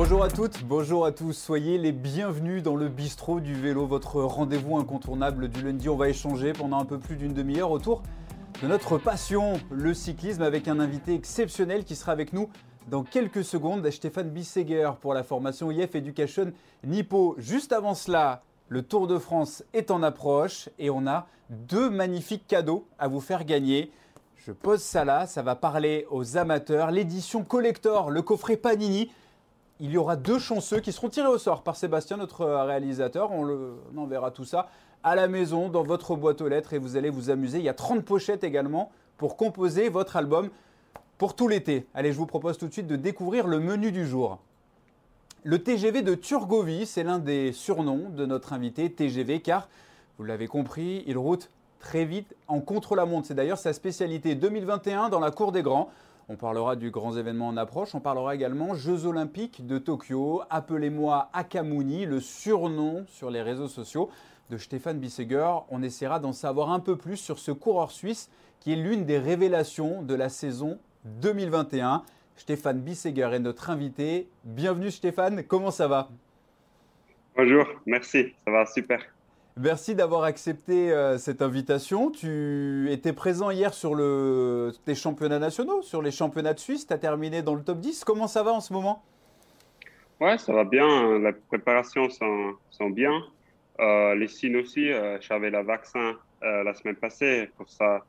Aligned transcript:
Bonjour 0.00 0.22
à 0.22 0.28
toutes, 0.28 0.62
bonjour 0.62 1.04
à 1.04 1.10
tous. 1.10 1.32
Soyez 1.32 1.76
les 1.76 1.90
bienvenus 1.90 2.62
dans 2.62 2.76
le 2.76 2.88
bistrot 2.88 3.40
du 3.40 3.54
vélo, 3.54 3.84
votre 3.84 4.22
rendez-vous 4.22 4.78
incontournable 4.78 5.48
du 5.48 5.60
lundi. 5.60 5.88
On 5.88 5.96
va 5.96 6.08
échanger 6.08 6.52
pendant 6.52 6.78
un 6.78 6.84
peu 6.84 7.00
plus 7.00 7.16
d'une 7.16 7.34
demi-heure 7.34 7.72
autour 7.72 8.04
de 8.62 8.68
notre 8.68 8.96
passion, 8.96 9.58
le 9.72 9.94
cyclisme, 9.94 10.42
avec 10.42 10.68
un 10.68 10.78
invité 10.78 11.14
exceptionnel 11.14 11.82
qui 11.82 11.96
sera 11.96 12.12
avec 12.12 12.32
nous 12.32 12.48
dans 12.88 13.02
quelques 13.02 13.42
secondes, 13.42 13.90
Stéphane 13.90 14.30
Bisseger 14.30 14.88
pour 15.00 15.14
la 15.14 15.24
formation 15.24 15.72
IF 15.72 15.96
Education 15.96 16.52
Nippo. 16.84 17.34
Juste 17.36 17.72
avant 17.72 17.96
cela, 17.96 18.42
le 18.68 18.82
Tour 18.82 19.08
de 19.08 19.18
France 19.18 19.64
est 19.72 19.90
en 19.90 20.04
approche 20.04 20.68
et 20.78 20.90
on 20.90 21.08
a 21.08 21.26
deux 21.50 21.90
magnifiques 21.90 22.46
cadeaux 22.46 22.86
à 23.00 23.08
vous 23.08 23.20
faire 23.20 23.44
gagner. 23.44 23.90
Je 24.36 24.52
pose 24.52 24.80
ça 24.80 25.04
là, 25.04 25.26
ça 25.26 25.42
va 25.42 25.56
parler 25.56 26.06
aux 26.12 26.36
amateurs. 26.36 26.92
L'édition 26.92 27.42
collector, 27.42 28.12
le 28.12 28.22
coffret 28.22 28.56
Panini 28.56 29.10
il 29.80 29.90
y 29.90 29.98
aura 29.98 30.16
deux 30.16 30.38
chanceux 30.38 30.80
qui 30.80 30.92
seront 30.92 31.08
tirés 31.08 31.28
au 31.28 31.38
sort 31.38 31.62
par 31.62 31.76
Sébastien, 31.76 32.16
notre 32.16 32.44
réalisateur. 32.44 33.30
On, 33.32 33.76
enverra 33.96 34.30
tout 34.30 34.44
ça 34.44 34.68
à 35.04 35.14
la 35.14 35.28
maison, 35.28 35.68
dans 35.68 35.84
votre 35.84 36.16
boîte 36.16 36.40
aux 36.40 36.48
lettres, 36.48 36.72
et 36.74 36.78
vous 36.78 36.96
allez 36.96 37.10
vous 37.10 37.30
amuser. 37.30 37.58
Il 37.58 37.64
y 37.64 37.68
a 37.68 37.74
30 37.74 38.04
pochettes 38.04 38.42
également 38.42 38.90
pour 39.16 39.36
composer 39.36 39.88
votre 39.88 40.16
album 40.16 40.50
pour 41.18 41.34
tout 41.34 41.46
l'été. 41.46 41.86
Allez, 41.94 42.12
je 42.12 42.18
vous 42.18 42.26
propose 42.26 42.58
tout 42.58 42.66
de 42.66 42.72
suite 42.72 42.88
de 42.88 42.96
découvrir 42.96 43.46
le 43.46 43.60
menu 43.60 43.92
du 43.92 44.06
jour. 44.06 44.38
Le 45.44 45.62
TGV 45.62 46.02
de 46.02 46.16
Turgovie, 46.16 46.84
c'est 46.84 47.04
l'un 47.04 47.20
des 47.20 47.52
surnoms 47.52 48.10
de 48.10 48.26
notre 48.26 48.52
invité 48.52 48.90
TGV, 48.90 49.40
car, 49.40 49.68
vous 50.18 50.24
l'avez 50.24 50.48
compris, 50.48 51.04
il 51.06 51.16
route 51.16 51.50
très 51.78 52.04
vite 52.04 52.34
en 52.48 52.60
contre-la-montre. 52.60 53.28
C'est 53.28 53.34
d'ailleurs 53.34 53.58
sa 53.58 53.72
spécialité 53.72 54.34
2021 54.34 55.08
dans 55.10 55.20
la 55.20 55.30
Cour 55.30 55.52
des 55.52 55.62
Grands. 55.62 55.90
On 56.30 56.36
parlera 56.36 56.76
du 56.76 56.90
grand 56.90 57.16
événement 57.16 57.48
en 57.48 57.56
approche. 57.56 57.94
On 57.94 58.00
parlera 58.00 58.34
également 58.34 58.74
Jeux 58.74 59.06
Olympiques 59.06 59.66
de 59.66 59.78
Tokyo. 59.78 60.42
Appelez-moi 60.50 61.30
Akamuni, 61.32 62.04
le 62.04 62.20
surnom 62.20 63.06
sur 63.08 63.30
les 63.30 63.40
réseaux 63.40 63.66
sociaux 63.66 64.10
de 64.50 64.58
Stéphane 64.58 64.98
Bisseger. 64.98 65.50
On 65.70 65.82
essaiera 65.82 66.20
d'en 66.20 66.34
savoir 66.34 66.70
un 66.70 66.80
peu 66.80 66.96
plus 66.96 67.16
sur 67.16 67.38
ce 67.38 67.50
coureur 67.50 67.90
suisse 67.90 68.28
qui 68.60 68.74
est 68.74 68.76
l'une 68.76 69.06
des 69.06 69.18
révélations 69.18 70.02
de 70.02 70.14
la 70.14 70.28
saison 70.28 70.78
2021. 71.06 72.02
Stéphane 72.36 72.80
Bisseger 72.80 73.30
est 73.32 73.38
notre 73.38 73.70
invité. 73.70 74.28
Bienvenue 74.44 74.90
Stéphane, 74.90 75.44
comment 75.44 75.70
ça 75.70 75.88
va? 75.88 76.10
Bonjour, 77.36 77.64
merci, 77.86 78.34
ça 78.44 78.50
va 78.50 78.66
super. 78.66 79.00
Merci 79.60 79.96
d'avoir 79.96 80.22
accepté 80.22 80.92
euh, 80.92 81.18
cette 81.18 81.42
invitation. 81.42 82.12
Tu 82.12 82.86
étais 82.92 83.12
présent 83.12 83.50
hier 83.50 83.74
sur 83.74 83.96
le, 83.96 84.70
tes 84.84 84.94
championnats 84.94 85.40
nationaux, 85.40 85.82
sur 85.82 86.00
les 86.00 86.12
championnats 86.12 86.54
de 86.54 86.60
Suisse. 86.60 86.86
Tu 86.86 86.92
as 86.92 86.98
terminé 86.98 87.42
dans 87.42 87.56
le 87.56 87.64
top 87.64 87.80
10. 87.80 88.04
Comment 88.04 88.28
ça 88.28 88.44
va 88.44 88.52
en 88.52 88.60
ce 88.60 88.72
moment? 88.72 89.02
Ouais, 90.20 90.38
ça 90.38 90.52
va 90.52 90.62
bien. 90.62 91.18
La 91.18 91.32
préparation 91.32 92.08
sont, 92.08 92.90
bien. 92.90 93.10
Euh, 93.80 94.14
les 94.14 94.28
signes 94.28 94.58
aussi. 94.58 94.92
Euh, 94.92 95.18
j'avais 95.20 95.50
le 95.50 95.62
vaccin 95.64 96.14
la 96.40 96.72
semaine 96.74 96.94
passée. 96.94 97.50
Pour 97.56 97.68
ça, 97.68 98.04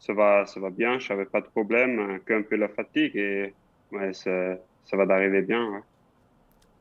ça 0.00 0.12
va, 0.12 0.46
ça 0.46 0.58
va 0.58 0.70
bien. 0.70 0.98
Je 0.98 1.12
n'avais 1.12 1.26
pas 1.26 1.42
de 1.42 1.46
problème. 1.46 2.18
Qu'un 2.26 2.42
peu 2.42 2.56
la 2.56 2.68
fatigue. 2.68 3.14
Et 3.14 3.54
ouais, 3.92 4.12
ça 4.12 4.96
va 4.96 5.06
d'arriver 5.06 5.42
bien. 5.42 5.84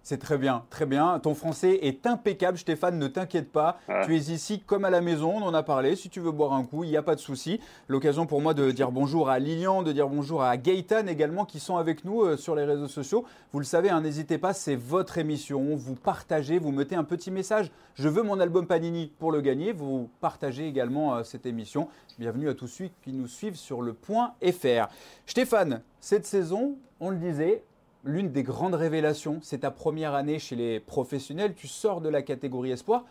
C'est 0.03 0.17
très 0.17 0.39
bien, 0.39 0.63
très 0.71 0.87
bien. 0.87 1.19
Ton 1.19 1.35
français 1.35 1.79
est 1.83 2.07
impeccable, 2.07 2.57
Stéphane, 2.57 2.97
ne 2.97 3.07
t'inquiète 3.07 3.51
pas. 3.51 3.77
Tu 4.05 4.15
es 4.15 4.19
ici 4.19 4.59
comme 4.59 4.83
à 4.83 4.89
la 4.89 4.99
maison, 4.99 5.31
on 5.35 5.43
en 5.43 5.53
a 5.53 5.61
parlé. 5.61 5.95
Si 5.95 6.09
tu 6.09 6.19
veux 6.19 6.31
boire 6.31 6.53
un 6.53 6.63
coup, 6.63 6.83
il 6.83 6.89
n'y 6.89 6.97
a 6.97 7.03
pas 7.03 7.13
de 7.13 7.19
souci. 7.19 7.59
L'occasion 7.87 8.25
pour 8.25 8.41
moi 8.41 8.55
de 8.55 8.71
dire 8.71 8.91
bonjour 8.91 9.29
à 9.29 9.37
Lilian, 9.37 9.83
de 9.83 9.91
dire 9.91 10.09
bonjour 10.09 10.41
à 10.41 10.57
Gaëtan 10.57 11.05
également, 11.05 11.45
qui 11.45 11.59
sont 11.59 11.77
avec 11.77 12.03
nous 12.03 12.23
euh, 12.23 12.35
sur 12.35 12.55
les 12.55 12.65
réseaux 12.65 12.87
sociaux. 12.87 13.25
Vous 13.53 13.59
le 13.59 13.65
savez, 13.65 13.91
hein, 13.91 14.01
n'hésitez 14.01 14.39
pas, 14.39 14.53
c'est 14.53 14.75
votre 14.75 15.19
émission. 15.19 15.75
Vous 15.75 15.93
partagez, 15.93 16.57
vous 16.57 16.71
mettez 16.71 16.95
un 16.95 17.03
petit 17.03 17.29
message. 17.29 17.71
Je 17.93 18.09
veux 18.09 18.23
mon 18.23 18.39
album 18.39 18.65
Panini 18.65 19.11
pour 19.19 19.31
le 19.31 19.41
gagner. 19.41 19.71
Vous 19.71 20.09
partagez 20.19 20.67
également 20.67 21.15
euh, 21.15 21.23
cette 21.23 21.45
émission. 21.45 21.89
Bienvenue 22.17 22.49
à 22.49 22.55
tous 22.55 22.67
ceux 22.67 22.89
qui 23.03 23.13
nous 23.13 23.27
suivent 23.27 23.55
sur 23.55 23.83
le 23.83 23.93
point 23.93 24.33
FR. 24.43 24.87
Stéphane, 25.27 25.81
cette 25.99 26.25
saison, 26.25 26.75
on 26.99 27.11
le 27.11 27.17
disait, 27.17 27.63
l'une 28.03 28.31
des 28.31 28.43
grandes 28.43 28.75
révélations. 28.75 29.39
C'est 29.41 29.59
ta 29.59 29.71
première 29.71 30.13
année 30.13 30.39
chez 30.39 30.55
les 30.55 30.79
professionnels. 30.79 31.55
Tu 31.55 31.67
sors 31.67 32.01
de 32.01 32.09
la 32.09 32.21
catégorie 32.21 32.71
espoir. 32.71 33.05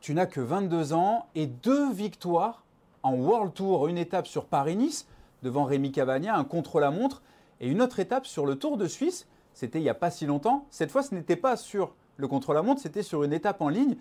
Tu 0.00 0.14
n'as 0.14 0.26
que 0.26 0.40
22 0.40 0.92
ans 0.92 1.26
et 1.34 1.46
deux 1.46 1.90
victoires 1.92 2.64
en 3.02 3.14
World 3.14 3.54
Tour. 3.54 3.88
Une 3.88 3.98
étape 3.98 4.26
sur 4.26 4.44
Paris-Nice 4.46 5.06
devant 5.42 5.64
Rémi 5.64 5.92
Cavagna, 5.92 6.36
un 6.36 6.44
contre-la-montre, 6.44 7.22
et 7.60 7.68
une 7.68 7.80
autre 7.80 8.00
étape 8.00 8.26
sur 8.26 8.46
le 8.46 8.56
Tour 8.56 8.76
de 8.76 8.86
Suisse. 8.86 9.26
C'était 9.54 9.78
il 9.78 9.82
n'y 9.82 9.88
a 9.88 9.94
pas 9.94 10.10
si 10.10 10.26
longtemps. 10.26 10.66
Cette 10.70 10.90
fois, 10.90 11.02
ce 11.02 11.14
n'était 11.14 11.36
pas 11.36 11.56
sur 11.56 11.94
le 12.18 12.28
contre-la-montre, 12.28 12.80
c'était 12.80 13.02
sur 13.02 13.22
une 13.22 13.32
étape 13.32 13.60
en 13.60 13.68
ligne. 13.68 13.96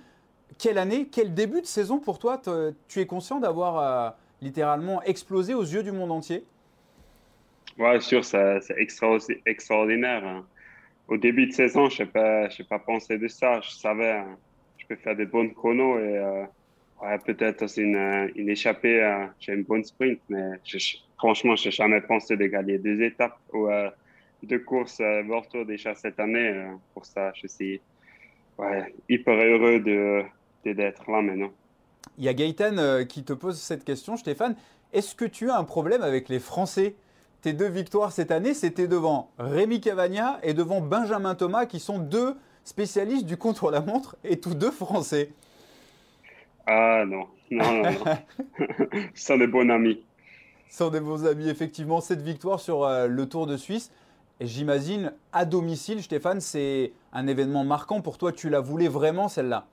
Quelle 0.58 0.78
année, 0.78 1.08
quel 1.08 1.34
début 1.34 1.62
de 1.62 1.66
saison 1.66 2.00
pour 2.00 2.20
toi? 2.20 2.42
Tu 2.88 3.00
es 3.00 3.06
conscient 3.06 3.40
d'avoir 3.40 3.78
euh, 3.78 4.10
littéralement 4.42 5.02
explosé 5.04 5.54
aux 5.54 5.64
yeux 5.64 5.84
du 5.84 5.92
monde 5.92 6.12
entier? 6.12 6.46
Ouais, 7.78 8.00
sûr, 8.00 8.24
c'est 8.24 8.62
extraordinaire. 9.46 10.26
Hein. 10.26 10.46
Au 11.08 11.18
début 11.18 11.48
de 11.48 11.52
saison, 11.52 11.90
je 11.90 12.04
n'ai 12.04 12.10
pas, 12.10 12.80
pensé 12.80 13.18
de 13.18 13.28
ça. 13.28 13.62
Je 13.62 13.70
savais, 13.72 14.12
hein, 14.12 14.38
je 14.78 14.88
peux 14.88 14.96
faire 14.96 15.16
des 15.16 15.26
bonnes 15.26 15.54
chronos 15.54 16.00
et 16.00 16.18
euh, 16.18 16.46
peut-être 17.26 17.64
aussi 17.64 17.82
une, 17.82 18.50
échappée. 18.50 19.02
Euh, 19.04 19.26
j'ai 19.40 19.54
une 19.54 19.64
bonne 19.64 19.84
sprint, 19.84 20.20
mais 20.30 20.60
franchement, 21.18 21.56
je 21.56 21.66
n'ai 21.66 21.72
jamais 21.72 22.02
pensé 22.02 22.36
de 22.38 22.46
gagner 22.46 22.78
deux 22.78 23.02
étapes 23.02 23.38
ou 23.54 23.68
euh, 23.68 23.90
deux 24.44 24.60
courses 24.60 25.00
euh, 25.00 25.24
Tour 25.52 25.66
déjà 25.66 25.96
cette 25.96 26.20
année. 26.20 26.50
Euh, 26.50 26.72
pour 26.94 27.06
ça, 27.06 27.32
je 27.36 27.48
suis 27.48 27.82
hyper 29.10 29.36
heureux 29.36 29.80
d'être 30.64 31.12
là 31.12 31.22
maintenant. 31.22 31.52
Il 32.18 32.24
y 32.24 32.30
a 32.30 32.34
Gaëtan 32.34 33.06
qui 33.06 33.24
te 33.24 33.34
pose 33.34 33.60
cette 33.60 33.84
question, 33.84 34.16
Stéphane. 34.16 34.56
Est-ce 34.94 35.14
que 35.16 35.26
tu 35.26 35.50
as 35.50 35.58
un 35.58 35.66
problème 35.66 36.02
avec 36.02 36.30
les 36.30 36.40
Français? 36.40 36.96
Tes 37.46 37.54
deux 37.54 37.70
victoires 37.70 38.12
cette 38.12 38.32
année, 38.32 38.56
c'était 38.56 38.88
devant 38.88 39.30
Rémi 39.38 39.80
Cavagna 39.80 40.40
et 40.42 40.56
devant 40.56 40.82
Benjamin 40.82 41.36
Thomas, 41.36 41.68
qui 41.68 41.80
sont 41.80 42.00
deux 42.00 42.36
spécialistes 42.64 43.28
du 43.28 43.38
contre-la-montre 43.38 44.16
et 44.24 44.40
tous 44.40 44.56
deux 44.56 44.72
français. 44.72 45.30
Ah 46.66 47.04
non, 47.06 47.28
non, 47.52 47.84
non, 47.84 47.92
non. 47.92 49.00
sont 49.14 49.38
des 49.38 49.46
bons 49.46 49.70
amis. 49.70 50.04
Sont 50.72 50.90
des 50.90 51.00
bons 51.00 51.24
amis, 51.28 51.48
effectivement. 51.48 52.02
Cette 52.02 52.24
victoire 52.24 52.60
sur 52.60 52.84
euh, 52.84 53.06
le 53.06 53.30
Tour 53.30 53.46
de 53.46 53.58
Suisse, 53.58 53.92
j'imagine 54.42 55.14
à 55.32 55.46
domicile, 55.46 56.02
Stéphane, 56.02 56.42
c'est 56.42 56.94
un 57.14 57.28
événement 57.28 57.64
marquant 57.64 58.02
pour 58.02 58.18
toi. 58.18 58.32
Tu 58.32 58.50
la 58.50 58.60
voulais 58.60 58.88
vraiment, 58.88 59.28
celle-là? 59.28 59.68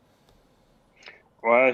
Ouais, 1.43 1.73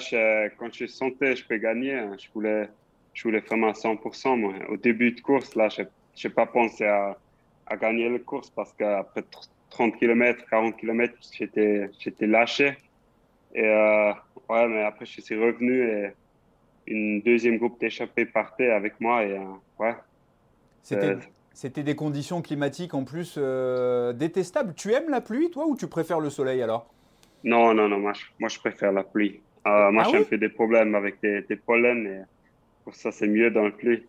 quand 0.60 0.72
je 0.72 0.86
sentais 0.86 1.34
que 1.34 1.40
je 1.40 1.44
peux 1.44 1.56
gagner, 1.56 1.94
hein, 1.94 2.12
je 2.16 2.28
voulais, 2.32 2.68
je 3.18 3.24
voulais 3.24 3.40
vraiment 3.40 3.68
à 3.68 3.72
100%. 3.72 4.38
Moi. 4.38 4.54
Au 4.68 4.76
début 4.76 5.10
de 5.10 5.20
course, 5.20 5.56
là, 5.56 5.68
je 5.68 5.82
n'ai 5.82 6.32
pas 6.32 6.46
pensé 6.46 6.84
à, 6.84 7.18
à, 7.66 7.76
gagner 7.76 8.08
la 8.08 8.20
course 8.20 8.48
parce 8.50 8.72
qu'après 8.74 9.24
30 9.70 9.96
km, 9.96 10.44
40 10.48 10.76
km, 10.76 11.14
j'étais, 11.36 11.90
j'étais 11.98 12.28
lâché. 12.28 12.78
Et 13.56 13.66
euh, 13.66 14.12
ouais, 14.48 14.68
mais 14.68 14.84
après, 14.84 15.04
je 15.04 15.20
suis 15.20 15.34
revenu 15.34 15.82
et 15.82 16.12
une 16.86 17.20
deuxième 17.20 17.58
groupe 17.58 17.80
d'échappés 17.80 18.24
partait 18.24 18.70
avec 18.70 19.00
moi. 19.00 19.24
Et, 19.24 19.32
euh, 19.32 19.42
ouais, 19.80 19.96
c'était, 20.84 21.16
c'était 21.52 21.82
des 21.82 21.96
conditions 21.96 22.40
climatiques 22.40 22.94
en 22.94 23.02
plus 23.02 23.34
euh, 23.36 24.12
détestables. 24.12 24.74
Tu 24.74 24.92
aimes 24.92 25.10
la 25.10 25.20
pluie, 25.20 25.50
toi, 25.50 25.66
ou 25.66 25.74
tu 25.74 25.88
préfères 25.88 26.20
le 26.20 26.30
soleil 26.30 26.62
alors? 26.62 26.88
Non, 27.42 27.74
non, 27.74 27.88
non, 27.88 27.98
moi 27.98 28.12
je, 28.12 28.26
moi, 28.38 28.48
je 28.48 28.60
préfère 28.60 28.92
la 28.92 29.02
pluie. 29.02 29.40
moi, 29.66 30.04
ah 30.04 30.08
j'ai 30.08 30.18
un 30.18 30.22
peu 30.22 30.38
des 30.38 30.48
problèmes 30.48 30.94
avec 30.94 31.20
des, 31.20 31.42
des 31.42 31.56
pollens. 31.56 32.06
Et, 32.06 32.20
ça, 32.94 33.12
c'est 33.12 33.28
mieux 33.28 33.52
pluie. 33.76 34.04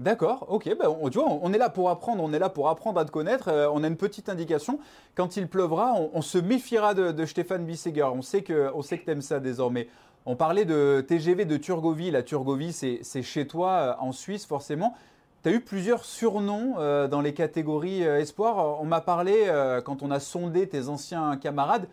D'accord, 0.00 0.46
ok. 0.48 0.64
Ben, 0.78 0.88
on, 0.88 1.10
tu 1.10 1.18
vois, 1.18 1.28
on 1.28 1.52
est 1.52 1.58
là 1.58 1.68
pour 1.68 1.90
apprendre, 1.90 2.22
on 2.22 2.32
est 2.32 2.38
là 2.38 2.48
pour 2.48 2.70
apprendre 2.70 2.98
à 2.98 3.04
te 3.04 3.10
connaître. 3.10 3.48
Euh, 3.48 3.68
on 3.70 3.84
a 3.84 3.86
une 3.86 3.98
petite 3.98 4.30
indication. 4.30 4.80
Quand 5.14 5.36
il 5.36 5.46
pleuvra, 5.46 5.92
on, 6.14 6.22
se 6.22 6.38
méfiera 6.38 6.94
de, 6.94 7.26
Stéphane 7.26 7.66
Bisseger. 7.66 8.04
On 8.04 8.22
sait 8.22 8.40
que, 8.40 8.70
on 8.74 8.80
sait 8.80 8.96
que 8.96 9.04
tu 9.04 9.10
aimes 9.10 9.20
ça 9.20 9.40
désormais. 9.40 9.88
On 10.24 10.36
parlait 10.36 10.64
de 10.64 11.04
TGV 11.06 11.44
de 11.44 11.58
Turgovie. 11.58 12.10
La 12.10 12.22
Turgovie, 12.22 12.72
c'est 12.72 13.22
chez 13.22 13.46
toi, 13.46 13.70
euh, 13.70 13.92
en 14.00 14.12
Suisse, 14.12 14.46
forcément. 14.46 14.96
Tu 15.42 15.50
as 15.50 15.52
eu 15.52 15.60
plusieurs 15.60 16.06
surnoms 16.06 16.76
euh, 16.78 17.06
dans 17.06 17.20
les 17.20 17.34
catégories 17.34 18.02
espoir. 18.02 18.80
On 18.80 18.86
m'a 18.86 19.02
parlé, 19.02 19.52
quand 19.84 20.02
on 20.02 20.10
a 20.10 20.18
sondé 20.18 20.66
tes 20.66 20.88
anciens 20.88 21.36
camarades, 21.36 21.88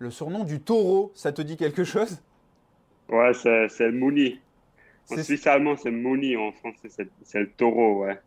le 0.00 0.10
surnom 0.10 0.42
du 0.42 0.60
taureau. 0.60 1.12
Ça 1.14 1.30
te 1.30 1.42
dit 1.42 1.56
quelque 1.56 1.84
chose? 1.84 2.18
Ouais, 3.08 3.32
c'est 3.34 3.92
Mouni. 3.92 4.40
En 5.10 5.22
Suisse 5.22 5.46
allemand, 5.46 5.76
c'est 5.76 5.90
Mouni. 5.90 6.36
En 6.36 6.52
français, 6.52 6.88
c'est 7.22 7.40
le 7.40 7.50
taureau, 7.50 8.04
ouais. 8.04 8.18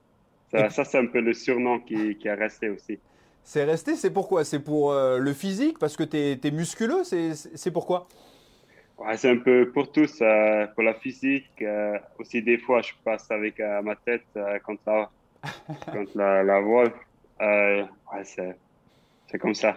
Ça, 0.69 0.83
c'est 0.86 0.98
un 0.98 1.07
peu 1.07 1.19
le 1.19 1.33
surnom 1.33 1.80
qui, 1.80 2.16
qui 2.16 2.30
a 2.30 2.36
resté 2.36 2.69
aussi. 2.69 3.00
C'est 3.44 3.63
resté, 3.63 3.95
c'est 3.95 4.10
pourquoi? 4.10 4.44
C'est 4.44 4.60
pour 4.60 4.92
euh, 4.92 5.19
le 5.19 5.31
physique? 5.31 5.77
Parce 5.77 5.95
que 5.95 6.04
tu 6.04 6.18
es, 6.18 6.51
musculeux 6.51 7.04
C'est 7.04 7.72
pourquoi? 7.72 8.07
Ouais, 8.98 9.16
C'est 9.18 9.30
un 9.30 9.38
peu 9.38 9.72
pour 9.72 9.92
tous. 9.92 10.19
Euh, 10.22 10.66
pour 10.74 10.81
la 10.83 10.95
physique, 10.95 11.51
euh, 11.62 11.98
aussi 12.18 12.42
des 12.42 12.57
fois, 12.57 12.81
je 12.81 12.94
passe 13.04 13.30
avec 13.30 13.60
ma 13.83 13.95
tête 13.95 14.25
contre 14.66 14.81
la, 14.88 15.10
contre 15.92 16.12
la, 16.18 16.44
la 16.44 16.60
voile. 16.60 16.92
ouais, 17.39 17.86
c'est 18.24 19.38
comme 19.38 19.56
ça. 19.56 19.75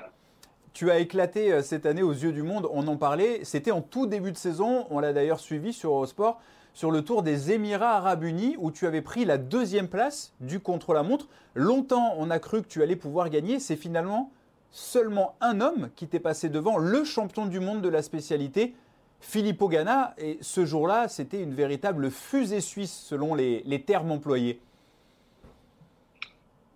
Tu 0.72 0.90
as 0.90 0.98
éclaté 0.98 1.60
cette 1.62 1.84
année 1.84 2.02
aux 2.02 2.12
yeux 2.12 2.32
du 2.32 2.42
monde, 2.42 2.68
on 2.70 2.86
en 2.86 2.96
parlait. 2.96 3.40
C'était 3.42 3.72
en 3.72 3.82
tout 3.82 4.06
début 4.06 4.32
de 4.32 4.36
saison, 4.36 4.86
on 4.90 5.00
l'a 5.00 5.12
d'ailleurs 5.12 5.40
suivi 5.40 5.74
sur 5.74 5.90
Eurosport, 5.90 6.40
sur 6.78 6.92
le 6.92 7.02
tour 7.02 7.24
des 7.24 7.50
Émirats 7.50 7.96
arabes 7.96 8.22
unis 8.22 8.54
où 8.56 8.70
tu 8.70 8.86
avais 8.86 9.02
pris 9.02 9.24
la 9.24 9.36
deuxième 9.36 9.88
place 9.88 10.32
du 10.38 10.60
contre-la-montre. 10.60 11.26
Longtemps, 11.56 12.14
on 12.18 12.30
a 12.30 12.38
cru 12.38 12.62
que 12.62 12.68
tu 12.68 12.84
allais 12.84 12.94
pouvoir 12.94 13.30
gagner. 13.30 13.58
C'est 13.58 13.74
finalement 13.74 14.30
seulement 14.70 15.34
un 15.40 15.60
homme 15.60 15.90
qui 15.96 16.06
t'est 16.06 16.20
passé 16.20 16.48
devant, 16.48 16.78
le 16.78 17.02
champion 17.02 17.46
du 17.46 17.58
monde 17.58 17.82
de 17.82 17.88
la 17.88 18.00
spécialité, 18.00 18.74
Filippo 19.18 19.68
Ganna. 19.68 20.14
Et 20.18 20.38
ce 20.40 20.64
jour-là, 20.64 21.08
c'était 21.08 21.42
une 21.42 21.52
véritable 21.52 22.12
fusée 22.12 22.60
suisse 22.60 22.94
selon 22.94 23.34
les, 23.34 23.82
termes 23.84 24.12
employés. 24.12 24.60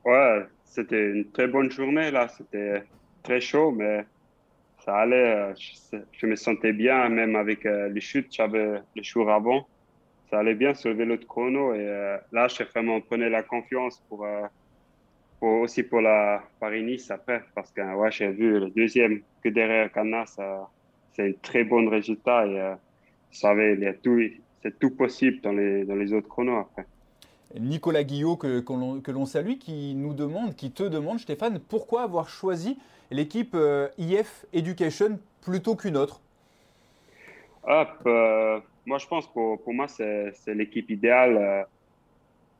Ouais, 0.04 0.44
c'était 0.64 1.10
une 1.10 1.30
très 1.30 1.46
bonne 1.46 1.70
journée 1.70 2.10
là. 2.10 2.26
C'était 2.26 2.82
très 3.22 3.40
chaud, 3.40 3.70
mais 3.70 4.04
ça 4.84 4.96
allait. 4.96 5.54
Je, 6.10 6.26
me 6.26 6.34
sentais 6.34 6.72
bien, 6.72 7.08
même 7.08 7.36
avec 7.36 7.64
euh, 7.66 7.88
les 7.88 8.00
chutes. 8.00 8.34
J'avais 8.34 8.82
les 8.96 9.04
jours 9.04 9.30
avant. 9.30 9.68
Ça 10.32 10.38
allait 10.38 10.54
bien 10.54 10.72
sur 10.72 10.88
le 10.88 10.96
vélo 10.96 11.18
de 11.18 11.26
chrono. 11.26 11.74
Et 11.74 11.86
euh, 11.86 12.16
là, 12.32 12.48
j'ai 12.48 12.64
vraiment 12.64 13.02
prenais 13.02 13.28
la 13.28 13.42
confiance 13.42 14.02
pour, 14.08 14.24
euh, 14.24 14.46
aussi 15.42 15.82
pour 15.82 16.00
la 16.00 16.42
Paris-Nice 16.58 17.10
après. 17.10 17.42
Parce 17.54 17.70
que 17.70 17.82
ouais, 17.82 18.10
j'ai 18.10 18.30
vu 18.30 18.58
le 18.58 18.70
deuxième 18.70 19.20
que 19.44 19.50
derrière 19.50 19.92
Cana, 19.92 20.24
c'est 20.24 21.22
un 21.22 21.32
très 21.42 21.64
bon 21.64 21.86
résultat. 21.86 22.46
Et 22.46 22.58
euh, 22.58 22.74
savais, 23.30 23.98
tout, 24.02 24.18
c'est 24.62 24.78
tout 24.78 24.92
possible 24.92 25.42
dans 25.42 25.52
les, 25.52 25.84
dans 25.84 25.96
les 25.96 26.14
autres 26.14 26.28
chronos 26.28 26.60
après. 26.60 26.86
Nicolas 27.60 28.02
Guillot, 28.02 28.36
que, 28.36 28.60
que 28.60 29.10
l'on 29.10 29.26
salue, 29.26 29.58
qui 29.58 29.94
nous 29.94 30.14
demande, 30.14 30.56
qui 30.56 30.70
te 30.70 30.84
demande, 30.84 31.18
Stéphane, 31.18 31.60
pourquoi 31.60 32.04
avoir 32.04 32.30
choisi 32.30 32.78
l'équipe 33.10 33.54
IF 33.98 34.46
Education 34.54 35.18
plutôt 35.42 35.76
qu'une 35.76 35.98
autre? 35.98 36.22
Hop, 37.64 38.08
moi, 38.86 38.98
je 38.98 39.06
pense 39.06 39.30
pour, 39.32 39.62
pour 39.62 39.74
moi, 39.74 39.86
c'est 39.88 40.32
l'équipe 40.48 40.90
idéale. 40.90 41.36
Euh, 41.36 41.62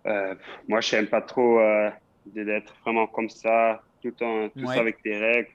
euh, 0.07 0.35
moi, 0.69 0.81
je 0.81 0.97
n'aime 0.97 1.07
pas 1.07 1.21
trop 1.21 1.61
euh, 1.61 1.91
d'être 2.27 2.75
vraiment 2.83 3.07
comme 3.07 3.29
ça, 3.29 3.83
tout, 4.03 4.15
en, 4.23 4.49
tout 4.49 4.67
ça 4.67 4.81
avec 4.81 5.03
des 5.05 5.17
règles. 5.17 5.51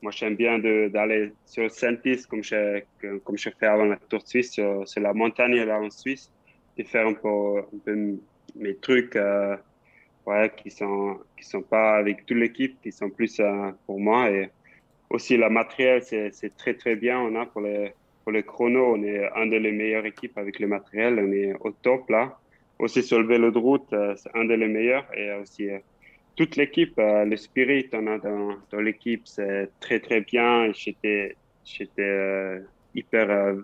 Moi, 0.00 0.10
j'aime 0.12 0.34
bien 0.34 0.58
d'aller 0.58 1.32
sur 1.46 1.70
Saint-Piste 1.70 2.26
comme 2.26 2.42
je, 2.42 2.82
comme 3.24 3.38
je 3.38 3.50
fais 3.50 3.66
avant 3.66 3.84
la 3.84 3.96
Tour 3.96 4.20
de 4.20 4.26
Suisse, 4.26 4.50
sur, 4.50 4.84
la 4.96 5.12
montagne 5.12 5.62
là 5.62 5.78
en 5.78 5.90
Suisse, 5.90 6.32
et 6.76 6.84
faire 6.84 7.06
un 7.06 7.14
peu, 7.14 7.58
un 7.58 7.78
peu 7.84 8.18
mes 8.56 8.76
trucs 8.76 9.14
euh, 9.14 9.56
ouais, 10.26 10.50
qui 10.56 10.70
sont 10.70 11.20
qui 11.36 11.44
sont 11.44 11.62
pas 11.62 11.96
avec 11.96 12.26
toute 12.26 12.36
l'équipe, 12.36 12.80
qui 12.82 12.90
sont 12.90 13.10
plus 13.10 13.40
pour 13.86 14.00
moi. 14.00 14.28
Et 14.30 14.50
aussi, 15.08 15.36
le 15.36 15.48
matériel, 15.48 16.02
c'est 16.02 16.56
très, 16.56 16.74
très 16.74 16.96
bien. 16.96 17.20
On 17.20 17.36
a 17.36 17.46
pour 17.46 17.60
les, 17.60 17.92
pour 18.22 18.32
le 18.32 18.42
chrono, 18.42 18.94
on 18.94 19.02
est 19.02 19.28
un 19.34 19.46
des 19.46 19.60
meilleures 19.60 20.06
équipes 20.06 20.38
avec 20.38 20.58
le 20.60 20.66
matériel. 20.66 21.18
On 21.18 21.32
est 21.32 21.54
au 21.60 21.70
top 21.70 22.08
là. 22.10 22.38
Aussi 22.78 23.02
sur 23.02 23.20
le 23.20 23.26
vélo 23.26 23.50
de 23.50 23.58
route, 23.58 23.92
euh, 23.92 24.14
c'est 24.16 24.30
un 24.34 24.44
des 24.44 24.56
meilleurs. 24.56 25.06
Et 25.16 25.32
aussi 25.34 25.70
euh, 25.70 25.78
toute 26.36 26.56
l'équipe, 26.56 26.98
euh, 26.98 27.24
le 27.24 27.36
spirit 27.36 27.88
on 27.92 28.06
a 28.06 28.18
dans, 28.18 28.56
dans 28.70 28.80
l'équipe, 28.80 29.22
c'est 29.24 29.70
très 29.80 30.00
très 30.00 30.20
bien. 30.20 30.72
J'étais 30.72 31.36
j'étais 31.64 32.60
hyper 32.94 33.56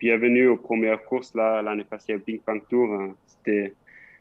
bienvenu 0.00 0.48
aux 0.48 0.56
premières 0.56 1.04
courses 1.04 1.34
là 1.34 1.62
l'année 1.62 1.84
passée 1.84 2.14
au 2.14 2.18
Big 2.18 2.40
Bang 2.44 2.62
Tour. 2.68 2.92
Hein. 2.94 3.14
C'était 3.26 3.74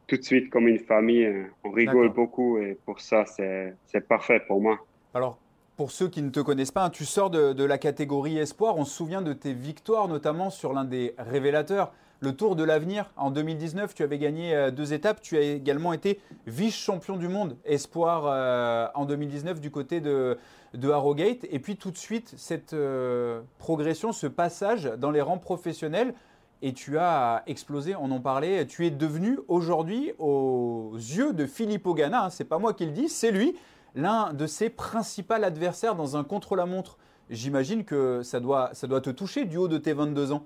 tout 0.06 0.18
de 0.18 0.22
suite 0.24 0.50
comme 0.52 0.68
une 0.68 0.80
famille. 0.80 1.28
On 1.64 1.72
rigole 1.72 2.10
beaucoup 2.10 2.60
et 2.60 2.78
pour 2.86 3.00
ça 3.00 3.26
c'est 3.26 4.08
parfait 4.08 4.42
pour 4.48 4.62
moi. 4.62 4.78
Alors 5.16 5.40
pour 5.78 5.92
ceux 5.92 6.10
qui 6.10 6.24
ne 6.24 6.32
te 6.32 6.40
connaissent 6.40 6.72
pas, 6.72 6.86
hein, 6.86 6.90
tu 6.90 7.06
sors 7.06 7.30
de, 7.30 7.64
la 7.64 7.78
catégorie 7.78 8.40
espoir. 8.40 8.78
On 8.78 8.84
se 8.84 8.94
souvient 8.94 9.22
de 9.22 9.32
tes 9.32 9.54
victoires, 9.54 10.08
notamment 10.08 10.50
sur 10.50 10.74
l'un 10.74 10.84
des 10.84 11.14
révélateurs, 11.20 11.94
le 12.20 12.36
Tour 12.36 12.56
de 12.56 12.64
l'Avenir. 12.64 13.12
En 13.16 13.30
2019, 13.30 13.94
tu 13.94 14.02
avais 14.02 14.18
gagné 14.18 14.56
euh, 14.56 14.72
deux 14.72 14.94
étapes. 14.94 15.22
Tu 15.22 15.38
as 15.38 15.42
également 15.42 15.94
été 15.94 16.20
vice-champion 16.48 17.16
du 17.16 17.28
monde 17.28 17.56
espoir 17.64 18.24
euh, 18.26 18.88
en 18.96 19.06
2019 19.06 19.62
du 19.62 19.70
côté 19.70 20.02
de, 20.02 20.36
Harrogate. 20.84 21.46
Et 21.52 21.60
puis 21.60 21.78
tout 21.78 21.92
de 21.92 21.98
suite, 21.98 22.34
cette 22.38 22.74
euh, 22.74 23.42
progression, 23.60 24.12
ce 24.12 24.26
passage 24.26 24.92
dans 24.98 25.12
les 25.12 25.22
rangs 25.22 25.38
professionnels. 25.38 26.16
Et 26.64 26.74
tu 26.74 26.98
as 26.98 27.44
explosé, 27.46 27.96
on 27.96 28.10
en 28.10 28.20
parlait. 28.20 28.66
Tu 28.66 28.88
es 28.88 28.90
devenu 28.90 29.38
aujourd'hui, 29.48 30.14
aux 30.18 30.94
yeux 30.96 31.34
de 31.34 31.46
Philippe 31.46 31.86
Ogana, 31.86 32.26
hein, 32.26 32.30
c'est 32.32 32.46
pas 32.46 32.58
moi 32.58 32.74
qui 32.74 32.88
le 32.88 32.92
dis, 32.92 33.10
c'est 33.10 33.30
lui, 33.30 33.56
l'un 33.98 34.32
de 34.32 34.48
ses 34.48 34.70
principaux 34.70 35.34
adversaires 35.34 35.96
dans 35.96 36.16
un 36.16 36.24
contre-la-montre. 36.24 36.98
J'imagine 37.30 37.84
que 37.84 38.22
ça 38.22 38.40
doit, 38.40 38.70
ça 38.74 38.88
doit 38.88 39.02
te 39.02 39.10
toucher 39.10 39.44
du 39.44 39.58
haut 39.58 39.68
de 39.68 39.78
tes 39.78 39.92
22 39.92 40.32
ans. 40.32 40.46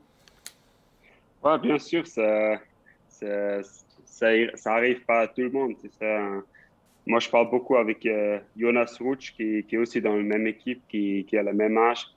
Oui, 1.44 1.60
bien 1.60 1.78
sûr, 1.78 2.08
ça, 2.08 2.60
ça, 3.10 4.74
arrive 4.74 5.06
pas 5.06 5.22
à 5.22 5.28
tout 5.28 5.42
le 5.42 5.50
monde. 5.50 5.76
Moi, 7.08 7.20
je 7.20 7.30
parle 7.30 7.50
beaucoup 7.50 7.76
avec 7.76 8.06
euh, 8.06 8.40
Jonas 8.56 8.96
Rutsch, 9.00 9.34
qui, 9.36 9.66
est 9.70 9.78
aussi 9.78 10.02
dans 10.02 10.16
la 10.16 10.22
même 10.22 10.48
équipe, 10.48 10.82
qui, 10.88 11.26
a 11.34 11.44
le 11.44 11.54
même 11.54 11.78
âge. 11.78 12.08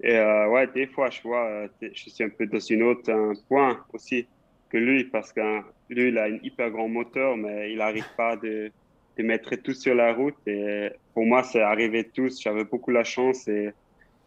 Et 0.00 0.16
euh, 0.16 0.48
ouais, 0.48 0.68
des 0.68 0.86
fois, 0.86 1.10
je 1.10 1.20
vois, 1.22 1.44
euh, 1.44 1.68
je 1.82 2.08
suis 2.08 2.22
un 2.22 2.28
peu 2.28 2.46
dans 2.46 2.60
une 2.60 2.84
autre 2.84 3.10
un 3.12 3.32
point 3.48 3.84
aussi 3.92 4.28
que 4.70 4.78
lui, 4.78 5.04
parce 5.04 5.32
que 5.32 5.60
lui, 5.88 6.08
il 6.08 6.18
a 6.18 6.24
un 6.24 6.38
hyper 6.42 6.70
grand 6.70 6.88
moteur, 6.88 7.36
mais 7.36 7.72
il 7.72 7.78
n'arrive 7.78 8.06
pas 8.16 8.36
de 8.36 8.70
de 9.18 9.24
mettre 9.24 9.56
tout 9.56 9.74
sur 9.74 9.94
la 9.94 10.14
route. 10.14 10.36
Et 10.46 10.90
pour 11.12 11.26
moi, 11.26 11.42
c'est 11.42 11.60
arrivé 11.60 12.04
tous. 12.04 12.40
J'avais 12.40 12.64
beaucoup 12.64 12.90
la 12.90 13.04
chance 13.04 13.48
et 13.48 13.70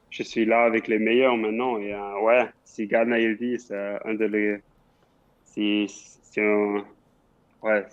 je 0.10 0.24
suis 0.24 0.46
là 0.46 0.64
avec 0.64 0.88
les 0.88 1.00
meilleurs 1.00 1.38
maintenant. 1.38 1.78
Et 1.78 1.94
euh, 1.94 2.20
ouais, 2.22 2.50
si 2.66 2.88
Ghana 2.88 3.20
il 3.20 3.38
dit, 3.38 3.58
c'est 3.58 3.98
un 4.06 4.14
de 4.14 4.26
les. 4.26 4.58
Si, 5.46 5.88
ouais, 7.64 7.86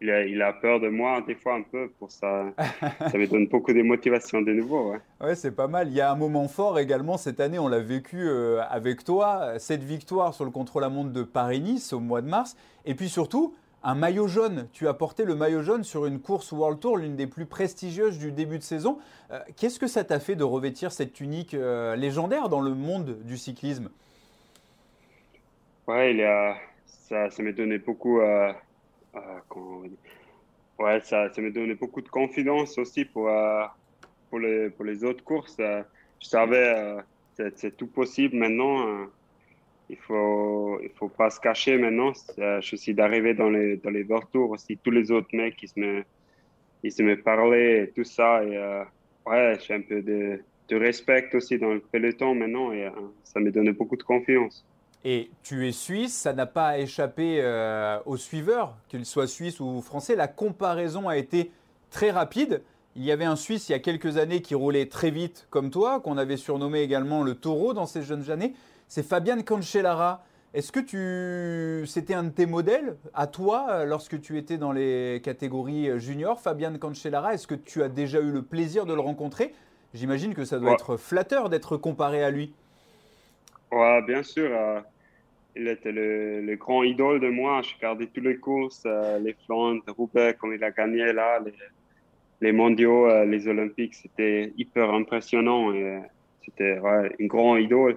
il 0.00 0.10
a, 0.10 0.24
il 0.24 0.42
a, 0.42 0.52
peur 0.52 0.78
de 0.78 0.88
moi 0.88 1.22
des 1.26 1.34
fois 1.34 1.54
un 1.54 1.62
peu 1.62 1.88
pour 1.98 2.10
ça. 2.10 2.46
ça 3.10 3.16
me 3.18 3.26
donne 3.26 3.46
beaucoup 3.46 3.72
de 3.72 3.82
motivation 3.82 4.42
de 4.42 4.52
nouveau. 4.52 4.92
Ouais, 4.92 5.00
ouais 5.20 5.34
c'est 5.34 5.54
pas 5.54 5.68
mal. 5.68 5.88
Il 5.88 5.94
y 5.94 6.00
a 6.00 6.10
un 6.10 6.16
moment 6.16 6.46
fort 6.48 6.78
également 6.78 7.16
cette 7.16 7.40
année, 7.40 7.58
on 7.58 7.68
l'a 7.68 7.80
vécu 7.80 8.18
euh, 8.20 8.60
avec 8.68 9.04
toi, 9.04 9.58
cette 9.58 9.82
victoire 9.82 10.34
sur 10.34 10.44
le 10.44 10.50
contre-la-montre 10.50 11.10
de 11.10 11.22
Paris-Nice 11.22 11.92
au 11.92 12.00
mois 12.00 12.20
de 12.20 12.28
mars. 12.28 12.56
Et 12.84 12.94
puis 12.94 13.08
surtout, 13.08 13.54
un 13.86 13.94
maillot 13.94 14.26
jaune. 14.26 14.68
Tu 14.72 14.88
as 14.88 14.94
porté 14.94 15.24
le 15.24 15.36
maillot 15.36 15.62
jaune 15.62 15.84
sur 15.84 16.06
une 16.06 16.20
course 16.20 16.50
World 16.50 16.80
Tour, 16.80 16.96
l'une 16.96 17.14
des 17.14 17.28
plus 17.28 17.46
prestigieuses 17.46 18.18
du 18.18 18.32
début 18.32 18.58
de 18.58 18.64
saison. 18.64 18.98
Euh, 19.30 19.38
qu'est-ce 19.56 19.78
que 19.78 19.86
ça 19.86 20.02
t'a 20.02 20.18
fait 20.18 20.34
de 20.34 20.42
revêtir 20.42 20.90
cette 20.90 21.12
tunique 21.12 21.54
euh, 21.54 21.94
légendaire 21.94 22.48
dans 22.48 22.60
le 22.60 22.74
monde 22.74 23.16
du 23.22 23.38
cyclisme? 23.38 23.90
Ouais, 25.86 26.12
il 26.12 26.22
a, 26.24 26.56
ça, 26.84 27.30
ça 27.30 27.42
m'a 27.44 27.52
donné 27.52 27.78
beaucoup. 27.78 28.20
Euh, 28.20 28.52
ouais, 30.80 31.00
ça, 31.04 31.32
ça 31.32 31.40
m'a 31.40 31.50
donné 31.50 31.74
beaucoup 31.74 32.02
de 32.02 32.08
confiance 32.08 32.76
aussi 32.78 33.04
pour, 33.04 33.30
pour, 34.30 34.40
les, 34.40 34.68
pour 34.68 34.84
les 34.84 35.04
autres 35.04 35.22
courses. 35.22 35.58
je 35.58 36.26
savais 36.26 36.96
c'est 37.54 37.76
tout 37.76 37.86
possible 37.86 38.34
maintenant 38.34 39.06
il 39.88 39.96
faut 39.96 40.80
il 40.82 40.90
faut 40.90 41.08
pas 41.08 41.30
se 41.30 41.40
cacher 41.40 41.78
maintenant. 41.78 42.12
Je 42.36 42.76
suis 42.76 42.94
d'arriver 42.94 43.34
dans 43.34 43.50
les 43.50 43.76
dans 43.76 43.90
les 43.90 44.06
aussi 44.34 44.78
tous 44.78 44.90
les 44.90 45.10
autres 45.10 45.28
mecs 45.32 45.56
qui 45.56 45.68
se 45.68 45.78
me 45.78 46.04
ils 46.82 46.92
se 46.92 47.02
me 47.02 47.20
parlaient 47.20 47.84
et 47.84 47.90
tout 47.90 48.04
ça 48.04 48.44
et 48.44 48.56
euh, 48.56 48.84
ouais 49.26 49.58
j'ai 49.66 49.74
un 49.74 49.80
peu 49.80 50.02
de, 50.02 50.40
de 50.68 50.76
respect 50.76 51.28
aussi 51.34 51.58
dans 51.58 51.72
le 51.72 51.80
peloton 51.80 52.34
maintenant 52.34 52.72
et 52.72 52.86
euh, 52.86 52.90
ça 53.24 53.40
me 53.40 53.50
donné 53.50 53.72
beaucoup 53.72 53.96
de 53.96 54.02
confiance. 54.02 54.64
Et 55.04 55.30
tu 55.44 55.68
es 55.68 55.72
suisse, 55.72 56.14
ça 56.14 56.32
n'a 56.32 56.46
pas 56.46 56.78
échappé 56.78 57.38
euh, 57.40 57.98
aux 58.06 58.16
suiveurs, 58.16 58.76
qu'ils 58.88 59.06
soient 59.06 59.28
suisses 59.28 59.60
ou 59.60 59.80
français. 59.80 60.16
La 60.16 60.26
comparaison 60.26 61.08
a 61.08 61.16
été 61.16 61.52
très 61.90 62.10
rapide. 62.10 62.62
Il 62.96 63.04
y 63.04 63.12
avait 63.12 63.24
un 63.24 63.36
Suisse 63.36 63.68
il 63.68 63.72
y 63.72 63.74
a 63.74 63.78
quelques 63.78 64.16
années 64.16 64.40
qui 64.40 64.54
roulait 64.54 64.86
très 64.86 65.10
vite 65.10 65.46
comme 65.50 65.70
toi, 65.70 66.00
qu'on 66.00 66.16
avait 66.16 66.38
surnommé 66.38 66.80
également 66.80 67.22
le 67.22 67.34
taureau 67.34 67.74
dans 67.74 67.86
ses 67.86 68.02
jeunes 68.02 68.30
années 68.30 68.54
c'est 68.88 69.04
Fabian 69.04 69.42
Cancellara. 69.42 70.24
Est-ce 70.54 70.72
que 70.72 70.80
tu, 70.80 71.86
c'était 71.86 72.14
un 72.14 72.24
de 72.24 72.30
tes 72.30 72.46
modèles 72.46 72.96
à 73.12 73.26
toi 73.26 73.84
lorsque 73.84 74.20
tu 74.20 74.38
étais 74.38 74.56
dans 74.56 74.72
les 74.72 75.20
catégories 75.22 76.00
juniors, 76.00 76.40
Fabian 76.40 76.78
Cancellara? 76.78 77.34
Est-ce 77.34 77.46
que 77.46 77.54
tu 77.54 77.82
as 77.82 77.88
déjà 77.88 78.20
eu 78.20 78.30
le 78.30 78.42
plaisir 78.42 78.86
de 78.86 78.94
le 78.94 79.00
rencontrer? 79.00 79.52
J'imagine 79.94 80.34
que 80.34 80.44
ça 80.44 80.58
doit 80.58 80.72
être 80.72 80.96
flatteur 80.96 81.48
d'être 81.48 81.76
comparé 81.76 82.22
à 82.22 82.30
lui. 82.30 82.52
Ouais, 83.72 84.02
bien 84.02 84.22
sûr. 84.22 84.50
Euh, 84.52 84.80
il 85.56 85.68
était 85.68 85.92
le, 85.92 86.54
grand 86.56 86.82
idole 86.82 87.20
de 87.20 87.28
moi. 87.28 87.62
Je 87.62 87.74
regardais 87.74 88.06
toutes 88.06 88.24
les 88.24 88.36
courses, 88.36 88.82
euh, 88.86 89.18
les 89.18 89.34
Flandres, 89.46 89.82
Roubaix, 89.96 90.36
comme 90.38 90.52
il 90.52 90.62
a 90.62 90.70
gagné 90.70 91.12
là, 91.12 91.40
les, 92.40 92.52
mondiaux, 92.52 93.06
euh, 93.06 93.24
les 93.24 93.48
Olympiques. 93.48 93.94
C'était 93.94 94.52
hyper 94.56 94.92
impressionnant. 94.92 95.72
C'était 96.44 96.78
ouais, 96.78 97.14
une 97.18 97.28
grande 97.28 97.60
idole. 97.60 97.96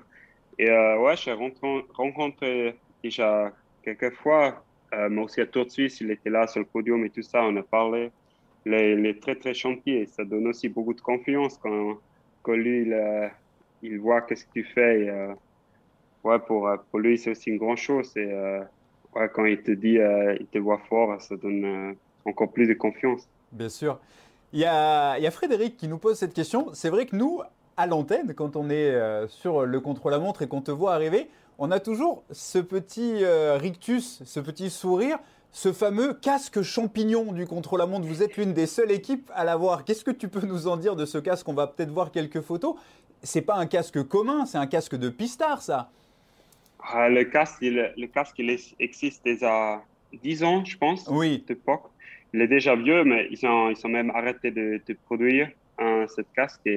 Et 0.60 0.70
euh, 0.70 1.00
ouais, 1.00 1.16
j'ai 1.16 1.32
rencontré 1.32 2.78
déjà 3.02 3.54
quelques 3.82 4.14
fois, 4.16 4.62
euh, 4.94 5.08
mais 5.10 5.22
aussi 5.22 5.40
à 5.40 5.46
Tour 5.46 5.66
de 5.66 5.70
Suisse, 5.72 6.02
il 6.02 6.12
était 6.12 6.30
là 6.30 6.48
sur 6.48 6.60
le 6.60 6.66
podium 6.66 7.04
et 7.06 7.10
tout 7.10 7.22
ça, 7.22 7.42
on 7.44 7.56
a 7.56 7.64
parlé. 7.64 8.12
il 8.66 8.74
est, 8.74 9.22
très, 9.22 9.36
très 9.36 9.54
gentil 9.54 10.06
ça 10.08 10.26
donne 10.26 10.48
aussi 10.48 10.68
beaucoup 10.68 10.94
de 10.94 11.00
confiance 11.00 11.58
quand, 11.58 11.98
quand 12.44 12.56
lui, 12.56 12.82
il, 12.82 13.32
il 13.84 14.00
voit 14.00 14.22
qu'est-ce 14.22 14.46
que 14.46 14.52
tu 14.52 14.66
fais. 14.66 15.06
Et, 15.06 15.12
ouais, 16.26 16.40
pour, 16.40 16.70
pour 16.92 17.00
lui, 17.00 17.18
c'est 17.18 17.32
aussi 17.32 17.52
une 17.52 17.58
grande 17.58 17.78
chose. 17.78 18.12
Et, 18.18 18.26
ouais, 19.16 19.30
quand 19.34 19.46
il 19.46 19.62
te 19.64 19.72
dit, 19.72 19.98
il 20.42 20.48
te 20.48 20.58
voit 20.58 20.82
fort, 20.90 21.22
ça 21.22 21.38
donne 21.38 21.96
encore 22.26 22.52
plus 22.52 22.68
de 22.68 22.74
confiance. 22.74 23.30
Bien 23.54 23.70
sûr. 23.70 23.98
Il 24.52 24.60
y 24.60 24.66
a 24.66 25.32
Frédéric 25.32 25.78
qui 25.78 25.88
nous 25.88 26.00
pose 26.00 26.18
cette 26.18 26.34
question. 26.34 26.74
C'est 26.74 26.90
vrai 26.90 27.06
que 27.06 27.16
nous, 27.16 27.40
à 27.80 27.88
l'antenne, 27.88 28.34
quand 28.36 28.56
on 28.56 28.70
est 28.70 28.94
sur 29.28 29.66
le 29.66 29.80
contrôle-la-montre 29.80 30.42
et 30.42 30.48
qu'on 30.48 30.62
te 30.62 30.72
voit 30.72 30.94
arriver, 30.94 31.30
on 31.58 31.72
a 31.72 31.80
toujours 31.80 32.24
ce 32.32 32.60
petit 32.60 33.24
rictus, 33.58 34.22
ce 34.26 34.40
petit 34.40 34.70
sourire 34.70 35.18
ce 35.52 35.74
fameux 35.74 36.14
casque 36.14 36.62
champignon 36.62 37.32
du 37.34 37.46
contre-la-montre. 37.46 38.06
Vous 38.06 38.24
êtes 38.24 38.38
l'une 38.38 38.54
des 38.54 38.68
seules 38.68 38.92
équipes 38.92 39.32
à 39.34 39.44
l'avoir. 39.44 39.84
Qu'est-ce 39.84 40.04
que 40.04 40.12
tu 40.12 40.28
peux 40.28 40.46
nous 40.46 40.68
en 40.68 40.78
dire 40.78 40.96
de 40.96 41.06
ce 41.06 41.18
casque? 41.18 41.48
On 41.50 41.54
va 41.54 41.68
peut-être 41.68 41.92
voir 41.92 42.12
quelques 42.12 42.42
photos. 42.42 42.76
C'est 43.24 43.42
pas 43.42 43.56
un 43.56 43.66
casque 43.66 44.02
commun, 44.08 44.46
c'est 44.46 44.58
un 44.58 44.68
casque 44.68 44.96
de 44.96 45.10
pistard, 45.10 45.62
ça. 45.62 45.90
Ah, 46.82 47.10
le 47.10 47.26
casque, 47.26 47.58
il, 47.62 47.92
le 47.98 48.08
casque, 48.08 48.36
il 48.40 48.58
existe 48.80 49.26
déjà 49.26 49.82
10 50.24 50.44
ans, 50.44 50.64
je 50.64 50.78
pense. 50.78 51.08
Oui. 51.10 51.44
D'époque. 51.46 51.84
Il 52.34 52.42
est 52.42 52.48
déjà 52.48 52.76
vieux, 52.76 53.04
mais 53.04 53.28
ils 53.32 53.46
ont, 53.46 53.70
ils 53.72 53.86
ont 53.86 53.90
même 53.90 54.12
arrêté 54.12 54.52
de, 54.52 54.80
produire 55.06 55.50
un, 55.80 56.06
ce 56.08 56.22
casque. 56.36 56.70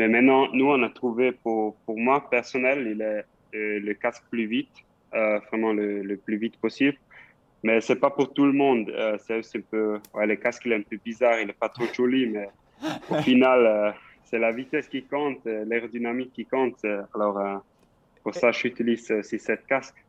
Mais 0.00 0.08
maintenant, 0.08 0.48
nous, 0.54 0.64
on 0.64 0.82
a 0.82 0.88
trouvé 0.88 1.30
pour, 1.30 1.76
pour 1.84 1.98
moi 1.98 2.26
personnel, 2.30 2.88
il 2.90 3.02
est 3.02 3.22
euh, 3.54 3.78
le 3.80 3.92
casque 3.92 4.22
plus 4.30 4.46
vite, 4.46 4.72
euh, 5.12 5.38
vraiment 5.48 5.74
le, 5.74 6.02
le, 6.02 6.16
plus 6.16 6.38
vite 6.38 6.56
possible. 6.56 6.96
Mais 7.62 7.82
c'est 7.82 7.96
pas 7.96 8.08
pour 8.08 8.32
tout 8.32 8.46
le 8.46 8.54
monde. 8.54 8.88
Euh, 8.88 9.18
c'est 9.20 9.58
un 9.58 9.60
peu, 9.70 10.00
ouais, 10.14 10.26
le 10.26 10.36
casque 10.36 10.62
il 10.64 10.72
est 10.72 10.76
un 10.76 10.80
peu 10.80 10.96
bizarre, 11.04 11.38
il 11.38 11.50
est 11.50 11.58
pas 11.58 11.68
trop 11.68 11.84
joli, 11.92 12.28
mais 12.28 12.48
au 13.10 13.14
final, 13.28 13.66
euh, 13.66 13.90
c'est 14.24 14.38
la 14.38 14.52
vitesse 14.52 14.88
qui 14.88 15.02
compte, 15.02 15.44
l'aérodynamique 15.44 16.32
qui 16.32 16.46
compte. 16.46 16.82
alors 17.14 17.62
pour 18.22 18.34
ça, 18.34 18.52
j'utilise 18.52 19.10
aussi 19.10 19.38
cette 19.38 19.66
casque. 19.66 20.02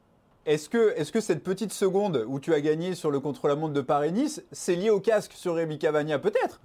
Est-ce 0.46 0.70
que, 0.70 0.98
est 0.98 1.04
-ce 1.04 1.12
que 1.12 1.20
cette 1.20 1.44
petite 1.44 1.74
seconde 1.74 2.24
où 2.30 2.40
tu 2.40 2.54
as 2.54 2.62
gagné 2.62 2.96
sur 2.96 3.12
le 3.12 3.20
contre-la-montre 3.20 3.74
de 3.74 3.82
Paris-Nice, 3.82 4.42
c'est 4.54 4.76
lié 4.76 4.90
au 4.90 5.02
casque 5.02 5.34
sur 5.34 5.56
Rémi 5.56 5.78
Cavagna 5.78 6.18
Peut-être? 6.18 6.62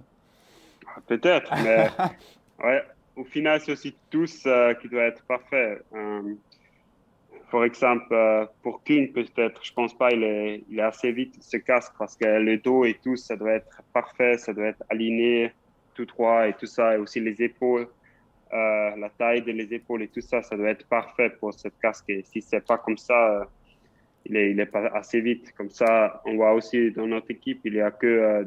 Peut-être, 1.07 1.53
mais 1.63 1.89
ouais, 2.63 2.83
au 3.17 3.23
final, 3.25 3.59
c'est 3.59 3.71
aussi 3.73 3.95
tous 4.09 4.47
qui 4.81 4.87
doit 4.89 5.03
être 5.03 5.23
parfait 5.25 5.81
par 7.51 7.63
exemple, 7.63 8.07
euh, 8.11 8.45
pour 8.61 8.83
King, 8.83 9.11
peut-être, 9.13 9.63
je 9.63 9.73
pense 9.73 9.97
pas, 9.97 10.11
il 10.11 10.23
est, 10.23 10.81
assez 10.81 11.11
vite, 11.11 11.35
ce 11.41 11.57
casque, 11.57 11.93
parce 11.97 12.15
que 12.17 12.25
le 12.25 12.57
dos 12.57 12.83
et 12.83 12.95
tout, 12.95 13.15
ça 13.15 13.35
doit 13.35 13.53
être 13.53 13.81
parfait, 13.93 14.37
ça 14.37 14.53
doit 14.53 14.67
être 14.67 14.83
aligné, 14.89 15.53
tout 15.93 16.05
droit 16.05 16.47
et 16.47 16.53
tout 16.53 16.65
ça, 16.65 16.95
et 16.95 16.97
aussi 16.97 17.21
les 17.21 17.41
épaules, 17.41 17.87
euh, 18.53 18.95
la 18.97 19.09
taille 19.17 19.41
des 19.43 19.73
épaules 19.73 20.03
et 20.03 20.07
tout 20.09 20.21
ça, 20.21 20.41
ça 20.41 20.57
doit 20.57 20.69
être 20.69 20.85
parfait 20.87 21.29
pour 21.29 21.53
ce 21.53 21.69
casque. 21.81 22.09
Et 22.09 22.23
si 22.23 22.41
c'est 22.41 22.65
pas 22.65 22.77
comme 22.77 22.97
ça, 22.97 23.41
euh, 23.41 23.45
il 24.25 24.35
est, 24.35 24.65
pas 24.65 24.87
assez 24.87 25.21
vite. 25.21 25.53
Comme 25.53 25.69
ça, 25.69 26.21
on 26.25 26.35
voit 26.35 26.53
aussi 26.53 26.91
dans 26.91 27.07
notre 27.07 27.31
équipe, 27.31 27.61
il 27.63 27.75
y 27.75 27.81
a 27.81 27.91
que 27.91 28.45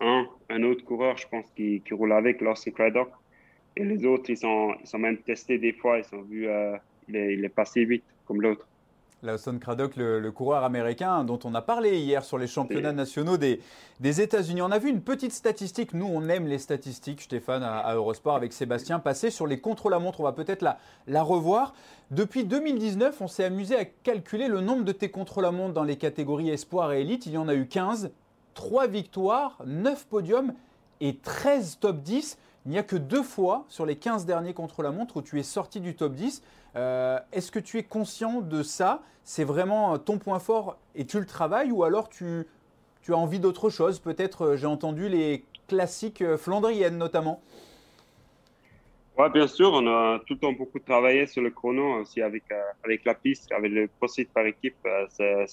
un, 0.00 0.26
un 0.50 0.62
autre 0.64 0.84
coureur, 0.84 1.16
je 1.16 1.28
pense, 1.28 1.48
qui, 1.54 1.82
qui 1.84 1.94
roule 1.94 2.12
avec, 2.12 2.40
Lawson 2.40 2.72
Craddock. 2.72 3.10
Et 3.78 3.84
les 3.84 4.04
autres, 4.04 4.28
ils 4.28 4.36
sont, 4.36 4.74
ils 4.82 4.88
sont 4.88 4.98
même 4.98 5.18
testés 5.18 5.56
des 5.56 5.72
fois, 5.72 6.00
ils 6.00 6.16
ont 6.16 6.22
vu 6.22 6.48
il 7.08 7.14
est, 7.16 7.48
passé 7.48 7.84
vite 7.84 8.02
comme 8.26 8.42
l'autre. 8.42 8.66
Lawson 9.22 9.56
Craddock, 9.60 9.94
le, 9.96 10.30
coureur 10.32 10.64
américain 10.64 11.22
dont 11.22 11.38
on 11.44 11.54
a 11.54 11.62
parlé 11.62 11.98
hier 11.98 12.24
sur 12.24 12.38
les 12.38 12.48
championnats 12.48 12.92
nationaux 12.92 13.36
des, 13.36 13.60
des 14.00 14.20
États-Unis. 14.20 14.62
On 14.62 14.72
a 14.72 14.80
vu 14.80 14.90
une 14.90 15.00
petite 15.00 15.30
statistique. 15.32 15.94
Nous, 15.94 16.06
on 16.06 16.28
aime 16.28 16.48
les 16.48 16.58
statistiques, 16.58 17.22
Stéphane, 17.22 17.62
à, 17.62 17.94
Eurosport 17.94 18.34
avec 18.34 18.52
Sébastien, 18.52 18.98
passer 18.98 19.30
sur 19.30 19.46
les 19.46 19.60
contre-la-montre. 19.60 20.20
On 20.20 20.24
va 20.24 20.32
peut-être 20.32 20.62
la, 20.62 20.78
la 21.06 21.22
revoir. 21.22 21.72
Depuis 22.10 22.44
2019, 22.44 23.20
on 23.20 23.28
s'est 23.28 23.44
amusé 23.44 23.76
à 23.76 23.84
calculer 23.84 24.48
le 24.48 24.60
nombre 24.60 24.84
de 24.84 24.92
tes 24.92 25.08
contre-la-montre 25.08 25.72
dans 25.72 25.84
les 25.84 25.96
catégories 25.96 26.50
espoir 26.50 26.92
et 26.92 27.02
élite. 27.02 27.26
Il 27.26 27.32
y 27.32 27.38
en 27.38 27.46
a 27.46 27.54
eu 27.54 27.68
15, 27.68 28.10
3 28.54 28.88
victoires, 28.88 29.56
9 29.66 30.06
podiums 30.06 30.52
et 31.00 31.16
13 31.16 31.78
top 31.80 32.02
10. 32.02 32.38
Il 32.68 32.72
n'y 32.72 32.78
a 32.78 32.82
que 32.82 32.96
deux 32.96 33.22
fois 33.22 33.64
sur 33.70 33.86
les 33.86 33.96
15 33.96 34.26
derniers 34.26 34.52
contre-la-montre 34.52 35.16
où 35.16 35.22
tu 35.22 35.40
es 35.40 35.42
sorti 35.42 35.80
du 35.80 35.96
top 35.96 36.12
10. 36.12 36.42
Euh, 36.76 37.18
est-ce 37.32 37.50
que 37.50 37.58
tu 37.58 37.78
es 37.78 37.82
conscient 37.82 38.42
de 38.42 38.62
ça? 38.62 39.02
C'est 39.24 39.42
vraiment 39.42 39.96
ton 39.96 40.18
point 40.18 40.38
fort 40.38 40.76
et 40.94 41.06
tu 41.06 41.18
le 41.18 41.24
travailles 41.24 41.72
ou 41.72 41.82
alors 41.82 42.10
tu, 42.10 42.46
as 43.08 43.12
envie 43.12 43.40
d'autre 43.40 43.70
chose? 43.70 44.00
Peut-être, 44.00 44.42
euh, 44.42 44.56
j'ai 44.58 44.66
entendu 44.66 45.08
les 45.08 45.46
classiques 45.66 46.20
euh, 46.20 46.36
flandriennes 46.36 46.98
notamment. 46.98 47.40
Oui, 49.16 49.30
bien 49.32 49.46
sûr, 49.46 49.72
on 49.72 49.86
a 49.86 50.18
tout 50.26 50.34
le 50.34 50.38
temps 50.38 50.52
beaucoup 50.52 50.78
travaillé 50.78 51.24
sur 51.24 51.40
le 51.40 51.48
chrono 51.48 52.02
aussi 52.02 52.20
avec, 52.20 52.44
avec 52.84 53.06
la 53.06 53.14
piste, 53.14 53.50
avec 53.50 53.72
le 53.72 53.88
procédé 53.96 54.28
par 54.34 54.44
équipe. 54.44 54.76
c'est, 55.08 55.46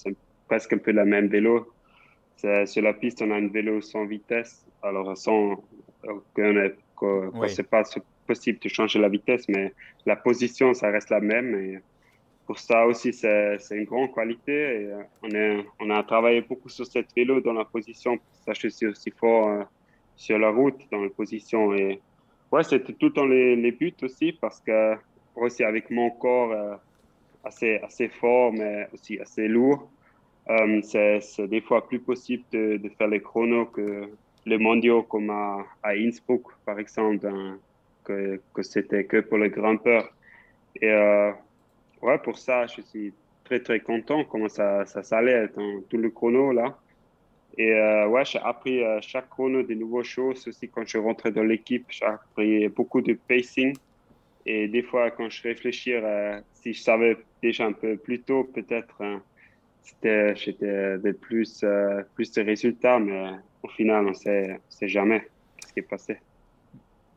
presque 0.48 0.74
un 0.74 0.78
peu 0.78 0.92
la 0.92 1.06
même 1.06 1.28
vélo. 1.28 1.72
sur 2.36 2.82
la 2.82 2.92
piste, 2.92 3.22
on 3.22 3.30
a 3.30 3.36
un 3.36 3.48
vélo 3.48 3.80
sans 3.80 4.04
vitesse, 4.04 4.66
alors 4.82 5.16
sans 5.16 5.56
qu'on 6.96 7.30
ne 7.32 7.48
sait 7.48 7.62
pas 7.62 7.82
possible 8.26 8.58
de 8.58 8.68
changer 8.68 8.98
la 8.98 9.08
vitesse, 9.08 9.48
mais 9.48 9.72
la 10.04 10.16
position, 10.16 10.74
ça 10.74 10.90
reste 10.90 11.10
la 11.10 11.20
même. 11.20 11.54
Et 11.54 11.78
pour 12.46 12.58
ça 12.58 12.86
aussi, 12.86 13.12
c'est 13.12 13.58
une 13.70 13.84
grande 13.84 14.12
qualité. 14.14 14.52
Et 14.52 14.86
euh, 14.86 15.02
on, 15.22 15.30
est, 15.30 15.66
on 15.80 15.90
a 15.90 16.02
travaillé 16.02 16.40
beaucoup 16.40 16.68
sur 16.68 16.86
cette 16.86 17.14
vélo 17.14 17.40
dans 17.40 17.52
la 17.52 17.64
position. 17.64 18.18
Suis 18.52 18.86
aussi 18.86 19.10
fort 19.10 19.48
euh, 19.48 19.62
sur 20.16 20.38
la 20.38 20.50
route, 20.50 20.80
dans 20.90 21.02
la 21.02 21.10
position. 21.10 21.74
Et 21.74 22.00
ouais, 22.50 22.64
c'était 22.64 22.92
tout 22.92 23.10
dans 23.10 23.26
les, 23.26 23.56
les, 23.56 23.72
buts 23.72 23.94
aussi, 24.02 24.32
parce 24.32 24.60
que 24.60 24.94
aussi 25.34 25.62
avec 25.62 25.90
mon 25.90 26.10
corps 26.10 26.52
euh, 26.52 26.76
assez, 27.44 27.76
assez 27.78 28.08
fort, 28.08 28.52
mais 28.52 28.88
aussi 28.92 29.18
assez 29.20 29.46
lourd, 29.48 29.88
c'est 30.82 31.48
des 31.48 31.60
fois 31.60 31.86
plus 31.86 31.98
possible 31.98 32.44
de, 32.52 32.76
de, 32.76 32.88
faire 32.90 33.08
les 33.08 33.20
chronos 33.20 33.66
que 33.66 34.08
les 34.46 34.58
mondiaux 34.58 35.02
comme 35.02 35.30
à, 35.30 35.66
à 35.82 35.90
Innsbruck, 35.90 36.44
par 36.64 36.78
exemple. 36.78 37.26
Hein 37.26 37.58
que, 38.06 38.40
que 38.54 38.62
c'était 38.62 39.04
que 39.04 39.18
pour 39.20 39.38
les 39.38 39.50
grimpeurs. 39.50 40.08
Et 40.80 40.90
euh, 40.90 41.32
ouais, 42.02 42.18
pour 42.18 42.38
ça, 42.38 42.66
je 42.66 42.80
suis 42.80 43.12
très 43.44 43.60
très 43.60 43.80
content 43.80 44.24
comment 44.24 44.48
ça, 44.48 44.86
ça 44.86 45.02
s'allait 45.02 45.48
dans 45.48 45.82
tout 45.88 45.98
le 45.98 46.10
chrono 46.10 46.52
là. 46.52 46.78
Et 47.58 47.72
euh, 47.72 48.06
ouais, 48.08 48.24
j'ai 48.24 48.38
appris 48.38 48.82
euh, 48.82 49.00
chaque 49.00 49.28
chrono 49.30 49.62
des 49.62 49.74
nouvelles 49.74 50.04
choses 50.04 50.46
aussi 50.46 50.68
quand 50.68 50.86
je 50.86 50.98
rentrais 50.98 51.32
dans 51.32 51.42
l'équipe. 51.42 51.86
J'ai 51.88 52.04
appris 52.04 52.68
beaucoup 52.68 53.00
de 53.00 53.14
pacing. 53.28 53.74
Et 54.44 54.68
des 54.68 54.82
fois, 54.82 55.10
quand 55.10 55.28
je 55.28 55.42
réfléchis, 55.42 55.94
si 56.52 56.72
je 56.72 56.80
savais 56.80 57.16
déjà 57.42 57.66
un 57.66 57.72
peu 57.72 57.96
plus 57.96 58.20
tôt, 58.20 58.44
peut-être 58.44 59.02
hein, 59.02 59.20
c'était 59.82 60.36
j'étais 60.36 60.98
de 60.98 61.12
plus, 61.12 61.64
plus 62.14 62.30
de 62.30 62.42
résultats, 62.42 63.00
mais 63.00 63.32
final, 63.68 64.06
on 64.06 64.14
sait, 64.14 64.60
sait 64.68 64.88
jamais 64.88 65.28
ce 65.66 65.72
qui 65.72 65.80
est 65.80 65.82
passé. 65.82 66.18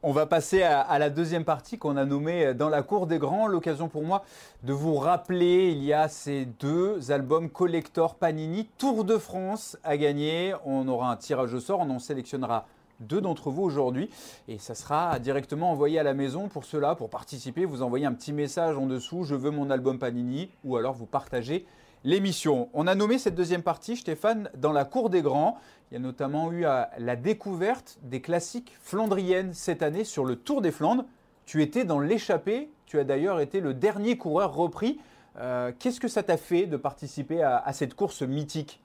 On 0.02 0.14
va 0.14 0.26
passer 0.26 0.64
à, 0.64 0.98
la 0.98 1.10
deuxième 1.10 1.44
partie 1.44 1.78
qu'on 1.78 1.98
a 1.98 2.06
nommée 2.06 2.54
Dans 2.54 2.70
la 2.70 2.84
cour 2.84 3.06
des 3.06 3.20
grands. 3.20 3.48
L'occasion 3.48 3.90
pour 3.90 4.04
moi 4.04 4.24
de 4.64 4.72
vous 4.72 4.96
rappeler, 4.96 5.72
il 5.72 5.84
y 5.84 5.92
a 5.92 6.08
ces 6.08 6.46
deux 6.46 7.12
albums 7.12 7.50
collector 7.50 8.16
Panini 8.16 8.70
Tour 8.78 9.04
de 9.04 9.18
France 9.18 9.78
à 9.84 9.98
gagner. 9.98 10.54
On 10.64 10.88
aura 10.88 11.12
un 11.12 11.18
tirage 11.18 11.54
au 11.54 11.60
sort, 11.60 11.82
on 11.82 11.90
en 11.90 12.00
sélectionnera 12.00 12.66
deux 13.02 13.20
d'entre 13.20 13.50
vous 13.50 13.64
aujourd'hui 13.64 14.10
et 14.48 14.58
ça 14.58 14.74
sera 14.74 15.20
directement 15.20 15.70
envoyé 15.72 16.00
à 16.00 16.04
la 16.04 16.14
maison. 16.14 16.48
Pour 16.48 16.64
cela, 16.64 16.96
pour 16.96 17.10
participer, 17.10 17.66
vous 17.66 17.82
envoyez 17.82 18.06
un 18.06 18.14
petit 18.14 18.32
message 18.32 18.78
en 18.78 18.86
dessous, 18.86 19.26
je 19.26 19.36
veux 19.36 19.52
mon 19.52 19.70
album 19.70 20.00
Panini 20.00 20.50
ou 20.64 20.78
alors 20.78 20.94
vous 20.94 21.08
partagez 21.08 21.66
l'émission. 22.04 22.70
On 22.74 22.88
a 22.88 22.96
nommé 22.96 23.18
cette 23.18 23.36
deuxième 23.36 23.64
partie, 23.64 23.98
Stéphane, 23.98 24.50
dans 24.56 24.72
la 24.72 24.86
cour 24.86 25.10
des 25.10 25.22
grands. 25.22 25.58
Il 25.92 25.96
y 25.96 25.98
a 25.98 26.00
notamment 26.00 26.52
eu 26.52 26.66
euh, 26.66 26.84
la 26.98 27.16
découverte 27.16 27.98
des 28.04 28.22
classiques 28.22 28.76
flandriennes 28.82 29.54
cette 29.54 29.82
année 29.82 30.04
sur 30.04 30.26
le 30.26 30.36
Tour 30.36 30.62
des 30.62 30.72
Flandres. 30.72 31.06
Tu 31.46 31.64
étais 31.64 31.84
dans 31.84 32.00
l'échappée, 32.00 32.70
tu 32.86 33.00
as 33.00 33.04
d'ailleurs 33.04 33.40
été 33.40 33.60
le 33.60 33.74
dernier 33.74 34.18
coureur 34.18 34.54
repris. 34.54 35.00
Euh, 35.38 35.72
qu'est-ce 35.80 36.00
que 36.00 36.08
ça 36.08 36.22
t'a 36.22 36.38
fait 36.38 36.68
de 36.68 36.78
participer 36.78 37.42
à, 37.42 37.72
cette 37.74 37.96
course 37.96 38.22
mythique? 38.22 38.82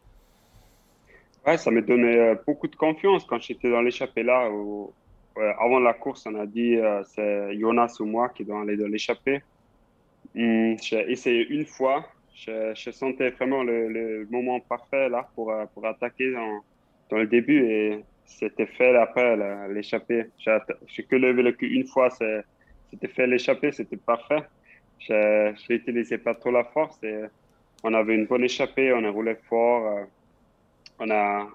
Ouais, 1.46 1.58
ça 1.58 1.70
m'a 1.70 1.82
donné 1.82 2.16
euh, 2.16 2.34
beaucoup 2.46 2.68
de 2.68 2.76
confiance 2.76 3.24
quand 3.24 3.40
j'étais 3.40 3.70
dans 3.70 3.82
l'échappée 3.82 4.22
là. 4.22 4.48
avant 5.58 5.80
la 5.80 5.92
course, 5.92 6.24
on 6.26 6.34
a 6.36 6.46
dit 6.46 6.78
c'est 7.04 7.58
Jonas 7.58 7.96
ou 8.00 8.06
moi 8.06 8.30
qui 8.30 8.44
doit 8.44 8.62
aller 8.62 8.76
dans 8.76 8.86
l'échappée. 8.86 9.42
Hmm, 10.34 10.74
j'ai 10.82 11.10
essayé 11.12 11.46
une 11.48 11.64
fois, 11.66 12.06
je, 12.34 12.90
sentais 12.90 13.30
vraiment 13.30 13.62
le, 13.62 14.26
moment 14.30 14.58
parfait 14.60 15.08
là 15.08 15.28
pour, 15.34 15.52
euh, 15.52 15.64
pour 15.72 15.86
attaquer 15.86 16.34
dans 17.10 17.18
le 17.18 17.26
début 17.26 17.64
et 17.64 18.04
c'était 18.26 18.66
fait 18.66 18.96
après 18.96 19.36
l'échappée. 19.68 20.26
J'ai 20.38 21.02
que 21.04 21.16
levé 21.16 21.42
le 21.42 21.52
cul 21.52 21.68
une 21.68 21.86
fois, 21.86 22.08
c'était 22.10 23.08
fait 23.08 23.26
l'échappée, 23.26 23.72
c'était 23.72 23.96
parfait. 23.96 24.42
Je 25.00 25.52
n'utilisais 25.70 26.18
pas 26.18 26.34
trop 26.34 26.50
la 26.50 26.64
force 26.64 27.02
et 27.02 27.24
on 27.82 27.92
avait 27.92 28.14
une 28.14 28.26
bonne 28.26 28.44
échappée, 28.44 28.92
on 28.92 29.04
a 29.04 29.10
roulé 29.10 29.36
fort, 29.48 29.98
euh, 29.98 30.04
on 30.98 31.10
a, 31.10 31.46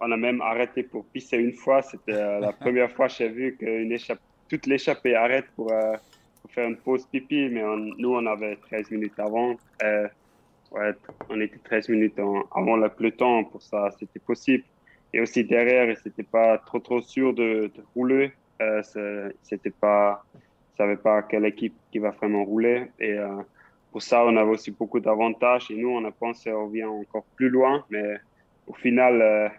on 0.00 0.12
a 0.12 0.16
même 0.16 0.42
arrêté 0.42 0.82
pour 0.82 1.06
pisser 1.06 1.38
une 1.38 1.54
fois. 1.54 1.80
C'était 1.82 2.40
la 2.40 2.52
première 2.60 2.90
fois 2.92 3.08
que 3.08 3.14
j'ai 3.14 3.28
vu 3.28 3.56
qu'une 3.56 3.90
échappe, 3.90 4.20
toute 4.48 4.66
l'échappée 4.66 5.14
arrête 5.14 5.46
pour, 5.56 5.72
faire 6.50 6.68
une 6.68 6.76
pause 6.76 7.06
pipi, 7.06 7.48
mais 7.50 7.62
nous, 7.96 8.14
on 8.14 8.26
avait 8.26 8.56
13 8.56 8.90
minutes 8.90 9.18
avant. 9.18 9.56
ouais, 9.80 10.92
on 11.30 11.40
était 11.40 11.56
13 11.64 11.88
minutes 11.88 12.18
avant 12.18 12.76
le 12.76 12.90
peloton, 12.90 13.44
pour 13.44 13.62
ça, 13.62 13.90
c'était 13.98 14.18
possible. 14.18 14.64
Et 15.12 15.20
aussi 15.20 15.44
derrière, 15.44 15.94
c'était 16.02 16.22
pas 16.22 16.58
trop 16.58 16.78
trop 16.78 17.00
sûr 17.00 17.34
de, 17.34 17.70
de 17.74 17.84
rouler. 17.94 18.32
c'était 19.42 19.70
pas, 19.70 20.24
savait 20.76 20.96
pas 20.96 21.22
quelle 21.22 21.44
équipe 21.44 21.74
qui 21.90 21.98
va 21.98 22.10
vraiment 22.10 22.44
rouler. 22.44 22.86
Et 22.98 23.16
pour 23.90 24.02
ça, 24.02 24.24
on 24.24 24.36
avait 24.36 24.50
aussi 24.50 24.70
beaucoup 24.70 25.00
d'avantages. 25.00 25.70
Et 25.70 25.76
nous, 25.76 25.90
on 25.90 26.04
a 26.04 26.10
pensé 26.10 26.50
qu'on 26.50 26.68
vient 26.68 26.88
encore 26.88 27.24
plus 27.36 27.50
loin. 27.50 27.84
Mais 27.90 28.16
au 28.66 28.72
final, 28.72 29.50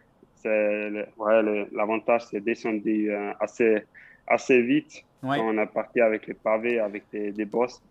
euh, 0.46 1.06
ouais, 1.18 1.68
l'avantage, 1.72 2.24
c'est 2.30 2.42
descendu 2.42 3.12
euh, 3.12 3.34
assez, 3.40 3.84
assez 4.28 4.62
vite. 4.62 5.04
On 5.22 5.58
a 5.58 5.66
parti 5.66 6.02
avec 6.02 6.28
les 6.28 6.34
pavés, 6.34 6.80
avec 6.80 7.04
des, 7.12 7.32
des 7.32 7.46
bosses. 7.46 7.82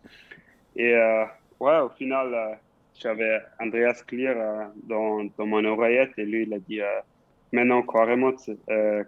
Et 0.76 0.94
euh, 0.94 1.24
ouais, 1.60 1.78
au 1.78 1.88
final, 1.90 2.58
j'avais 2.98 3.38
Andreas 3.58 4.02
Clear 4.06 4.70
dans, 4.84 5.24
dans, 5.24 5.46
mon 5.46 5.64
oreillette 5.64 6.12
et 6.18 6.26
lui, 6.26 6.42
il 6.42 6.52
a 6.52 6.58
dit 6.58 6.80
maintenant, 7.52 7.82
carrément, 7.82 8.32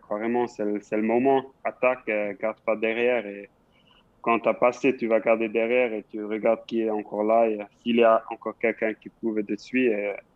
carrément 0.09 0.47
c'est 0.47 0.65
le, 0.65 1.03
moment. 1.03 1.45
Attaque, 1.65 2.11
garde 2.41 2.61
pas 2.65 2.77
derrière. 2.77 3.27
Et 3.27 3.49
quand 4.23 4.41
tu 4.41 4.49
as 4.49 4.55
passé, 4.55 4.97
tu 4.97 5.07
vas 5.07 5.21
garder 5.21 5.49
derrière 5.49 5.93
et 5.93 6.05
tu 6.11 6.25
regardes 6.25 6.65
qui 6.67 6.83
est 6.83 6.91
encore 6.91 7.25
là. 7.25 7.49
Et 7.49 7.59
s'il 7.83 7.97
y 7.97 8.05
a 8.05 8.23
encore 8.31 8.59
quelqu'un 8.59 8.95
qui 8.95 9.09
pouvait 9.09 9.43
dessus, 9.43 9.93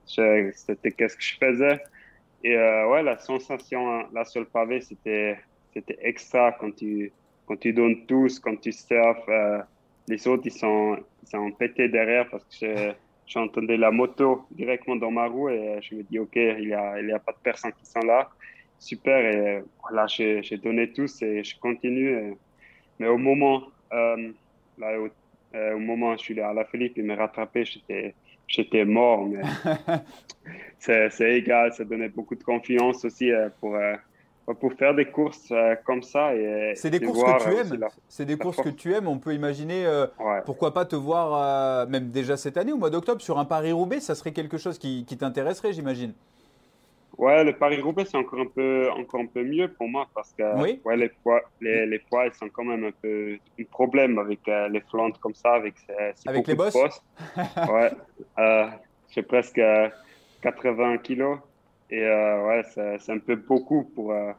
c'était 0.07 0.93
qu'est-ce 0.93 1.17
que 1.17 1.23
je 1.23 1.37
faisais. 1.38 1.81
Et 2.45 2.57
euh, 2.57 2.88
ouais, 2.88 3.03
la 3.03 3.19
sensation 3.19 4.07
là 4.12 4.25
sur 4.25 4.41
le 4.41 4.47
pavé, 4.47 4.81
c'était 4.81 5.38
extra 6.00 6.53
quand 6.53 6.75
tu 6.75 7.12
quand 7.47 7.57
tu 7.57 7.73
donnes 7.73 8.07
tous, 8.07 8.38
quand 8.38 8.61
tu 8.61 8.73
surfes. 8.73 9.29
Euh, 9.29 9.61
les 10.07 10.27
autres, 10.29 10.43
ils 10.47 10.53
sont, 10.53 10.99
ils 11.23 11.29
sont 11.29 11.50
pétés 11.53 11.88
derrière 11.88 12.29
parce 12.31 12.45
que 12.45 12.93
j'entendais 13.29 13.77
la 13.77 13.91
moto 13.91 14.47
directement 14.51 14.97
dans 14.97 15.11
ma 15.11 15.27
roue 15.27 15.51
et 15.51 15.79
je 15.83 15.95
me 15.95 16.03
dis, 16.03 16.19
OK, 16.19 16.35
il 16.35 16.67
n'y 16.67 16.75
a, 16.75 17.01
il 17.01 17.09
y 17.09 17.13
a 17.13 17.19
pas 17.19 17.33
de 17.33 17.39
personnes 17.39 17.73
qui 17.73 17.87
sont 17.87 18.01
là. 18.01 18.31
Super. 18.79 19.19
Et 19.19 19.63
voilà, 19.83 20.07
j'ai 20.07 20.57
donné 20.57 20.93
tous 20.93 21.23
et 21.23 21.45
je 21.45 21.59
continue. 21.59 22.35
mais 22.99 23.09
au 23.09 23.19
moment 23.19 23.65
euh, 23.93 24.33
là, 24.79 24.93
euh, 25.55 25.75
au, 25.75 25.79
moment 25.79 26.13
où 26.13 26.19
je 26.19 26.23
suis 26.23 26.35
allé 26.35 26.43
à 26.43 26.53
la 26.53 26.65
Philippe, 26.65 26.95
il 26.97 27.05
m'a 27.05 27.17
rattrapé, 27.17 27.65
j'étais, 27.65 28.15
j'étais 28.47 28.85
mort. 28.85 29.27
Mais 29.27 29.43
c'est, 31.11 31.37
égal, 31.37 31.73
ça 31.73 31.85
donnait 31.85 32.09
beaucoup 32.09 32.35
de 32.35 32.45
confiance 32.45 33.05
aussi 33.05 33.33
euh, 33.33 33.49
pour, 33.61 33.77
pour 34.55 34.73
faire 34.75 34.95
des 34.95 35.07
courses 35.07 35.52
comme 35.85 36.02
ça. 36.02 36.35
Et, 36.35 36.73
c'est 36.75 36.90
des 36.90 37.00
courses 37.00 37.23
que 37.23 37.45
tu 37.45 37.57
aimes. 37.57 37.85
c'est 38.09 38.25
des 38.25 38.37
courses 38.37 38.61
que 38.62 38.69
tu 38.69 38.95
aimes. 38.95 39.09
On 39.09 39.19
peut 39.19 39.35
imaginer, 39.35 39.87
pourquoi 40.45 40.73
pas 40.73 40.85
te 40.85 40.97
voir, 40.97 41.87
même 41.88 42.11
déjà 42.11 42.37
cette 42.37 42.57
année, 42.57 42.73
au 42.73 42.78
mois 42.78 42.90
d'octobre, 42.90 43.21
sur 43.21 43.38
un 43.38 43.45
Paris-Roubaix. 43.45 44.00
Ça 44.00 44.14
serait 44.14 44.33
quelque 44.33 44.59
chose 44.59 44.78
qui, 44.78 45.05
qui 45.05 45.17
t'intéresserait, 45.17 45.73
j'imagine. 45.73 46.12
Ouais, 47.19 47.43
le 47.43 47.52
Paris-Roubaix, 47.52 48.05
c'est 48.05 48.17
encore 48.17 48.38
un 48.38 48.47
peu, 48.47 48.88
encore 48.93 49.21
un 49.21 49.26
peu 49.26 49.43
mieux 49.43 49.67
pour 49.67 49.88
moi 49.88 50.07
parce 50.14 50.33
que 50.33 50.78
ouais, 50.85 50.97
les, 50.97 51.09
poids, 51.09 51.43
les, 51.61 51.85
les 51.85 51.99
poids, 51.99 52.26
ils 52.26 52.35
sont 52.35 52.49
quand 52.49 52.62
même 52.62 52.85
un 52.85 52.93
peu 53.02 53.37
un 53.59 53.64
problème 53.64 54.21
avec 54.21 54.47
euh, 54.47 54.69
les 54.69 54.81
flandes 54.83 55.19
comme 55.19 55.35
ça, 55.35 55.55
avec, 55.55 55.75
avec 56.26 56.47
les 56.47 56.55
bosses. 56.55 56.76
ouais, 57.37 57.90
euh, 58.38 58.69
j'ai 59.11 59.23
presque 59.23 59.61
80 60.43 60.99
kilos 60.99 61.40
et 61.90 62.03
euh, 62.03 62.46
ouais, 62.46 62.62
c'est 62.98 63.12
un 63.12 63.18
peu 63.18 63.37
beaucoup 63.37 63.85
pour, 63.94 64.12
euh, 64.12 64.33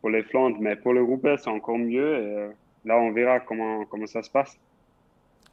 pour 0.00 0.10
les 0.10 0.22
flandes, 0.22 0.56
mais 0.60 0.76
pour 0.76 0.92
le 0.92 1.02
Roubaix, 1.02 1.36
c'est 1.38 1.50
encore 1.50 1.78
mieux. 1.78 2.18
Et, 2.18 2.36
euh, 2.36 2.50
là, 2.84 2.98
on 2.98 3.12
verra 3.12 3.40
comment, 3.40 3.84
comment 3.86 4.06
ça 4.06 4.22
se 4.22 4.30
passe. 4.30 4.58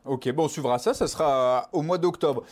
Ok, 0.06 0.32
bon, 0.32 0.46
on 0.46 0.48
suivra 0.48 0.80
ça, 0.80 0.94
ça 0.94 1.08
sera 1.08 1.60
euh, 1.74 1.78
au 1.78 1.82
mois 1.82 1.98
d'octobre. 1.98 2.44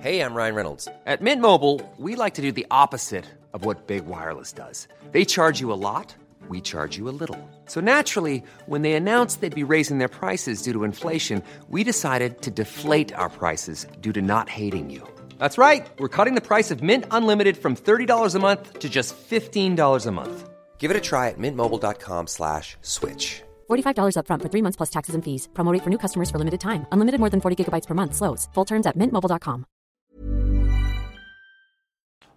Hey, 0.00 0.20
I'm 0.20 0.32
Ryan 0.32 0.54
Reynolds. 0.54 0.88
At 1.06 1.20
Mint 1.20 1.40
Mobile, 1.40 1.80
we 1.98 2.14
like 2.14 2.34
to 2.34 2.42
do 2.42 2.52
the 2.52 2.66
opposite 2.70 3.24
of 3.52 3.64
what 3.64 3.86
Big 3.86 4.06
Wireless 4.06 4.52
does. 4.52 4.86
They 5.10 5.24
charge 5.24 5.60
you 5.60 5.72
a 5.72 5.74
lot, 5.74 6.14
we 6.48 6.60
charge 6.60 6.96
you 6.96 7.08
a 7.08 7.10
little. 7.10 7.36
So 7.66 7.80
naturally, 7.80 8.42
when 8.66 8.82
they 8.82 8.92
announced 8.92 9.40
they'd 9.40 9.54
be 9.54 9.64
raising 9.64 9.98
their 9.98 10.08
prices 10.08 10.62
due 10.62 10.72
to 10.72 10.84
inflation, 10.84 11.42
we 11.68 11.82
decided 11.82 12.42
to 12.42 12.50
deflate 12.50 13.12
our 13.12 13.28
prices 13.28 13.86
due 14.00 14.12
to 14.12 14.22
not 14.22 14.48
hating 14.48 14.88
you. 14.88 15.02
That's 15.38 15.58
right. 15.58 15.88
We're 15.98 16.08
cutting 16.08 16.34
the 16.34 16.48
price 16.50 16.70
of 16.70 16.80
Mint 16.82 17.04
Unlimited 17.10 17.56
from 17.56 17.74
$30 17.74 18.34
a 18.34 18.38
month 18.38 18.78
to 18.78 18.88
just 18.88 19.16
$15 19.30 20.06
a 20.06 20.12
month. 20.12 20.48
Give 20.78 20.92
it 20.92 20.96
a 20.96 21.00
try 21.00 21.28
at 21.28 21.38
mintmobile.com 21.38 22.26
slash 22.28 22.76
switch. 22.82 23.42
$45 23.68 24.14
upfront 24.16 24.42
for 24.42 24.48
three 24.48 24.62
months 24.62 24.76
plus 24.76 24.90
taxes 24.90 25.14
and 25.16 25.24
fees. 25.24 25.48
Promote 25.54 25.82
for 25.82 25.90
new 25.90 25.98
customers 25.98 26.30
for 26.30 26.38
limited 26.38 26.60
time. 26.60 26.86
Unlimited 26.92 27.18
more 27.18 27.30
than 27.30 27.40
40 27.40 27.56
gigabytes 27.64 27.86
per 27.86 27.94
month. 27.94 28.14
Slows. 28.14 28.48
Full 28.54 28.64
terms 28.64 28.86
at 28.86 28.96
mintmobile.com. 28.96 29.64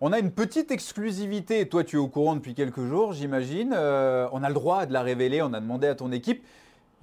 On 0.03 0.13
a 0.13 0.17
une 0.19 0.31
petite 0.31 0.71
exclusivité. 0.71 1.69
Toi, 1.69 1.83
tu 1.83 1.97
es 1.97 1.99
au 1.99 2.07
courant 2.07 2.35
depuis 2.35 2.55
quelques 2.55 2.83
jours, 2.83 3.13
j'imagine. 3.13 3.71
Euh, 3.71 4.27
on 4.31 4.41
a 4.41 4.47
le 4.47 4.55
droit 4.55 4.87
de 4.87 4.93
la 4.93 5.03
révéler. 5.03 5.43
On 5.43 5.53
a 5.53 5.59
demandé 5.59 5.85
à 5.85 5.93
ton 5.93 6.11
équipe. 6.11 6.43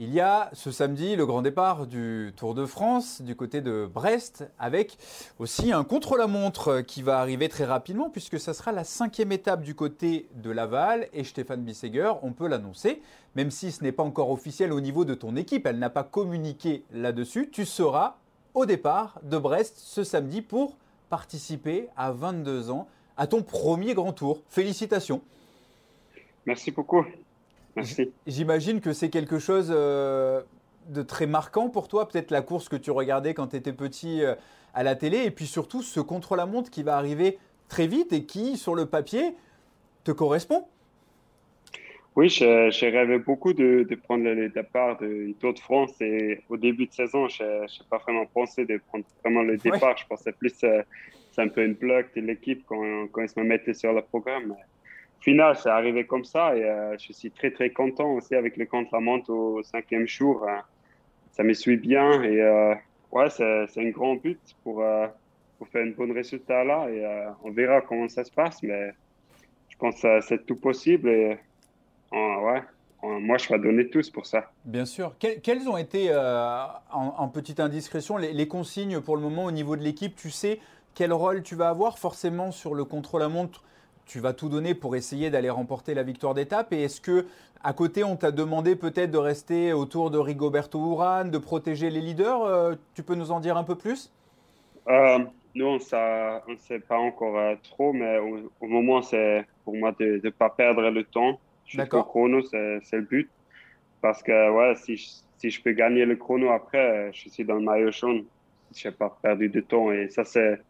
Il 0.00 0.14
y 0.14 0.20
a 0.20 0.48
ce 0.52 0.70
samedi 0.70 1.16
le 1.16 1.26
grand 1.26 1.42
départ 1.42 1.88
du 1.88 2.32
Tour 2.36 2.54
de 2.54 2.66
France 2.66 3.20
du 3.20 3.34
côté 3.34 3.60
de 3.60 3.90
Brest 3.92 4.48
avec 4.56 4.96
aussi 5.40 5.72
un 5.72 5.82
contre-la-montre 5.82 6.82
qui 6.82 7.02
va 7.02 7.18
arriver 7.18 7.48
très 7.48 7.64
rapidement 7.64 8.08
puisque 8.08 8.38
ça 8.38 8.54
sera 8.54 8.70
la 8.70 8.84
cinquième 8.84 9.32
étape 9.32 9.62
du 9.62 9.74
côté 9.74 10.28
de 10.36 10.52
Laval 10.52 11.08
et 11.12 11.24
Stéphane 11.24 11.64
Bisseger, 11.64 12.12
on 12.22 12.32
peut 12.32 12.46
l'annoncer, 12.46 13.02
même 13.34 13.50
si 13.50 13.72
ce 13.72 13.82
n'est 13.82 13.90
pas 13.90 14.04
encore 14.04 14.30
officiel 14.30 14.72
au 14.72 14.80
niveau 14.80 15.04
de 15.04 15.14
ton 15.14 15.34
équipe, 15.34 15.66
elle 15.66 15.80
n'a 15.80 15.90
pas 15.90 16.04
communiqué 16.04 16.84
là-dessus, 16.92 17.50
tu 17.50 17.64
seras 17.64 18.18
au 18.54 18.66
départ 18.66 19.18
de 19.24 19.36
Brest 19.36 19.78
ce 19.78 20.04
samedi 20.04 20.42
pour 20.42 20.76
participer 21.10 21.88
à 21.96 22.12
22 22.12 22.70
ans 22.70 22.86
à 23.16 23.26
ton 23.26 23.42
premier 23.42 23.94
grand 23.94 24.12
tour. 24.12 24.42
Félicitations. 24.48 25.22
Merci 26.46 26.70
beaucoup. 26.70 27.04
Merci. 27.76 28.10
J'imagine 28.26 28.80
que 28.80 28.92
c'est 28.92 29.10
quelque 29.10 29.38
chose 29.38 29.72
euh, 29.74 30.42
de 30.88 31.02
très 31.02 31.26
marquant 31.26 31.68
pour 31.68 31.88
toi, 31.88 32.08
peut-être 32.08 32.30
la 32.30 32.42
course 32.42 32.68
que 32.68 32.76
tu 32.76 32.90
regardais 32.90 33.34
quand 33.34 33.48
tu 33.48 33.56
étais 33.56 33.72
petit 33.72 34.22
euh, 34.22 34.34
à 34.74 34.82
la 34.82 34.94
télé, 34.94 35.24
et 35.24 35.30
puis 35.30 35.46
surtout 35.46 35.82
ce 35.82 36.00
contre-la-montre 36.00 36.70
qui 36.70 36.82
va 36.82 36.96
arriver 36.96 37.38
très 37.68 37.86
vite 37.86 38.12
et 38.12 38.24
qui, 38.24 38.56
sur 38.56 38.74
le 38.74 38.86
papier, 38.86 39.34
te 40.04 40.10
correspond. 40.10 40.64
Oui, 42.16 42.28
j'ai 42.30 42.88
rêvé 42.90 43.18
beaucoup 43.18 43.52
de, 43.52 43.86
prendre 44.02 44.24
le 44.24 44.48
départ 44.48 44.98
du 44.98 45.36
Tour 45.38 45.54
de 45.54 45.58
France 45.60 46.00
et 46.00 46.42
au 46.48 46.56
début 46.56 46.86
de 46.86 46.92
saison, 46.92 47.28
je 47.28 47.44
n'ai 47.44 47.88
pas 47.88 47.98
vraiment 47.98 48.26
pensé 48.26 48.64
de 48.64 48.80
prendre 48.88 49.04
vraiment 49.22 49.42
le 49.42 49.56
départ. 49.56 49.96
Je 49.96 50.04
pensais 50.04 50.32
plus 50.32 50.52
euh, 50.64 50.82
c'est 51.30 51.42
un 51.42 51.48
peu 51.48 51.64
une 51.64 51.74
bloc 51.74 52.06
de 52.16 52.22
l'équipe 52.22 52.64
quand, 52.66 53.06
quand 53.12 53.22
ils 53.22 53.40
me 53.40 53.46
mettaient 53.46 53.74
sur 53.74 53.92
le 53.92 54.02
programme. 54.02 54.56
Final, 55.20 55.56
c'est 55.56 55.68
arrivé 55.68 56.06
comme 56.06 56.24
ça 56.24 56.56
et 56.56 56.64
euh, 56.64 56.96
je 56.98 57.12
suis 57.12 57.30
très 57.30 57.50
très 57.50 57.70
content 57.70 58.10
aussi 58.12 58.34
avec 58.34 58.56
le 58.56 58.66
contre 58.66 58.90
la 58.92 59.00
montre 59.00 59.30
au 59.30 59.62
cinquième 59.62 60.06
jour. 60.06 60.46
Hein. 60.48 60.62
ça 61.32 61.42
me 61.42 61.52
suit 61.52 61.76
bien 61.76 62.22
et 62.22 62.40
euh, 62.40 62.74
ouais, 63.12 63.30
c'est 63.30 63.80
un 63.80 63.90
grand 63.90 64.16
but 64.16 64.40
pour, 64.62 64.84
pour 65.58 65.68
faire 65.68 65.84
un 65.86 65.90
bon 65.90 66.12
résultat 66.12 66.64
là 66.64 66.88
et 66.90 67.04
on 67.44 67.50
verra 67.50 67.80
comment 67.80 68.08
ça 68.08 68.24
se 68.24 68.32
passe, 68.32 68.62
mais 68.62 68.92
je 69.68 69.76
pense 69.76 70.00
que 70.00 70.20
c'est 70.20 70.46
tout 70.46 70.56
possible 70.56 71.08
et 71.08 71.38
ouais, 72.12 72.62
moi, 73.02 73.38
je 73.38 73.48
vais 73.48 73.58
donner 73.58 73.88
tous 73.88 74.10
pour 74.10 74.26
ça. 74.26 74.50
Bien 74.64 74.84
sûr. 74.84 75.14
quelles 75.18 75.68
ont 75.68 75.76
été, 75.76 76.08
euh, 76.10 76.64
en, 76.90 77.28
petite 77.28 77.60
indiscrétion, 77.60 78.16
les, 78.16 78.48
consignes 78.48 79.00
pour 79.00 79.16
le 79.16 79.22
moment 79.22 79.44
au 79.44 79.50
niveau 79.50 79.76
de 79.76 79.82
l'équipe? 79.82 80.16
Tu 80.16 80.30
sais 80.30 80.58
quel 80.94 81.12
rôle 81.12 81.42
tu 81.42 81.54
vas 81.54 81.68
avoir 81.68 81.98
Forcément, 81.98 82.50
sur 82.50 82.74
le 82.74 82.84
contrôle 82.84 83.22
à 83.22 83.28
montre, 83.28 83.62
tu 84.08 84.20
vas 84.20 84.32
tout 84.32 84.48
donner 84.48 84.74
pour 84.74 84.96
essayer 84.96 85.30
d'aller 85.30 85.50
remporter 85.50 85.94
la 85.94 86.02
victoire 86.02 86.34
d'étape. 86.34 86.72
Et 86.72 86.82
est-ce 86.82 87.00
que, 87.00 87.26
à 87.62 87.72
côté, 87.74 88.02
on 88.02 88.16
t'a 88.16 88.32
demandé 88.32 88.74
peut-être 88.74 89.10
de 89.10 89.18
rester 89.18 89.72
autour 89.72 90.10
de 90.10 90.18
Rigoberto 90.18 90.80
Urán, 90.92 91.30
de 91.30 91.38
protéger 91.38 91.90
les 91.90 92.00
leaders 92.00 92.42
euh, 92.42 92.74
Tu 92.94 93.02
peux 93.02 93.14
nous 93.14 93.30
en 93.30 93.38
dire 93.38 93.56
un 93.56 93.64
peu 93.64 93.76
plus? 93.76 94.10
Euh, 94.88 95.18
Nous, 95.54 95.66
on 95.66 95.74
ne 95.74 96.56
sait 96.56 96.80
pas 96.80 96.96
encore 96.96 97.56
trop, 97.62 97.92
mais 97.92 98.18
au, 98.18 98.66
moment, 98.66 99.02
c'est 99.02 99.46
pour 99.64 99.76
moi 99.76 99.92
de 100.00 100.20
ne 100.24 100.30
pas 100.30 100.48
perdre 100.48 100.88
le 100.88 101.04
temps 101.04 101.38
jusqu'au 101.66 102.02
chrono, 102.02 102.40
c'est 102.42 102.80
le 102.92 103.02
but. 103.02 103.28
Parce 104.00 104.22
que 104.22 104.50
ouais, 104.50 104.74
si, 104.76 104.96
je, 104.96 105.08
si 105.36 105.50
je 105.50 105.62
peux 105.62 105.72
gagner 105.72 106.06
le 106.06 106.16
chrono 106.16 106.50
après, 106.50 107.10
je 107.12 107.28
suis 107.28 107.44
dans 107.44 107.56
le 107.56 107.62
maillot 107.62 107.92
jaune. 107.92 108.24
Je 108.74 108.88
n'ai 108.88 108.94
pas 108.94 109.18
perdu 109.20 109.48
de 109.50 109.60
temps. 109.60 109.92
Et 109.92 110.08
ça, 110.08 110.24
c'est 110.24 110.60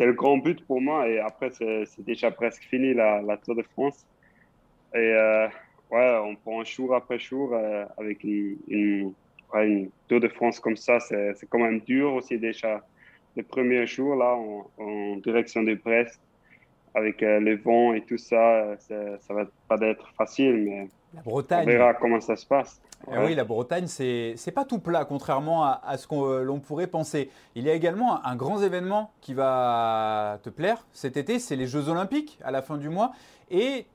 le 0.00 0.12
grand 0.12 0.38
but 0.38 0.64
pour 0.66 0.80
moi. 0.80 1.08
Et 1.08 1.18
après, 1.18 1.50
c'est 1.50 2.04
déjà 2.04 2.30
presque 2.30 2.62
fini 2.64 2.94
la, 2.94 3.22
la, 3.22 3.36
Tour 3.36 3.54
de 3.54 3.62
France. 3.62 4.04
Et 4.94 4.98
euh, 4.98 5.48
ouais, 5.90 6.20
on 6.24 6.34
prend 6.36 6.64
jour 6.64 6.94
après 6.94 7.18
jour 7.18 7.54
euh, 7.54 7.84
avec 7.98 8.24
une, 8.24 8.56
une, 8.68 9.14
une, 9.54 9.90
Tour 10.08 10.20
de 10.20 10.28
France 10.28 10.60
comme 10.60 10.76
ça. 10.76 11.00
C'est 11.00 11.46
quand 11.48 11.58
même 11.58 11.80
dur 11.80 12.14
aussi 12.14 12.38
déjà. 12.38 12.82
Le 13.36 13.42
premier 13.42 13.86
jour, 13.86 14.14
là, 14.16 14.34
en, 14.34 14.70
en 14.78 15.16
direction 15.16 15.62
de 15.62 15.74
Brest, 15.74 16.20
avec 16.94 17.22
le 17.22 17.56
vent 17.56 17.94
et 17.94 18.02
tout 18.02 18.18
ça, 18.18 18.76
ça 18.78 19.34
va 19.34 19.46
pas 19.68 19.78
être 19.80 20.12
facile, 20.18 20.56
mais 20.64 20.88
la 21.14 21.22
Bretagne. 21.22 21.64
on 21.64 21.70
verra 21.70 21.94
comment 21.94 22.20
ça 22.20 22.36
se 22.36 22.46
passe. 22.46 22.80
Eh 23.10 23.18
oui, 23.18 23.34
la 23.34 23.44
Bretagne, 23.44 23.86
c'est 23.86 24.34
n'est 24.46 24.52
pas 24.52 24.64
tout 24.64 24.78
plat, 24.78 25.04
contrairement 25.04 25.64
à, 25.64 25.96
ce 25.96 26.06
qu'on 26.06 26.38
l'on 26.38 26.60
pourrait 26.60 26.86
penser. 26.86 27.30
Il 27.54 27.64
y 27.64 27.70
a 27.70 27.74
également 27.74 28.24
un, 28.24 28.36
grand 28.36 28.62
événement 28.62 29.12
qui 29.20 29.34
va 29.34 30.38
te 30.42 30.50
plaire 30.50 30.86
cet 30.92 31.16
été, 31.16 31.38
c'est 31.38 31.56
les 31.56 31.66
Jeux 31.66 31.88
Olympiques 31.88 32.38
à 32.44 32.50
la 32.50 32.62
fin 32.62 32.76
du 32.76 32.88
mois. 32.88 33.12
Et 33.50 33.86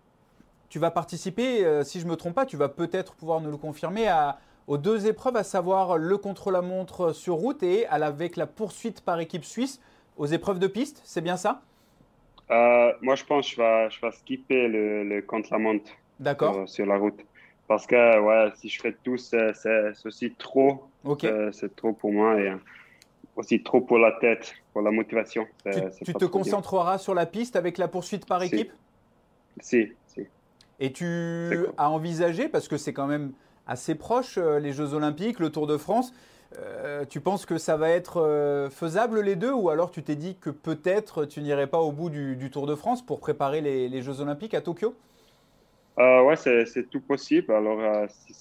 tu 0.70 0.80
vas 0.80 0.92
participer, 0.92 1.66
euh, 1.66 1.84
si 1.84 2.00
je 2.00 2.06
ne 2.06 2.12
me 2.12 2.16
trompe 2.16 2.36
pas, 2.36 2.46
tu 2.46 2.58
vas 2.58 2.70
peut-être 2.70 3.16
pouvoir 3.16 3.40
nous 3.40 3.52
le 3.52 3.58
confirmer, 3.58 4.08
à, 4.08 4.38
aux 4.68 4.78
deux 4.78 5.08
épreuves, 5.08 5.38
à 5.38 5.44
savoir 5.44 5.98
le 5.98 6.18
contre-la-montre 6.18 7.14
sur 7.14 7.36
route 7.36 7.64
et 7.64 7.88
avec 7.88 8.36
la 8.36 8.48
poursuite 8.48 9.02
par 9.02 9.20
équipe 9.20 9.46
suisse 9.46 9.82
aux 10.18 10.26
épreuves 10.26 10.60
de 10.60 10.68
piste. 10.68 11.02
C'est 11.06 11.22
bien 11.22 11.38
ça? 11.38 11.62
Euh, 12.52 12.92
Moi, 13.02 13.16
je 13.16 13.24
pense 13.24 13.48
que 13.50 13.56
je 13.56 13.62
vais, 13.62 13.90
je 13.90 14.02
vais 14.02 14.12
skipper 14.12 14.68
le, 14.68 15.22
contre-la-montre 15.22 15.90
sur, 16.22 16.70
sur 16.70 16.86
la 16.86 16.98
route. 16.98 17.20
Parce 17.68 17.86
que 17.86 18.20
ouais, 18.20 18.52
si 18.56 18.70
je 18.70 18.80
fais 18.80 18.96
tout, 19.04 19.18
c'est 19.18 19.52
aussi 20.06 20.34
trop. 20.36 20.90
C'est 21.52 21.76
trop 21.76 21.94
pour 21.94 22.12
moi 22.12 22.40
et 22.40 22.54
aussi 23.36 23.62
trop 23.62 23.82
pour 23.82 24.00
la 24.00 24.14
tête, 24.14 24.54
pour 24.74 24.82
la 24.82 24.92
motivation. 24.92 25.46
Tu, 26.04 26.14
te 26.14 26.26
concentreras 26.26 26.98
sur 26.98 27.14
la 27.14 27.26
piste 27.26 27.56
avec 27.56 27.78
la 27.78 27.88
poursuite 27.88 28.26
par 28.26 28.42
équipe? 28.42 28.72
Si, 29.60 29.94
si. 30.08 30.22
Et 30.80 30.92
tu 30.92 31.66
as 31.78 31.90
envisagé, 31.90 32.50
parce 32.50 32.68
que 32.68 32.78
c'est 32.78 32.94
quand 32.94 33.08
même 33.08 33.34
assez 33.66 33.96
proche, 33.96 34.38
euh, 34.38 34.60
les 34.60 34.72
Jeux 34.72 34.94
Olympiques, 34.94 35.40
le 35.40 35.50
Tour 35.50 35.66
de 35.66 35.76
France, 35.78 36.14
euh, 36.58 37.04
tu 37.06 37.20
penses 37.20 37.46
que 37.46 37.58
ça 37.58 37.76
va 37.76 37.90
être 37.90 38.22
euh, 38.22 38.70
faisable 38.70 39.22
les 39.22 39.36
deux 39.36 39.52
ou 39.52 39.70
alors 39.70 39.92
tu 39.92 40.04
t'es 40.04 40.16
dit 40.16 40.38
que 40.38 40.50
peut-être 40.50 41.26
tu 41.26 41.42
n'irais 41.42 41.68
pas 41.68 41.80
au 41.80 41.92
bout 41.92 42.10
du, 42.10 42.50
Tour 42.52 42.68
de 42.68 42.76
France 42.76 43.04
pour 43.06 43.20
préparer 43.20 43.60
les 43.62 44.02
Jeux 44.02 44.22
Olympiques 44.22 44.54
à 44.54 44.62
Tokyo? 44.62 44.96
Euh, 46.00 46.22
ouais, 46.24 46.36
c'est 46.36 46.90
tout 46.90 47.02
possible. 47.02 47.52
Alors, 47.52 47.80
euh, 47.80 48.06
si 48.10 48.34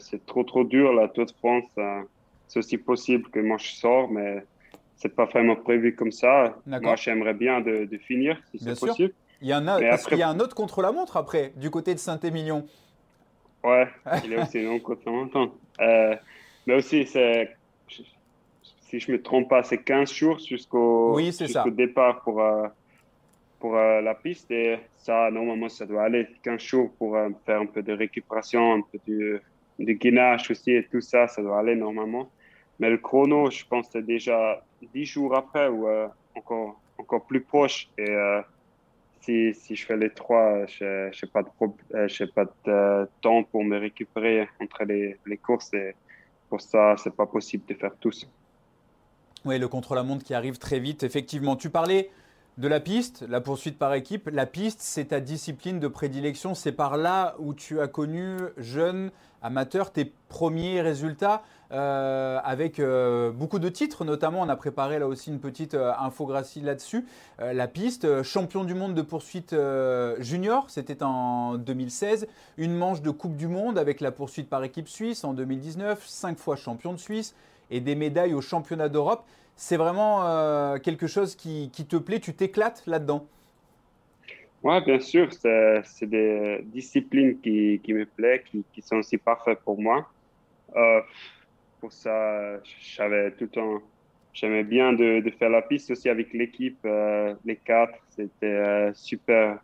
c'est 0.00 0.26
trop, 0.26 0.42
trop 0.42 0.64
dur, 0.64 0.92
la 0.92 1.08
Tour 1.08 1.26
de 1.26 1.32
France, 1.32 1.64
euh, 1.78 2.02
c'est 2.48 2.58
aussi 2.58 2.78
possible 2.78 3.28
que 3.30 3.38
moi 3.38 3.58
je 3.58 3.72
sors, 3.72 4.10
mais 4.10 4.44
c'est 4.96 5.14
pas 5.14 5.26
vraiment 5.26 5.56
prévu 5.56 5.94
comme 5.94 6.12
ça. 6.12 6.56
Moi, 6.66 6.96
j'aimerais 6.96 7.34
bien 7.34 7.60
de, 7.60 7.84
de, 7.84 7.98
finir, 7.98 8.40
si 8.50 8.58
c'est 8.58 8.78
possible. 8.78 9.12
Il 9.42 9.48
y, 9.48 9.54
en 9.54 9.68
a, 9.68 9.78
parce 9.80 10.06
qu'il 10.06 10.18
y 10.18 10.22
a 10.22 10.28
un 10.30 10.40
autre 10.40 10.54
contre-la-montre 10.54 11.16
après, 11.18 11.52
du 11.56 11.70
côté 11.70 11.92
de 11.92 11.98
Saint-Émilion. 11.98 12.66
Ouais, 13.62 13.86
il 14.24 14.32
est 14.32 14.42
aussi 14.42 14.62
long 14.62 14.80
contre-la-montre. 14.80 15.50
Euh, 15.80 16.16
mais 16.66 16.74
aussi, 16.74 17.06
si 17.06 18.98
je 18.98 19.12
me 19.12 19.22
trompe 19.22 19.48
pas, 19.48 19.62
c'est 19.62 19.78
15 19.78 20.10
jours 20.10 20.38
jusqu'au 20.38 21.14
oui, 21.14 21.26
jusqu'au 21.38 21.70
départ 21.70 22.22
pour, 22.22 22.42
pour 23.58 23.74
la 23.74 24.14
piste. 24.14 24.50
Et 24.50 24.78
ça, 25.06 25.30
normalement, 25.30 25.68
ça 25.68 25.86
doit 25.86 26.02
aller 26.02 26.26
15 26.42 26.60
jours 26.60 26.90
pour 26.98 27.16
euh, 27.16 27.28
faire 27.44 27.60
un 27.60 27.66
peu 27.66 27.82
de 27.82 27.92
récupération, 27.92 28.74
un 28.74 28.80
peu 28.80 28.98
de, 29.06 29.40
de 29.78 30.50
aussi 30.50 30.72
et 30.72 30.84
tout 30.90 31.00
ça, 31.00 31.28
ça 31.28 31.42
doit 31.42 31.60
aller 31.60 31.76
normalement. 31.76 32.28
Mais 32.80 32.90
le 32.90 32.98
chrono, 32.98 33.50
je 33.50 33.64
pense 33.64 33.86
c'est 33.92 34.04
déjà 34.04 34.62
10 34.92 35.04
jours 35.04 35.36
après 35.36 35.68
ou 35.68 35.86
euh, 35.86 36.08
encore, 36.34 36.80
encore 36.98 37.24
plus 37.24 37.40
proche. 37.40 37.88
Et 37.96 38.10
euh, 38.10 38.42
si, 39.20 39.54
si, 39.54 39.76
je 39.76 39.86
fais 39.86 39.96
les 39.96 40.10
trois, 40.10 40.66
je 40.66 41.06
n'ai 41.06 41.30
pas, 41.30 41.42
de, 41.42 42.30
pas 42.32 42.44
de 42.64 43.08
temps 43.20 43.44
pour 43.44 43.62
me 43.64 43.78
récupérer 43.78 44.48
entre 44.60 44.84
les, 44.84 45.16
les 45.24 45.36
courses. 45.36 45.72
Et 45.72 45.94
pour 46.48 46.60
ça, 46.60 46.96
c'est 46.96 47.14
pas 47.14 47.26
possible 47.26 47.64
de 47.66 47.74
faire 47.74 47.94
tous. 48.00 48.28
Oui, 49.44 49.58
le 49.60 49.68
contre-la-montre 49.68 50.24
qui 50.24 50.34
arrive 50.34 50.58
très 50.58 50.80
vite. 50.80 51.04
Effectivement, 51.04 51.54
tu 51.54 51.70
parlais 51.70 52.10
de 52.58 52.68
la 52.68 52.80
piste, 52.80 53.24
la 53.28 53.40
poursuite 53.40 53.78
par 53.78 53.92
équipe. 53.92 54.30
La 54.32 54.46
piste, 54.46 54.80
c'est 54.80 55.06
ta 55.06 55.20
discipline 55.20 55.78
de 55.78 55.88
prédilection. 55.88 56.54
C'est 56.54 56.72
par 56.72 56.96
là 56.96 57.34
où 57.38 57.52
tu 57.52 57.80
as 57.80 57.88
connu, 57.88 58.36
jeune, 58.56 59.10
amateur, 59.42 59.92
tes 59.92 60.10
premiers 60.28 60.80
résultats 60.80 61.42
euh, 61.72 62.38
avec 62.42 62.80
euh, 62.80 63.30
beaucoup 63.30 63.58
de 63.58 63.68
titres. 63.68 64.06
Notamment, 64.06 64.40
on 64.40 64.48
a 64.48 64.56
préparé 64.56 64.98
là 64.98 65.06
aussi 65.06 65.30
une 65.30 65.38
petite 65.38 65.74
euh, 65.74 65.92
infographie 65.98 66.62
là-dessus. 66.62 67.06
la 67.38 67.68
piste, 67.68 68.22
champion 68.22 68.64
du 68.64 68.72
monde 68.72 68.94
de 68.94 69.02
poursuite 69.02 69.54
junior, 70.18 70.70
c'était 70.70 71.02
en 71.02 71.56
2016. 71.56 72.26
Une 72.56 72.74
manche 72.74 73.02
de 73.02 73.10
Coupe 73.10 73.36
du 73.36 73.48
Monde 73.48 73.78
avec 73.78 74.00
la 74.00 74.12
poursuite 74.12 74.48
par 74.48 74.64
équipe 74.64 74.88
suisse 74.88 75.24
en 75.24 75.34
2019. 75.34 76.06
Cinq 76.06 76.38
fois 76.38 76.56
champion 76.56 76.94
de 76.94 76.98
Suisse 76.98 77.34
et 77.70 77.80
des 77.80 77.94
médailles 77.96 78.32
au 78.32 78.40
championnat 78.40 78.88
d'Europe 78.88 79.24
c'est 79.56 79.78
vraiment 79.78 80.26
euh, 80.26 80.76
quelque 80.78 81.06
chose 81.06 81.34
qui, 81.34 81.70
te 81.70 81.96
plaît, 81.96 82.20
tu 82.20 82.34
t'éclates 82.34 82.82
là-dedans? 82.86 83.26
Oui, 84.62 84.80
bien 84.84 85.00
sûr, 85.00 85.32
c'est 85.32 86.06
des 86.06 86.60
disciplines 86.64 87.40
qui, 87.40 87.80
me 87.88 88.04
plaisent, 88.04 88.42
qui, 88.72 88.82
sont 88.82 88.96
aussi 88.96 89.16
parfaites 89.16 89.60
pour 89.60 89.80
moi. 89.80 90.08
Euh, 90.76 91.00
pour 91.80 91.92
ça, 91.92 92.60
j'avais 92.80 93.30
tout 93.32 93.44
le 93.44 93.48
temps, 93.48 93.78
j'aimais 94.32 94.64
bien 94.64 94.92
de, 94.92 95.22
faire 95.38 95.50
la 95.50 95.62
piste 95.62 95.90
aussi 95.90 96.08
avec 96.08 96.32
l'équipe, 96.32 96.78
euh, 96.84 97.34
les 97.44 97.56
quatre, 97.56 97.98
c'était 98.10 98.92
super, 98.94 99.58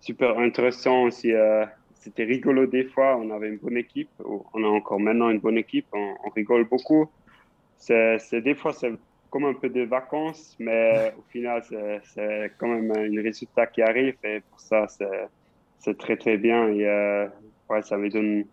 super 0.00 0.38
intéressant 0.38 1.04
aussi. 1.04 1.32
c'était 1.94 2.24
rigolo 2.24 2.66
des 2.66 2.84
fois, 2.84 3.16
on 3.16 3.30
avait 3.30 3.48
une 3.48 3.58
bonne 3.58 3.76
équipe, 3.76 4.10
on 4.24 4.64
a 4.64 4.66
encore 4.66 5.00
maintenant 5.00 5.30
une 5.30 5.40
bonne 5.40 5.58
équipe, 5.58 5.86
on 5.92 6.28
rigole 6.34 6.64
beaucoup 6.64 7.08
c'est 7.78 8.40
des 8.40 8.54
fois 8.54 8.72
c'est 8.72 8.92
comme 9.30 9.44
un 9.44 9.54
peu 9.54 9.68
de 9.68 9.82
vacances, 9.82 10.56
mais 10.58 11.14
au 11.18 11.22
final 11.30 11.62
c'est 12.04 12.52
quand 12.58 12.68
même 12.68 12.90
un 12.90 13.22
résultat 13.22 13.66
qui 13.66 13.82
arrive 13.82 14.16
et 14.24 14.40
pour 14.40 14.60
ça 14.60 14.86
c'est 15.78 15.98
très 15.98 16.16
très 16.16 16.36
bien 16.36 16.68
et 16.68 16.86
euh, 16.86 17.26
ouais 17.70 17.82
ça 17.82 17.96
me 17.96 18.10
donne 18.10 18.44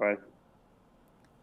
ouais. 0.00 0.18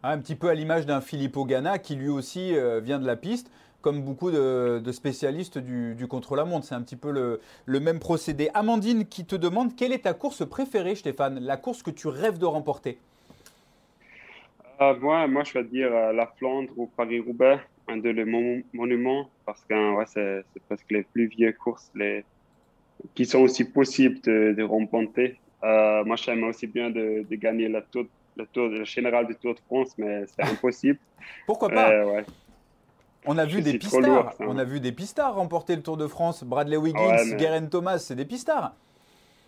Un 0.03 0.17
petit 0.17 0.35
peu 0.35 0.49
à 0.49 0.55
l'image 0.55 0.87
d'un 0.87 0.99
Filippo 0.99 1.45
Ganna 1.45 1.77
qui 1.77 1.95
lui 1.95 2.09
aussi 2.09 2.55
euh, 2.55 2.79
vient 2.79 2.97
de 2.97 3.05
la 3.05 3.15
piste, 3.15 3.51
comme 3.81 4.01
beaucoup 4.01 4.31
de, 4.31 4.81
spécialistes 4.91 5.59
du, 5.59 6.07
contre-la-montre. 6.07 6.65
C'est 6.65 6.75
un 6.75 6.81
petit 6.81 6.95
peu 6.95 7.11
le, 7.11 7.79
même 7.79 7.99
procédé. 7.99 8.49
Amandine 8.53 9.05
qui 9.05 9.25
te 9.25 9.35
demande 9.35 9.75
quelle 9.75 9.93
est 9.93 10.03
ta 10.03 10.13
course 10.13 10.47
préférée, 10.47 10.95
Stéphane? 10.95 11.39
La 11.39 11.57
course 11.57 11.83
que 11.83 11.91
tu 11.91 12.07
rêves 12.07 12.39
de 12.39 12.45
remporter? 12.45 12.97
Euh, 14.81 14.95
moi, 14.99 15.27
moi, 15.27 15.43
je 15.43 15.53
vais 15.53 15.63
dire 15.63 15.93
euh, 15.93 16.11
la 16.13 16.27
Flandre 16.27 16.71
ou 16.75 16.87
Paris-Roubaix, 16.87 17.59
un 17.87 17.97
de 17.97 18.09
les 18.09 18.25
monuments, 18.25 19.29
parce 19.45 19.63
que 19.65 19.95
ouais, 19.95 20.05
c'est 20.07 20.43
presque 20.67 20.91
les 20.91 21.03
plus 21.03 21.27
vieux 21.27 21.53
courses 21.53 21.91
les, 21.95 22.23
qui 23.13 23.25
sont 23.25 23.39
aussi 23.39 23.65
possibles 23.65 24.21
de, 24.21 24.53
de 24.57 24.63
remporter. 24.63 25.39
Euh, 25.63 26.03
moi, 26.03 26.15
j'aimerais 26.15 26.49
aussi 26.49 26.67
bien 26.67 26.89
de, 26.89 27.25
de, 27.29 27.35
gagner 27.35 27.67
la 27.67 27.81
tour, 27.81 28.05
le 28.35 28.45
tour 28.47 28.67
le 28.67 28.83
général 28.83 29.27
du 29.27 29.35
Tour 29.35 29.53
de 29.53 29.59
France, 29.59 29.93
mais 29.97 30.25
c'est 30.27 30.43
impossible. 30.43 30.99
Pourquoi 31.45 31.69
pas? 31.69 32.05
ouais. 32.05 32.25
On 33.25 33.37
a 33.37 33.45
vu 33.45 33.61
des 33.61 33.77
pistards. 33.77 34.33
on 34.39 34.57
a 34.57 34.63
vu 34.63 34.79
des 34.79 34.91
pistards 34.91 35.35
remporter 35.35 35.75
le 35.75 35.83
Tour 35.83 35.97
de 35.97 36.07
France. 36.07 36.43
Bradley 36.43 36.77
Wiggins, 36.77 37.37
Guerin 37.37 37.67
Thomas, 37.67 37.99
c'est 37.99 38.15
des 38.15 38.25
pistards. 38.25 38.73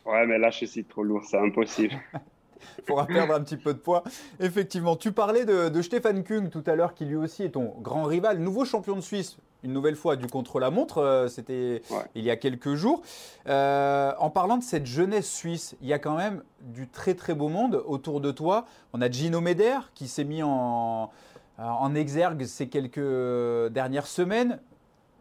Ouais, 0.05 0.27
mais 0.27 0.37
là, 0.37 0.51
je 0.51 0.65
suis 0.65 0.83
trop 0.83 1.01
lourd, 1.01 1.23
c'est 1.25 1.39
impossible. 1.39 1.95
Il 2.79 2.83
faudra 2.87 3.05
perdre 3.05 3.33
un 3.33 3.41
petit 3.41 3.57
peu 3.57 3.73
de 3.73 3.79
poids. 3.79 4.03
Effectivement, 4.39 4.95
tu 4.95 5.11
parlais 5.11 5.45
de, 5.45 5.69
de 5.69 5.81
Stéphane 5.81 6.23
Kung 6.23 6.49
tout 6.49 6.63
à 6.65 6.75
l'heure, 6.75 6.93
qui 6.93 7.05
lui 7.05 7.15
aussi 7.15 7.43
est 7.43 7.51
ton 7.51 7.73
grand 7.81 8.03
rival, 8.03 8.39
nouveau 8.39 8.65
champion 8.65 8.95
de 8.95 9.01
Suisse, 9.01 9.37
une 9.63 9.71
nouvelle 9.71 9.95
fois 9.95 10.15
du 10.15 10.27
contre-la-montre, 10.27 10.97
euh, 10.97 11.27
c'était 11.27 11.81
il 12.15 12.23
y 12.23 12.29
a 12.29 12.35
quelques 12.35 12.75
jours. 12.75 13.01
Euh, 13.47 14.11
en 14.19 14.29
parlant 14.29 14.57
de 14.57 14.63
cette 14.63 14.85
jeunesse 14.85 15.31
suisse, 15.31 15.75
il 15.81 15.87
y 15.87 15.93
a 15.93 15.99
quand 15.99 16.17
même 16.17 16.43
du 16.61 16.87
très 16.87 17.15
très 17.15 17.33
beau 17.33 17.47
monde 17.47 17.81
autour 17.85 18.19
de 18.19 18.31
toi. 18.31 18.65
On 18.91 19.01
a 19.01 19.09
Gino 19.09 19.39
Meder 19.41 19.79
qui 19.95 20.07
s'est 20.07 20.25
mis 20.25 20.43
en, 20.43 21.09
en 21.57 21.95
exergue 21.95 22.45
ces 22.45 22.67
quelques 22.67 23.71
dernières 23.71 24.07
semaines. 24.07 24.59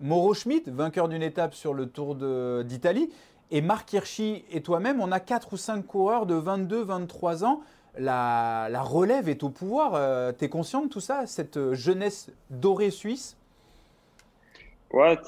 Mauro 0.01 0.35
Schmidt, 0.35 0.69
vainqueur 0.69 1.09
d'une 1.09 1.23
étape 1.23 1.55
sur 1.55 1.75
le 1.75 1.87
Tour 1.87 2.17
d'Italie. 2.65 3.09
Et 3.55 3.61
Marc 3.61 3.93
Hirschi 3.93 4.47
et 4.51 4.63
toi-même, 4.63 5.03
on 5.03 5.13
a 5.13 5.21
4 5.21 5.53
ou 5.53 5.57
5 5.59 5.87
coureurs 5.87 6.25
de 6.25 6.35
22-23 6.35 7.45
ans. 7.45 7.61
La, 7.99 8.67
relève 8.81 9.29
est 9.29 9.43
au 9.43 9.51
pouvoir. 9.51 9.93
Euh, 9.95 10.33
tu 10.33 10.47
es 10.47 10.49
conscient 10.49 10.83
de 10.83 10.89
tout 10.89 11.01
ça, 11.01 11.27
cette 11.27 11.75
jeunesse 11.75 12.33
dorée 12.49 12.91
suisse? 12.91 13.37
Ouais, 14.91 15.19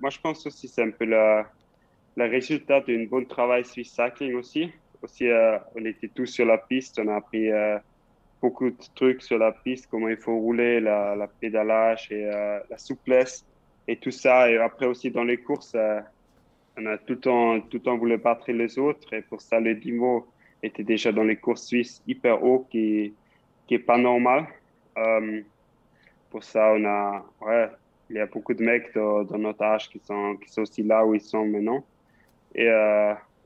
moi 0.00 0.10
je 0.10 0.20
pense 0.20 0.46
aussi 0.46 0.68
que 0.68 0.74
c'est 0.74 0.82
un 0.84 0.92
peu 0.92 1.06
le, 1.06 1.44
résultat 2.16 2.82
d'un 2.82 3.04
bon 3.06 3.24
travail 3.24 3.64
Swiss 3.64 3.92
Cycling 3.92 4.34
aussi. 4.36 4.70
Aussi, 5.02 5.28
euh, 5.28 5.58
on 5.74 5.84
était 5.84 6.08
tous 6.08 6.26
sur 6.26 6.46
la 6.46 6.58
piste, 6.58 7.00
on 7.00 7.08
a 7.08 7.16
appris 7.16 7.50
euh, 7.50 7.78
beaucoup 8.40 8.70
de 8.70 8.76
trucs 8.94 9.22
sur 9.22 9.38
la 9.38 9.50
piste, 9.50 9.88
comment 9.90 10.08
il 10.08 10.16
faut 10.16 10.38
rouler, 10.38 10.78
la, 10.78 11.16
la 11.16 11.26
pédalage 11.26 12.12
et 12.12 12.26
la 12.26 12.78
souplesse 12.78 13.44
et 13.88 13.96
tout 13.96 14.12
ça. 14.12 14.48
Et 14.48 14.56
après 14.56 14.86
aussi 14.86 15.10
dans 15.10 15.24
les 15.24 15.38
courses, 15.38 15.76
on 16.78 16.86
a 16.86 16.98
tout 16.98 17.14
le 17.14 17.20
temps, 17.20 17.60
tout 17.60 17.78
le 17.78 17.82
temps 17.82 17.96
voulu 17.96 18.16
battre 18.18 18.50
les 18.52 18.78
autres 18.78 19.12
et 19.12 19.22
pour 19.22 19.40
ça, 19.40 19.60
le 19.60 19.74
niveau 19.74 20.26
était 20.62 20.84
déjà 20.84 21.12
dans 21.12 21.24
les 21.24 21.36
courses 21.36 21.66
suisses 21.66 22.02
hyper 22.06 22.42
haut 22.42 22.66
qui, 22.70 23.14
qui 23.66 23.74
est 23.74 23.78
pas 23.78 23.98
normal. 23.98 24.46
Euh, 24.98 25.40
pour 26.30 26.44
ça, 26.44 26.72
on 26.74 26.84
a, 26.84 27.24
ouais, 27.40 27.68
il 28.10 28.16
y 28.16 28.18
a 28.18 28.26
beaucoup 28.26 28.54
de 28.54 28.62
mecs 28.62 28.94
dans, 28.94 29.24
notre 29.38 29.62
âge 29.62 29.88
qui 29.88 29.98
sont, 29.98 30.36
qui 30.36 30.50
sont 30.50 30.62
aussi 30.62 30.82
là 30.82 31.04
où 31.04 31.14
ils 31.14 31.20
sont 31.20 31.44
maintenant. 31.46 31.84
Et 32.54 32.70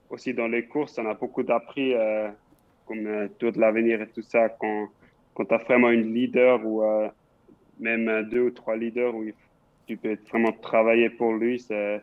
aussi 0.09 0.33
dans 0.35 0.47
les 0.47 0.67
courses, 0.67 0.99
on 0.99 1.07
a 1.07 1.15
beaucoup 1.15 1.43
d'appris, 1.43 1.95
comme 2.87 3.29
Tour 3.39 3.53
de 3.53 3.61
l'avenir 3.61 4.01
et 4.01 4.09
tout 4.09 4.23
ça, 4.23 4.49
quand, 4.49 4.89
quand 5.35 5.47
tu 5.47 5.55
as 5.55 5.59
vraiment 5.59 5.91
une 5.91 6.15
leader 6.15 6.65
ou 6.65 6.83
même 7.81 8.29
deux 8.31 8.43
ou 8.43 8.51
trois 8.51 8.77
leaders 8.77 9.15
où 9.15 9.25
tu 9.87 9.97
peux 9.97 10.17
vraiment 10.29 10.53
travailler 10.53 11.11
pour 11.11 11.33
lui, 11.33 11.59
c'est 11.59 12.01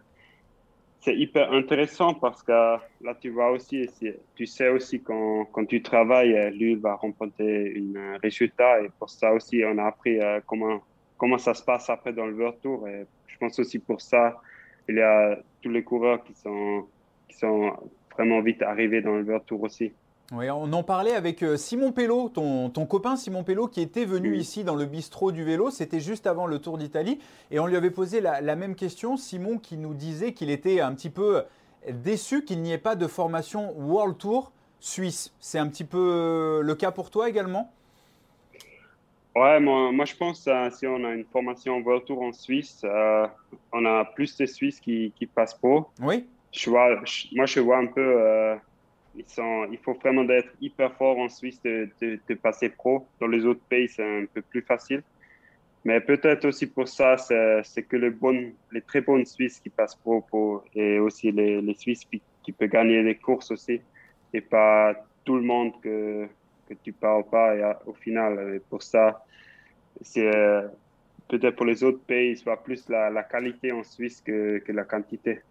c'est 1.01 1.15
hyper 1.15 1.51
intéressant 1.53 2.13
parce 2.13 2.43
que 2.43 2.51
là, 2.51 3.15
tu 3.19 3.29
vois 3.29 3.51
aussi, 3.51 3.87
tu 4.35 4.45
sais 4.45 4.69
aussi 4.69 5.01
quand, 5.01 5.45
quand 5.51 5.65
tu 5.65 5.81
travailles, 5.81 6.51
lui 6.57 6.75
va 6.75 6.95
remporter 6.95 7.81
un 7.95 8.17
résultat. 8.17 8.81
Et 8.81 8.89
pour 8.97 9.09
ça 9.09 9.33
aussi, 9.33 9.63
on 9.65 9.77
a 9.77 9.85
appris 9.85 10.19
euh, 10.19 10.39
comment, 10.45 10.81
comment 11.17 11.37
ça 11.37 11.53
se 11.53 11.63
passe 11.63 11.89
après 11.89 12.13
dans 12.13 12.25
le 12.25 12.33
World. 12.33 12.57
Et 12.87 13.05
je 13.27 13.37
pense 13.37 13.59
aussi 13.59 13.79
pour 13.79 14.01
ça, 14.01 14.41
il 14.89 14.95
y 14.95 15.01
a 15.01 15.37
tous 15.61 15.69
les 15.69 15.83
coureurs 15.83 16.23
qui 16.23 16.33
sont, 16.33 16.85
qui 17.27 17.37
sont 17.37 17.73
vraiment 18.13 18.41
vite 18.41 18.61
arrivés 18.61 19.01
dans 19.01 19.15
le 19.15 19.23
World 19.23 19.45
Tour 19.45 19.63
aussi. 19.63 19.93
Oui, 20.33 20.49
on 20.49 20.73
en 20.73 20.83
parlait 20.83 21.13
avec 21.13 21.41
euh, 21.41 21.55
Simon 21.55 21.93
Pello, 21.93 22.27
ton, 22.27 22.69
copain 22.85 23.15
Simon 23.15 23.43
Pello, 23.43 23.67
qui 23.67 23.79
était 23.79 24.03
venu 24.03 24.35
ici 24.35 24.65
dans 24.65 24.75
le 24.75 24.85
bistrot 24.85 25.31
du 25.31 25.45
vélo. 25.45 25.69
C'était 25.69 26.01
juste 26.01 26.27
avant 26.27 26.47
le 26.47 26.59
Tour 26.59 26.77
d'Italie. 26.77 27.19
Et 27.49 27.59
on 27.59 27.65
lui 27.65 27.77
avait 27.77 27.91
posé 27.91 28.19
la, 28.19 28.55
même 28.57 28.75
question. 28.75 29.15
Simon 29.15 29.57
qui 29.57 29.77
nous 29.77 29.93
disait 29.93 30.33
qu'il 30.33 30.49
était 30.49 30.81
un 30.81 30.93
petit 30.93 31.09
peu 31.09 31.43
déçu 31.89 32.43
qu'il 32.43 32.61
n'y 32.61 32.73
ait 32.73 32.77
pas 32.77 32.95
de 32.95 33.07
formation 33.07 33.73
World 33.77 34.17
Tour 34.17 34.51
suisse. 34.81 35.33
C'est 35.39 35.59
un 35.59 35.67
petit 35.69 35.85
peu 35.85 35.97
euh, 35.97 36.61
le 36.61 36.75
cas 36.75 36.91
pour 36.91 37.09
toi 37.09 37.29
également? 37.29 37.71
Ouais, 39.33 39.61
moi, 39.61 40.03
je 40.03 40.15
pense 40.15 40.43
que 40.43 40.49
euh, 40.49 40.69
si 40.71 40.87
on 40.87 41.05
a 41.05 41.13
une 41.13 41.25
formation 41.25 41.77
World 41.77 42.03
Tour 42.03 42.21
en 42.21 42.33
Suisse, 42.33 42.83
on 43.71 43.85
a 43.85 44.03
plus 44.03 44.35
de 44.35 44.45
Suisses 44.45 44.81
qui, 44.81 45.13
passent 45.33 45.53
pro. 45.53 45.87
Oui. 46.01 46.25
Je 46.51 46.69
vois, 46.69 46.89
moi, 47.33 47.45
je 47.45 47.59
vois 47.61 47.77
un 47.77 47.85
peu 47.85 48.57
il 49.17 49.77
faut 49.79 49.93
vraiment 49.93 50.29
être 50.29 50.49
hyper 50.61 50.93
fort 50.93 51.17
en 51.17 51.29
Suisse 51.29 51.61
de, 51.63 51.89
passer 52.35 52.69
pro. 52.69 53.07
Dans 53.19 53.27
les 53.27 53.45
autres 53.45 53.63
pays, 53.67 53.89
c'est 53.89 54.03
un 54.03 54.25
peu 54.25 54.41
plus 54.41 54.61
facile. 54.61 55.03
Mais 55.85 56.01
peut-être 56.01 56.45
aussi 56.45 56.67
pour 56.67 56.87
ça, 56.87 57.17
c'est 57.17 57.83
que 57.83 57.95
les, 57.95 58.81
très 58.81 59.01
bonnes 59.01 59.25
Suisses 59.25 59.59
qui 59.59 59.69
passent 59.69 59.95
pro, 59.95 60.63
et 60.75 60.99
aussi 60.99 61.31
les, 61.31 61.61
les 61.61 61.73
Suisses 61.73 62.05
qui, 62.05 62.51
peuvent 62.51 62.69
gagner 62.69 63.01
les 63.03 63.15
courses 63.15 63.51
aussi. 63.51 63.81
Et 64.33 64.41
pas 64.41 64.93
tout 65.23 65.35
le 65.35 65.41
monde 65.41 65.73
que, 65.81 66.27
que 66.67 66.73
tu 66.83 66.91
parles 66.91 67.25
pas. 67.25 67.55
Et 67.55 67.63
au 67.85 67.93
final, 67.93 68.61
pour 68.69 68.83
ça, 68.83 69.25
c'est 70.01 70.29
peut-être 71.27 71.55
pour 71.55 71.65
les 71.65 71.83
autres 71.83 72.01
pays, 72.01 72.37
soit 72.37 72.61
plus 72.63 72.87
la, 72.89 73.09
la 73.09 73.23
qualité 73.23 73.71
en 73.71 73.83
Suisse 73.83 74.21
que, 74.21 74.59
que 74.59 74.71
la 74.71 74.83
quantité. 74.83 75.41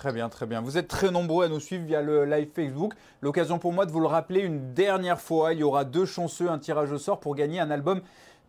Très 0.00 0.14
bien, 0.14 0.30
très 0.30 0.46
bien. 0.46 0.62
Vous 0.62 0.78
êtes 0.78 0.88
très 0.88 1.10
nombreux 1.10 1.44
à 1.44 1.48
nous 1.50 1.60
suivre 1.60 1.84
via 1.84 2.00
le 2.00 2.24
live 2.24 2.48
Facebook. 2.54 2.94
L'occasion 3.20 3.58
pour 3.58 3.74
moi 3.74 3.84
de 3.84 3.92
vous 3.92 4.00
le 4.00 4.06
rappeler 4.06 4.40
une 4.40 4.72
dernière 4.72 5.20
fois. 5.20 5.52
Il 5.52 5.58
y 5.58 5.62
aura 5.62 5.84
deux 5.84 6.06
chanceux, 6.06 6.48
un 6.48 6.58
tirage 6.58 6.90
au 6.90 6.96
sort 6.96 7.20
pour 7.20 7.34
gagner 7.34 7.60
un 7.60 7.70
album 7.70 8.00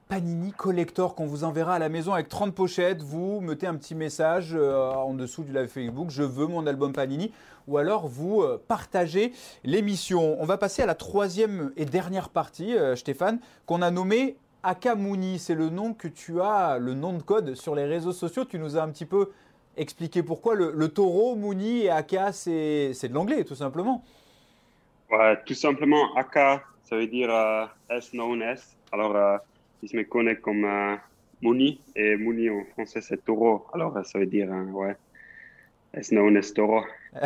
Panini 0.07 0.53
Collector 0.53 1.13
qu'on 1.13 1.25
vous 1.25 1.43
enverra 1.43 1.73
à 1.73 1.79
la 1.79 1.89
maison 1.89 2.13
avec 2.13 2.29
30 2.29 2.55
pochettes. 2.55 3.01
Vous 3.01 3.41
mettez 3.41 3.67
un 3.67 3.75
petit 3.75 3.95
message 3.95 4.51
euh, 4.53 4.93
en 4.93 5.13
dessous 5.13 5.43
du 5.43 5.51
live 5.51 5.67
Facebook, 5.67 6.09
je 6.09 6.23
veux 6.23 6.47
mon 6.47 6.65
album 6.67 6.93
Panini, 6.93 7.33
ou 7.67 7.77
alors 7.77 8.07
vous 8.07 8.43
euh, 8.43 8.57
partagez 8.69 9.33
l'émission. 9.65 10.41
On 10.41 10.45
va 10.45 10.57
passer 10.57 10.83
à 10.83 10.85
la 10.85 10.95
troisième 10.95 11.73
et 11.75 11.83
dernière 11.83 12.29
partie, 12.29 12.77
euh, 12.77 12.95
Stéphane, 12.95 13.41
qu'on 13.65 13.81
a 13.81 13.91
nommée 13.91 14.37
Akamouni. 14.63 15.37
C'est 15.37 15.55
le 15.55 15.67
nom 15.67 15.93
que 15.93 16.07
tu 16.07 16.39
as, 16.39 16.77
le 16.77 16.93
nom 16.93 17.11
de 17.11 17.21
code 17.21 17.55
sur 17.55 17.75
les 17.75 17.83
réseaux 17.83 18.13
sociaux. 18.13 18.45
Tu 18.45 18.57
nous 18.57 18.77
as 18.77 18.83
un 18.83 18.87
petit 18.87 19.05
peu 19.05 19.31
expliquer 19.77 20.23
pourquoi 20.23 20.55
le, 20.55 20.88
taureau, 20.89 21.36
Mouni 21.36 21.84
et 21.84 21.89
Aka, 21.89 22.31
c'est 22.31 23.07
de 23.07 23.13
l'anglais, 23.13 23.43
tout 23.43 23.55
simplement. 23.55 24.03
Ouais, 25.12 25.38
tout 25.45 25.53
simplement, 25.53 26.13
Aka, 26.15 26.63
ça 26.84 26.95
veut 26.95 27.07
dire 27.07 27.29
euh, 27.29 27.65
as 27.89 28.12
known 28.13 28.41
as. 28.41 28.75
Alors, 28.91 29.15
euh, 29.15 29.38
il 29.81 29.89
se 29.89 29.97
me 29.97 30.03
connaît 30.03 30.38
comme 30.38 30.65
euh, 30.65 30.95
Mouni, 31.41 31.79
et 31.95 32.15
Mouni 32.15 32.49
en 32.49 32.63
français, 32.73 33.01
c'est 33.01 33.23
taureau. 33.23 33.65
Alors, 33.73 33.97
ça 34.05 34.19
veut 34.19 34.25
dire, 34.25 34.49
ouais, 34.73 34.95
as 35.93 36.12
known 36.12 36.38
as 36.38 36.53
taureau. 36.53 36.84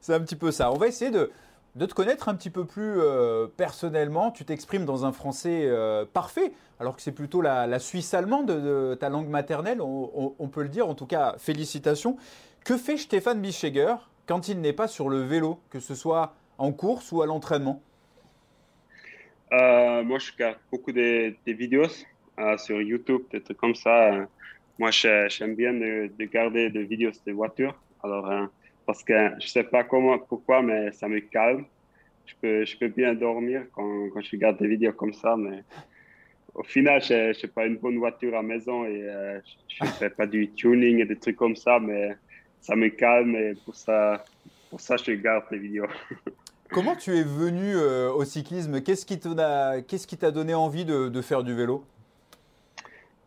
c'est 0.00 0.14
un 0.14 0.20
petit 0.20 0.36
peu 0.36 0.50
ça. 0.50 0.70
On 0.70 0.76
va 0.76 0.88
essayer 0.88 1.10
de, 1.10 1.30
de 1.74 1.86
te 1.86 1.94
connaître 1.94 2.28
un 2.28 2.34
petit 2.34 2.50
peu 2.50 2.64
plus 2.64 3.00
euh, 3.00 3.46
personnellement. 3.56 4.30
Tu 4.30 4.44
t'exprimes 4.44 4.84
dans 4.84 5.04
un 5.04 5.12
français 5.12 5.62
euh, 5.64 6.04
parfait, 6.04 6.52
alors 6.78 6.94
que 6.94 7.02
c'est 7.02 7.12
plutôt 7.12 7.42
la, 7.42 7.78
Suisse 7.78 8.14
allemande 8.14 8.46
de, 8.46 8.94
ta 8.94 9.08
langue 9.08 9.28
maternelle, 9.28 9.80
on, 9.80 10.48
peut 10.48 10.62
le 10.62 10.68
dire. 10.68 10.88
En 10.88 10.94
tout 10.94 11.06
cas, 11.06 11.34
félicitations. 11.38 12.16
Que 12.64 12.76
fait 12.76 12.96
Stéphane 12.96 13.40
Bischegger 13.40 13.96
quand 14.26 14.48
il 14.48 14.60
n'est 14.60 14.72
pas 14.72 14.88
sur 14.88 15.08
le 15.08 15.22
vélo, 15.22 15.60
que 15.70 15.80
ce 15.80 15.94
soit 15.94 16.34
en 16.58 16.72
course 16.72 17.12
ou 17.12 17.22
à 17.22 17.26
l'entraînement? 17.26 17.82
Euh, 19.52 20.02
Moi, 20.02 20.18
je 20.18 20.32
regarde 20.32 20.56
beaucoup 20.70 20.92
de, 20.92 21.34
vidéos 21.46 21.88
sur 22.56 22.80
YouTube, 22.80 23.22
des 23.32 23.42
trucs 23.42 23.58
comme 23.58 23.74
ça. 23.74 24.26
Moi, 24.78 24.90
j'aime 24.92 25.54
bien 25.56 25.72
de, 25.72 26.10
de, 26.18 26.24
garder 26.24 26.70
des 26.70 26.84
vidéos 26.84 27.10
de 27.26 27.32
voitures. 27.32 27.78
Alors, 28.02 28.48
parce 28.86 29.02
que 29.02 29.30
je 29.40 29.46
sais 29.46 29.64
pas 29.64 29.84
comment, 29.84 30.18
pourquoi, 30.18 30.62
mais 30.62 30.92
ça 30.92 31.08
me 31.08 31.20
calme. 31.20 31.64
Je 32.26 32.34
peux, 32.40 32.64
je 32.64 32.76
peux 32.78 32.88
bien 32.88 33.14
dormir 33.14 33.64
quand, 33.72 34.08
quand 34.10 34.20
je 34.22 34.30
regarde 34.32 34.58
des 34.58 34.68
vidéos 34.68 34.92
comme 34.92 35.12
ça, 35.12 35.36
mais 35.36 35.62
au 36.54 36.62
final, 36.62 37.02
je 37.02 37.28
n'ai 37.28 37.52
pas 37.52 37.66
une 37.66 37.76
bonne 37.76 37.98
voiture 37.98 38.32
à 38.34 38.36
la 38.36 38.42
maison 38.42 38.84
et 38.84 39.02
euh, 39.02 39.40
je 39.68 39.84
ne 39.84 39.88
fais 39.90 40.10
pas 40.10 40.26
du 40.26 40.50
tuning 40.52 41.00
et 41.00 41.04
des 41.04 41.16
trucs 41.16 41.36
comme 41.36 41.56
ça, 41.56 41.78
mais 41.78 42.16
ça 42.60 42.76
me 42.76 42.88
calme 42.88 43.34
et 43.36 43.54
pour 43.64 43.74
ça, 43.74 44.24
pour 44.70 44.80
ça 44.80 44.96
je 44.96 45.12
garde 45.12 45.44
les 45.50 45.58
vidéos. 45.58 45.86
Comment 46.70 46.96
tu 46.96 47.14
es 47.16 47.22
venu 47.22 47.76
euh, 47.76 48.10
au 48.10 48.24
cyclisme? 48.24 48.80
Qu'est-ce 48.80 49.04
qui 49.04 49.18
t'a 49.20 49.82
qu'est-ce 49.86 50.06
qui 50.06 50.16
t'a 50.16 50.30
donné 50.30 50.54
envie 50.54 50.84
de, 50.84 51.08
de, 51.08 51.22
faire 51.22 51.44
du 51.44 51.54
vélo? 51.54 51.84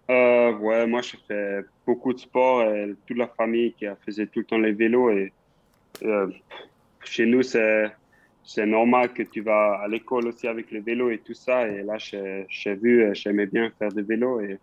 Euh, 0.09 0.37
Ouais, 0.59 0.87
moi, 0.87 1.01
je 1.01 1.15
fais 1.27 1.61
beaucoup 1.85 2.13
de 2.13 2.19
sport 2.19 2.63
et 2.63 2.95
toute 3.05 3.17
la 3.17 3.27
famille 3.27 3.73
qui 3.73 3.85
faisait 4.05 4.25
tout 4.25 4.39
le 4.39 4.45
temps 4.45 4.57
les 4.57 4.71
vélos 4.71 5.11
et 5.11 5.31
euh, 6.03 6.27
chez 7.03 7.25
nous, 7.25 7.43
c'est, 7.43 7.91
c'est 8.43 8.65
normal 8.65 9.13
que 9.13 9.23
tu 9.23 9.41
vas 9.41 9.75
à 9.75 9.87
l'école 9.87 10.27
aussi 10.27 10.47
avec 10.47 10.71
le 10.71 10.81
vélo 10.81 11.09
et 11.09 11.19
tout 11.19 11.33
ça. 11.33 11.67
Et 11.67 11.83
là, 11.83 11.97
j'ai, 11.97 12.75
vu, 12.75 13.03
euh, 13.03 13.13
j'aimais 13.13 13.45
bien 13.45 13.71
faire 13.77 13.91
du 13.91 14.03
vélo. 14.03 14.41
Et 14.41 14.57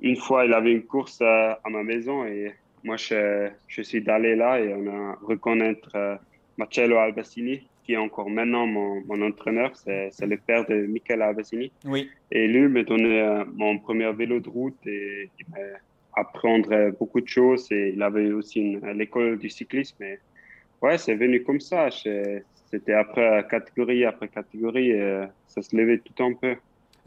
une 0.00 0.16
fois, 0.16 0.44
il 0.44 0.52
avait 0.52 0.72
une 0.72 0.84
course 0.84 1.20
à, 1.22 1.58
ma 1.70 1.82
maison 1.82 2.24
et 2.24 2.52
moi, 2.84 2.96
je, 2.96 3.48
je 3.68 3.82
suis 3.82 4.08
allé 4.10 4.34
là 4.34 4.60
et 4.60 4.74
on 4.74 4.86
a 4.88 5.18
reconnaître 5.22 5.90
euh, 5.94 6.16
Marcello 6.56 6.96
Albacini, 6.96 7.68
qui 7.84 7.92
est 7.92 7.96
encore 7.96 8.28
maintenant 8.28 8.66
mon, 8.66 9.02
mon 9.06 9.22
entraîneur. 9.22 9.70
C'est, 9.76 10.08
c'est 10.10 10.26
le 10.26 10.36
père 10.36 10.66
de 10.66 10.74
Michele 10.86 11.22
Albacini. 11.22 11.70
Oui. 11.84 12.10
Et 12.32 12.48
lui 12.48 12.68
me 12.68 12.82
donnait 12.82 13.44
mon 13.54 13.78
premier 13.78 14.12
vélo 14.12 14.40
de 14.40 14.48
route 14.48 14.86
et 14.86 15.30
il 15.38 15.46
m'a 15.50 15.58
apprendre 16.14 16.90
beaucoup 16.98 17.20
de 17.20 17.28
choses. 17.28 17.70
Et 17.70 17.92
il 17.94 18.02
avait 18.02 18.32
aussi 18.32 18.60
une, 18.60 18.86
l'école 18.92 19.38
du 19.38 19.48
cyclisme. 19.48 20.02
Et 20.02 20.18
Ouais, 20.82 20.98
c'est 20.98 21.14
venu 21.14 21.42
comme 21.42 21.60
ça. 21.60 21.88
C'était 21.90 22.92
après 22.92 23.46
catégorie 23.48 24.04
après 24.04 24.28
catégorie. 24.28 24.90
Et 24.90 25.26
ça 25.46 25.62
se 25.62 25.76
levait 25.76 25.98
tout 25.98 26.22
un 26.22 26.34
peu. 26.34 26.56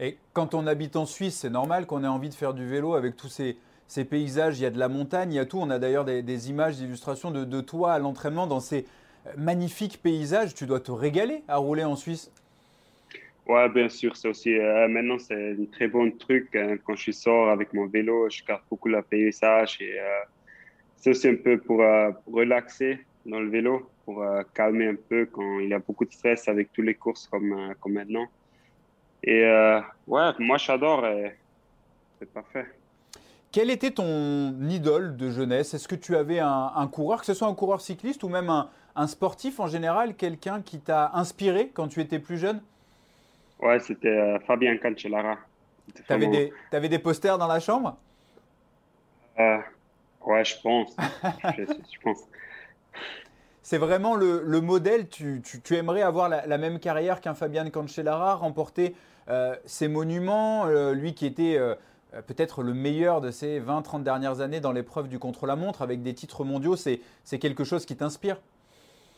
Et 0.00 0.16
quand 0.32 0.54
on 0.54 0.66
habite 0.66 0.96
en 0.96 1.06
Suisse, 1.06 1.36
c'est 1.36 1.50
normal 1.50 1.86
qu'on 1.86 2.04
ait 2.04 2.08
envie 2.08 2.28
de 2.28 2.34
faire 2.34 2.54
du 2.54 2.66
vélo 2.66 2.94
avec 2.94 3.16
tous 3.16 3.28
ces, 3.28 3.56
ces, 3.88 4.04
paysages. 4.04 4.58
Il 4.58 4.62
y 4.62 4.66
a 4.66 4.70
de 4.70 4.78
la 4.78 4.88
montagne, 4.88 5.32
il 5.32 5.36
y 5.36 5.38
a 5.38 5.46
tout. 5.46 5.58
On 5.58 5.70
a 5.70 5.78
d'ailleurs 5.78 6.04
des, 6.04 6.50
images, 6.50 6.76
d'illustrations 6.76 7.30
de, 7.30 7.44
de, 7.44 7.60
toi 7.60 7.92
à 7.92 7.98
l'entraînement 7.98 8.46
dans 8.46 8.60
ces 8.60 8.84
magnifiques 9.36 10.00
paysages. 10.02 10.54
Tu 10.54 10.66
dois 10.66 10.80
te 10.80 10.92
régaler 10.92 11.42
à 11.48 11.56
rouler 11.56 11.84
en 11.84 11.96
Suisse. 11.96 12.30
Ouais, 13.46 13.68
bien 13.68 13.88
sûr. 13.88 14.16
C'est 14.16 14.28
aussi 14.28 14.58
euh, 14.58 14.88
maintenant 14.88 15.18
c'est 15.18 15.52
un 15.52 15.64
très 15.70 15.86
bon 15.86 16.10
truc 16.10 16.54
hein. 16.56 16.76
quand 16.84 16.96
je 16.96 17.12
sors 17.12 17.48
avec 17.48 17.72
mon 17.72 17.86
vélo. 17.86 18.28
Je 18.28 18.44
garde 18.44 18.62
beaucoup 18.68 18.88
le 18.88 19.00
paysage 19.02 19.78
et 19.80 19.98
euh, 19.98 20.04
c'est 20.96 21.10
aussi 21.10 21.28
un 21.28 21.36
peu 21.36 21.58
pour, 21.58 21.80
euh, 21.80 22.10
pour 22.10 22.34
relaxer 22.34 22.98
dans 23.26 23.40
le 23.40 23.48
vélo 23.48 23.90
pour 24.04 24.22
euh, 24.22 24.42
calmer 24.54 24.88
un 24.88 24.94
peu 24.94 25.26
quand 25.26 25.58
il 25.58 25.68
y 25.68 25.74
a 25.74 25.78
beaucoup 25.78 26.04
de 26.04 26.12
stress 26.12 26.48
avec 26.48 26.72
toutes 26.72 26.86
les 26.86 26.94
courses 26.94 27.26
comme, 27.28 27.52
euh, 27.52 27.74
comme 27.80 27.92
maintenant. 27.92 28.26
Et 29.22 29.44
euh, 29.44 29.80
ouais, 30.06 30.30
moi 30.38 30.56
j'adore 30.56 31.06
et 31.06 31.36
c'est 32.18 32.32
parfait. 32.32 32.66
Quel 33.50 33.70
était 33.70 33.90
ton 33.90 34.54
idole 34.68 35.16
de 35.16 35.30
jeunesse? 35.30 35.74
Est-ce 35.74 35.88
que 35.88 35.94
tu 35.94 36.14
avais 36.14 36.40
un, 36.40 36.88
coureur, 36.92 37.20
que 37.20 37.26
ce 37.26 37.32
soit 37.32 37.48
un 37.48 37.54
coureur 37.54 37.80
cycliste 37.80 38.22
ou 38.22 38.28
même 38.28 38.50
un, 38.50 38.68
un 38.94 39.06
sportif 39.06 39.60
en 39.60 39.66
général, 39.66 40.14
quelqu'un 40.14 40.60
qui 40.60 40.78
t'a 40.78 41.10
inspiré 41.14 41.70
quand 41.72 41.88
tu 41.88 42.00
étais 42.00 42.18
plus 42.18 42.36
jeune? 42.36 42.60
Ouais, 43.60 43.80
c'était 43.80 44.38
Fabien 44.46 44.76
Cancellara. 44.76 45.38
Tu 45.94 46.12
avais, 46.12 46.26
des, 46.26 46.52
avais 46.70 46.88
des 46.90 46.98
posters 46.98 47.38
dans 47.38 47.46
la 47.46 47.60
chambre? 47.60 47.96
Ouais, 49.38 50.44
je 50.44 50.60
pense. 50.60 50.94
je, 51.56 51.62
je 51.64 52.00
pense 52.02 52.28
c'est 53.66 53.78
vraiment 53.78 54.14
le, 54.14 54.60
modèle. 54.60 55.08
Tu, 55.08 55.42
aimerais 55.72 56.02
avoir 56.02 56.28
la, 56.28 56.56
même 56.56 56.78
carrière 56.78 57.20
qu'un 57.20 57.34
Fabian 57.34 57.68
Cancellara, 57.68 58.36
remporter 58.36 58.94
euh, 59.28 59.56
monuments, 59.88 60.66
euh, 60.66 60.94
lui 60.94 61.14
qui 61.14 61.26
était 61.26 61.56
euh, 61.58 61.74
euh, 62.14 62.22
peut-être 62.22 62.62
le 62.62 62.74
meilleur 62.74 63.20
de 63.20 63.32
ces 63.32 63.58
20-30 63.58 64.04
dernières 64.04 64.40
années 64.40 64.60
dans 64.60 64.70
l'épreuve 64.70 65.08
du 65.08 65.18
contre-la-montre 65.18 65.82
avec 65.82 66.00
des 66.04 66.14
titres 66.14 66.44
mondiaux. 66.44 66.76
C'est 66.76 67.00
quelque 67.40 67.64
chose 67.64 67.84
qui 67.86 67.96
t'inspire? 67.96 68.40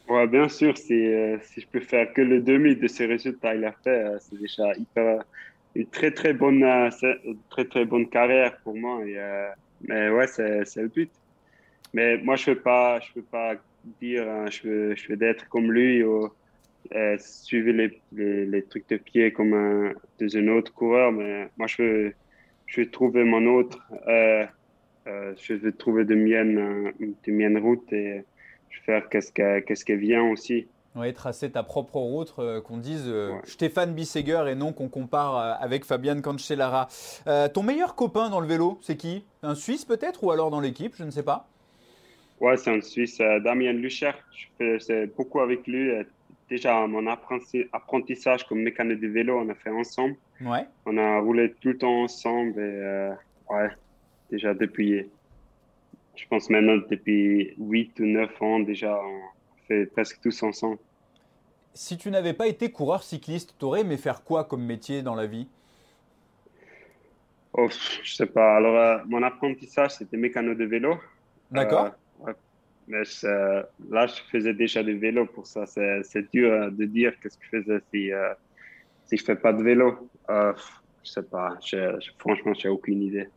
Ouais, 0.08 0.26
bien 0.26 0.48
sûr. 0.48 0.78
Si, 0.78 1.12
si 1.42 1.60
je 1.60 1.66
peux 1.70 1.80
faire 1.80 2.10
que 2.14 2.22
le 2.22 2.40
demi 2.40 2.74
de 2.74 2.88
ces 2.88 3.04
résultats 3.04 3.54
il 3.54 3.66
a 3.66 3.72
fait, 3.72 4.14
c'est 4.20 4.38
déjà 4.38 4.72
une 5.76 5.86
très 5.88 6.10
très 6.10 6.32
bonne, 6.32 6.64
très 7.50 7.66
très 7.66 7.84
bonne 7.84 8.08
carrière 8.08 8.56
pour 8.64 8.74
moi. 8.74 9.02
Mais 9.82 10.08
ouais, 10.08 10.26
c'est 10.26 10.76
le 10.76 10.88
but. 10.88 11.10
Mais 11.92 12.16
moi, 12.16 12.36
je 12.36 12.50
ne 12.50 12.54
veux 12.54 12.62
pas, 12.62 13.00
je 13.00 13.08
veux 13.16 13.26
pas 13.26 13.56
dire, 14.00 14.28
hein, 14.28 14.46
je 14.50 14.68
veux, 14.68 14.96
je 14.96 15.08
veux 15.08 15.16
d'être 15.16 15.48
comme 15.48 15.72
lui 15.72 16.02
ou 16.02 16.30
euh, 16.94 17.16
suivre 17.18 17.70
les, 17.70 18.00
les, 18.46 18.62
trucs 18.62 18.88
de 18.88 18.96
pied 18.96 19.32
comme 19.32 19.52
un, 19.52 19.92
un 20.20 20.48
autre 20.48 20.72
coureur. 20.72 21.12
Mais 21.12 21.48
moi, 21.58 21.66
je 21.66 21.82
veux, 21.82 22.14
je 22.66 22.80
veux 22.80 22.90
trouver 22.90 23.24
mon 23.24 23.44
autre. 23.46 23.78
Euh, 24.06 24.46
euh, 25.06 25.34
je 25.40 25.54
veux 25.54 25.72
trouver 25.72 26.04
de 26.04 26.14
mienne, 26.14 26.92
de 26.98 27.32
mienne 27.32 27.58
route 27.58 27.92
et 27.92 28.24
je 28.70 28.78
veux 28.78 28.84
faire 28.84 29.08
qu'est-ce 29.08 29.32
qui 29.32 29.64
qu'est-ce 29.66 29.84
qui 29.84 29.96
vient 29.96 30.24
aussi. 30.24 30.66
Oui, 30.96 31.12
tracer 31.12 31.50
ta 31.50 31.62
propre 31.62 31.96
route, 31.96 32.34
qu'on 32.64 32.78
dise 32.78 33.12
Stéphane 33.44 33.94
Bisseger 33.94 34.44
et 34.48 34.54
non 34.54 34.72
qu'on 34.72 34.88
compare 34.88 35.58
avec 35.60 35.84
Fabian 35.84 36.20
Cancellara. 36.20 36.88
ton 37.54 37.62
meilleur 37.62 37.94
copain 37.94 38.30
dans 38.30 38.40
le 38.40 38.46
vélo, 38.46 38.78
c'est 38.80 38.96
qui? 38.96 39.24
Un 39.42 39.54
Suisse 39.54 39.84
peut-être 39.84 40.24
ou 40.24 40.30
alors 40.30 40.50
dans 40.50 40.60
l'équipe 40.60 40.94
Je 40.96 41.04
ne 41.04 41.10
sais 41.10 41.22
pas? 41.22 41.46
Ouais, 42.40 42.56
c'est 42.56 42.70
un 42.70 42.80
Suisse, 42.80 43.18
Damien 43.18 43.72
Lucher. 43.72 44.12
Je 44.30 44.78
fais 44.78 45.06
beaucoup 45.06 45.40
avec 45.40 45.66
lui 45.66 45.90
déjà 46.48 46.86
mon 46.86 47.06
apprentissage 47.06 48.46
comme 48.46 48.60
mécano 48.60 48.94
de 48.94 49.06
vélo, 49.06 49.38
on 49.38 49.48
a 49.48 49.54
fait 49.54 49.70
ensemble. 49.70 50.16
Ouais. 50.40 50.66
On 50.86 50.96
a 50.96 51.20
roulé 51.20 51.52
tout 51.60 51.68
le 51.68 51.78
temps 51.78 52.02
ensemble 52.02 52.60
et 52.60 52.62
euh, 52.62 53.12
ouais, 53.50 53.68
déjà 54.30 54.54
depuis, 54.54 55.06
je 56.16 56.24
pense 56.28 56.48
maintenant 56.50 56.76
depuis 56.90 57.54
8 57.58 58.00
ou 58.00 58.06
9 58.06 58.42
ans 58.42 58.60
déjà, 58.60 58.98
on 59.00 59.20
fait 59.66 59.86
presque 59.86 60.20
tous 60.20 60.42
ensemble. 60.42 60.78
Si 61.74 61.96
tu 61.96 62.10
n'avais 62.10 62.32
pas 62.32 62.48
été 62.48 62.72
coureur 62.72 63.02
cycliste, 63.02 63.54
tu 63.58 63.64
aurais 63.64 63.82
aimé 63.82 63.96
faire 63.96 64.24
quoi 64.24 64.44
comme 64.44 64.64
métier 64.64 65.02
dans 65.02 65.14
la 65.14 65.26
vie? 65.26 65.46
Oh, 67.52 67.68
Je 68.02 68.14
sais 68.14 68.26
pas. 68.26 68.56
Alors, 68.56 68.76
euh, 68.76 68.98
mon 69.06 69.22
apprentissage, 69.22 69.92
c'était 69.92 70.16
mécano 70.16 70.54
de 70.54 70.64
vélo. 70.64 70.96
D'accord. 71.50 71.86
Euh, 71.86 71.90
mais 72.88 73.02
là, 73.90 74.06
je 74.06 74.20
faisais 74.32 74.54
déjà 74.54 74.82
du 74.82 74.98
vélo 74.98 75.26
pour 75.26 75.46
ça. 75.46 75.66
C'est 75.66 76.30
dur 76.32 76.50
euh, 76.50 76.70
de 76.70 76.84
dire 76.86 77.12
qu'est-ce 77.20 77.36
que 77.36 77.44
je 77.44 77.58
faisais 77.58 77.80
si, 77.92 78.12
euh, 78.12 78.32
si 79.06 79.16
je 79.16 79.22
ne 79.22 79.26
fais 79.26 79.36
pas 79.36 79.52
de 79.52 79.62
vélo. 79.62 80.10
Euh, 80.30 80.52
je 81.04 81.10
sais 81.10 81.22
pas. 81.22 81.58
franchement, 82.18 82.54
je 82.54 82.66
n'ai 82.66 82.72
aucune 82.72 83.02
idée. 83.02 83.28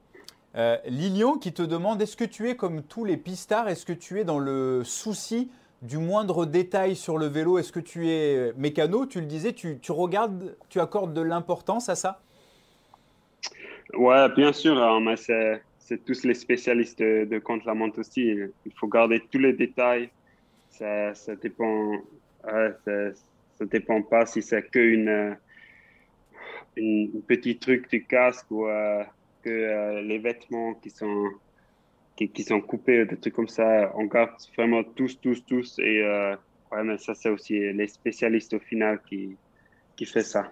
Euh, 0.55 0.77
Lilian 0.85 1.37
qui 1.37 1.53
te 1.53 1.61
demande 1.61 2.01
est-ce 2.01 2.17
que 2.17 2.23
tu 2.23 2.49
es 2.49 2.55
comme 2.55 2.81
tous 2.83 3.05
les 3.05 3.17
pistards? 3.17 3.67
Est-ce 3.67 3.85
que 3.85 3.93
tu 3.93 4.19
es 4.19 4.23
dans 4.23 4.39
le 4.39 4.83
souci 4.83 5.51
du 5.81 5.97
moindre 5.97 6.45
détail 6.45 6.95
sur 6.95 7.17
le 7.17 7.25
vélo? 7.25 7.57
Est-ce 7.57 7.73
que 7.73 7.79
tu 7.79 8.09
es 8.09 8.53
mécano? 8.57 9.05
Tu 9.05 9.19
le 9.19 9.27
disais, 9.27 9.51
tu, 9.51 9.79
tu 9.79 9.91
regardes, 9.91 10.55
tu 10.69 10.79
accordes 10.79 11.13
de 11.13 11.21
l'importance 11.21 11.89
à 11.89 11.95
ça? 11.95 12.21
Ouais, 13.93 14.29
bien 14.33 14.53
sûr. 14.53 15.01
Mais 15.01 15.17
c'est 15.17 15.61
c'est 15.85 16.05
tous 16.05 16.23
les 16.23 16.33
spécialistes 16.33 17.01
de, 17.01 17.39
contre-la-montre 17.39 17.99
aussi. 17.99 18.33
Il 18.65 18.73
faut 18.79 18.87
garder 18.87 19.21
tous 19.31 19.39
les 19.39 19.53
détails. 19.53 20.09
Ça, 20.69 21.13
ça 21.13 21.35
dépend, 21.35 21.93
ça, 22.45 23.65
dépend 23.65 24.01
pas 24.01 24.25
si 24.25 24.41
c'est 24.41 24.69
que 24.69 24.79
une, 24.79 25.37
une, 26.77 27.21
petit 27.23 27.57
truc 27.57 27.89
du 27.89 28.05
casque 28.05 28.49
ou 28.51 28.67
euh, 28.67 29.03
que 29.43 29.49
euh, 29.49 30.01
les 30.01 30.19
vêtements 30.19 30.75
qui 30.75 30.89
sont 30.89 31.29
qui, 32.15 32.29
qui, 32.29 32.43
sont 32.43 32.61
coupés, 32.61 33.05
des 33.05 33.17
trucs 33.17 33.33
comme 33.33 33.47
ça. 33.47 33.91
On 33.95 34.05
garde 34.05 34.31
vraiment 34.55 34.83
tous, 34.83 35.19
tous, 35.19 35.43
tous. 35.45 35.79
Et 35.79 36.03
euh, 36.03 36.35
ouais, 36.71 36.83
mais 36.83 36.97
ça, 36.97 37.15
c'est 37.15 37.29
aussi 37.29 37.59
les 37.73 37.87
spécialistes 37.87 38.53
au 38.53 38.59
final 38.59 39.01
qui, 39.07 39.35
qui 39.95 40.05
fait 40.05 40.23
ça. 40.23 40.51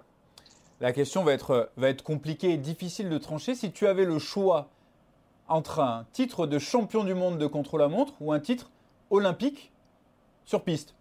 La 0.81 0.93
question 0.93 1.23
va 1.23 1.33
être, 1.33 1.71
va 1.77 1.89
être 1.89 2.03
compliquée 2.03 2.51
et 2.51 2.57
difficile 2.57 3.09
de 3.09 3.17
trancher. 3.17 3.53
Si 3.53 3.71
tu 3.71 3.85
avais 3.85 4.05
le 4.05 4.17
choix 4.17 4.69
entre 5.49 5.79
un 5.79 6.05
titre 6.11 6.47
de 6.47 6.59
champion 6.59 7.03
du 7.03 7.13
monde 7.13 7.37
de 7.37 7.47
contre-la-montre 7.47 8.13
ou 8.21 8.31
un 8.31 8.39
titre 8.39 8.71
olympique 9.09 9.71
sur 10.45 10.63
piste 10.63 10.95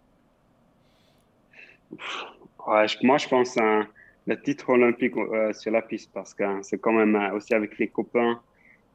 Moi, 2.67 2.85
je 3.17 3.27
pense 3.27 3.57
à 3.57 3.83
le 4.27 4.39
titre 4.39 4.69
olympique 4.69 5.17
euh, 5.17 5.53
sur 5.53 5.71
la 5.71 5.81
piste 5.81 6.11
parce 6.13 6.33
que 6.33 6.43
c'est 6.61 6.79
quand 6.79 6.93
même 6.93 7.15
euh, 7.15 7.33
aussi 7.33 7.53
avec 7.53 7.77
les 7.79 7.87
copains. 7.87 8.39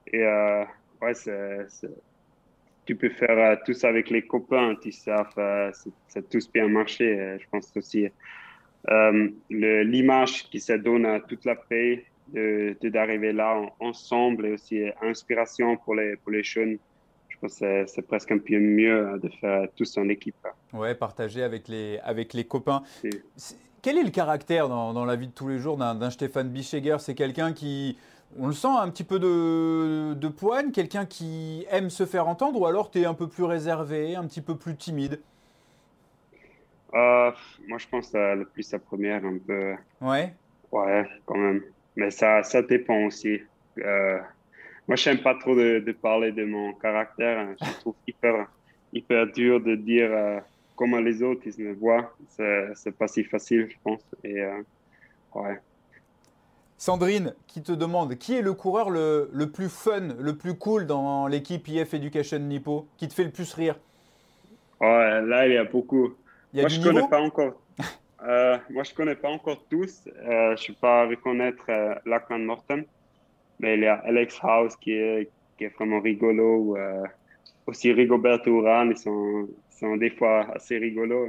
Et 0.07 0.23
euh, 0.23 0.65
ouais, 1.03 1.13
tu 2.87 2.95
peux 2.95 3.09
faire 3.09 3.59
tout 3.65 3.73
ça 3.73 3.89
avec 3.89 4.11
les 4.11 4.23
copains, 4.23 4.77
tu 4.81 4.93
sais, 4.93 5.11
ça 5.11 6.23
tous 6.31 6.53
bien 6.53 6.69
marché. 6.69 7.37
Je 7.41 7.47
pense 7.51 7.73
aussi 7.77 8.09
l'image 9.51 10.49
qui 10.51 10.61
se 10.61 10.75
donne 10.75 11.07
à 11.07 11.21
toute 11.21 11.45
la 11.47 11.57
paix 11.57 12.05
d'arriver 12.33 13.33
là 13.33 13.61
ensemble 13.81 14.47
et 14.47 14.53
aussi 14.53 14.85
inspiration 15.03 15.77
pour 15.77 15.95
les, 15.95 16.17
pour 16.17 16.33
les 16.33 16.43
jeunes. 16.43 16.79
Je 17.29 17.39
pense 17.39 17.59
que 17.59 17.85
c'est 17.87 18.03
presque 18.03 18.31
un 18.33 18.39
peu 18.39 18.59
mieux 18.59 19.19
de 19.23 19.29
faire 19.41 19.69
tous 19.77 19.99
en 19.99 20.09
équipe. 20.09 20.37
Ouais, 20.73 20.95
partager 20.95 21.43
avec 21.43 21.69
les, 21.69 21.99
avec 22.05 22.33
les 22.33 22.45
copains. 22.45 22.83
Quel 23.83 23.99
est 23.99 24.03
le 24.03 24.11
caractère 24.11 24.69
dans, 24.69 24.95
dans, 24.95 25.05
la 25.05 25.17
vie 25.17 25.27
de 25.27 25.33
tous 25.33 25.49
les 25.49 25.59
jours 25.59 25.77
d'un 25.77 26.11
Stéphane 26.11 26.49
Bischegger 26.49 26.97
C'est 27.01 27.15
quelqu'un 27.15 27.53
qui, 27.53 27.99
on 28.39 28.47
le 28.47 28.53
sent, 28.53 28.69
un 28.69 28.89
petit 28.89 29.05
peu 29.05 29.19
de, 29.19 30.15
de 30.15 30.29
poigne, 30.29 30.71
quelqu'un 30.71 31.07
qui 31.07 31.67
aime 31.71 31.91
se 31.91 32.07
faire 32.07 32.29
entendre 32.29 32.61
ou 32.61 32.67
alors 32.67 32.91
tu 32.91 33.01
es 33.01 33.05
un 33.05 33.15
peu 33.15 33.29
plus 33.29 33.45
réservé, 33.45 34.17
un 34.17 34.27
petit 34.27 34.41
peu 34.41 34.57
plus 34.57 34.77
timide? 34.77 35.21
Euh, 36.95 37.31
Moi, 37.69 37.79
je 37.79 37.89
pense 37.89 38.15
à 38.15 38.35
le 38.35 38.45
plus 38.45 38.71
la 38.73 38.79
première, 38.79 39.25
un 39.25 39.39
peu. 39.39 39.75
Ouais. 40.01 40.35
Ouais, 40.73 41.07
quand 41.27 41.37
même. 41.37 41.63
Mais 41.97 42.11
ça, 42.11 42.43
ça 42.43 42.63
dépend 42.63 43.05
aussi. 43.05 43.41
Euh, 43.79 44.19
moi, 44.89 44.97
je 44.97 45.09
n'aime 45.09 45.23
pas 45.23 45.35
trop 45.35 45.55
de, 45.55 45.93
parler 45.93 46.33
de 46.33 46.45
mon 46.45 46.73
caractère. 46.75 47.39
Hein. 47.39 47.55
Je 47.61 47.81
trouve 47.81 47.95
hyper, 48.07 48.47
hyper 48.93 49.27
dur 49.29 49.61
de 49.61 49.75
dire 49.77 50.11
euh, 50.13 50.41
comment 50.77 50.99
les 50.99 51.23
autres 51.23 51.43
ils 51.47 51.65
me 51.65 51.75
voient. 51.75 52.15
C'est 52.29 52.97
pas 52.97 53.09
si 53.09 53.25
facile, 53.25 53.69
je 53.71 53.77
pense. 53.83 54.03
Et, 54.25 54.43
euh, 54.43 54.63
ouais. 55.35 55.61
Sandrine, 56.77 57.35
qui 57.47 57.63
te 57.63 57.73
demande 57.73 58.17
qui 58.17 58.35
est 58.35 58.43
le 58.43 58.53
coureur 58.53 58.91
le, 58.91 59.31
le 59.33 59.51
plus 59.51 59.69
fun, 59.69 60.09
le 60.19 60.37
plus 60.37 60.55
cool 60.59 60.87
dans 60.87 61.29
l'équipe 61.29 61.67
IF 61.69 61.95
Education 61.95 62.41
Nippo, 62.41 62.89
qui 62.99 63.09
te 63.09 63.15
fait 63.15 63.25
le 63.25 63.31
plus 63.31 63.55
rire? 63.55 63.79
Ouais, 64.81 65.23
là, 65.23 65.47
il 65.47 65.55
y 65.55 65.57
a 65.57 65.65
beaucoup. 65.65 66.15
moi, 66.53 66.69
je 66.69 66.81
ne 66.81 66.85
connais 66.85 67.09
pas 67.09 67.21
encore. 67.21 67.61
Euh, 68.25 68.59
moi, 68.71 68.85
je 68.85 68.93
ne 68.93 68.97
connais 68.97 69.15
pas 69.17 69.29
encore 69.29 69.67
tous. 69.69 70.09
Euh, 70.09 70.57
je 70.57 70.63
ne 70.63 70.75
sais 70.75 70.81
pas 70.81 71.07
reconnaître 71.07 71.67
euh, 71.69 72.39
Morton, 72.39 72.85
mais 73.59 73.75
il 73.75 73.83
y 73.83 73.87
a 73.87 73.97
Alex 73.97 74.39
House 74.43 74.77
qui 74.77 74.93
est, 74.93 75.31
qui 75.59 75.65
est 75.65 75.75
vraiment 75.75 76.01
rigolo. 76.01 76.77
Euh, 76.77 77.05
aussi 77.67 77.93
Rigoberto 77.93 78.51
Urán, 78.51 78.91
ils 78.91 78.97
sont, 78.97 79.49
sont 79.71 79.97
des 79.97 80.11
fois 80.11 80.51
assez 80.55 80.79
rigolos. 80.79 81.29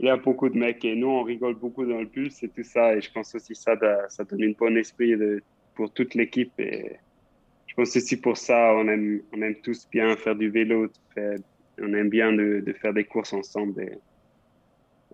Il 0.00 0.06
y 0.06 0.08
a 0.08 0.16
beaucoup 0.16 0.48
de 0.48 0.56
mecs 0.56 0.84
et 0.84 0.96
nous, 0.96 1.08
on 1.08 1.22
rigole 1.22 1.54
beaucoup 1.54 1.84
dans 1.84 2.00
le 2.00 2.06
pulse 2.06 2.42
et 2.42 2.48
tout 2.48 2.64
ça. 2.64 2.96
Et 2.96 3.00
je 3.00 3.10
pense 3.12 3.34
aussi 3.34 3.54
ça, 3.54 3.76
ça 4.08 4.24
donne 4.24 4.42
une 4.42 4.54
bonne 4.54 4.76
esprit 4.78 5.14
pour 5.74 5.92
toute 5.92 6.14
l'équipe. 6.14 6.52
Et 6.58 6.96
je 7.66 7.74
pense 7.74 7.94
aussi 7.96 8.20
pour 8.20 8.36
ça, 8.36 8.74
on 8.74 8.88
aime, 8.88 9.22
on 9.32 9.42
aime 9.42 9.56
tous 9.56 9.88
bien 9.90 10.16
faire 10.16 10.34
du 10.34 10.50
vélo. 10.50 10.88
on 11.16 11.94
aime 11.94 12.08
bien 12.08 12.32
de, 12.32 12.74
faire 12.80 12.94
des 12.94 13.04
courses 13.04 13.32
ensemble. 13.32 13.98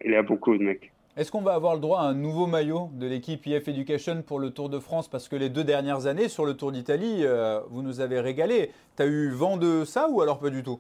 Il 0.05 0.12
y 0.12 0.14
a 0.14 0.23
beaucoup 0.23 0.57
de 0.57 0.62
mecs. 0.62 0.93
Est-ce 1.17 1.33
qu'on 1.33 1.41
va 1.41 1.55
avoir 1.55 1.75
le 1.75 1.81
droit 1.81 2.01
à 2.01 2.03
un 2.03 2.12
nouveau 2.12 2.47
maillot 2.47 2.91
de 2.93 3.07
l'équipe 3.07 3.47
IF 3.47 3.67
Education 3.69 4.21
pour 4.21 4.39
le 4.39 4.51
Tour 4.51 4.69
de 4.69 4.79
France? 4.79 5.09
Parce 5.09 5.31
que 5.31 5.37
les 5.37 5.49
deux 5.49 5.64
dernières 5.64 6.07
années, 6.07 6.29
sur 6.29 6.45
le 6.45 6.53
Tour 6.53 6.73
d'Italie, 6.73 7.21
euh, 7.23 7.59
vous 7.71 7.81
nous 7.81 8.01
avez 8.01 8.21
régalé. 8.21 8.71
Tu 8.99 9.03
as 9.03 9.07
eu 9.07 9.31
vent 9.31 9.57
de 9.57 9.87
ça 9.87 10.11
ou 10.11 10.21
alors 10.21 10.39
pas 10.39 10.51
du 10.51 10.62
tout? 10.62 10.79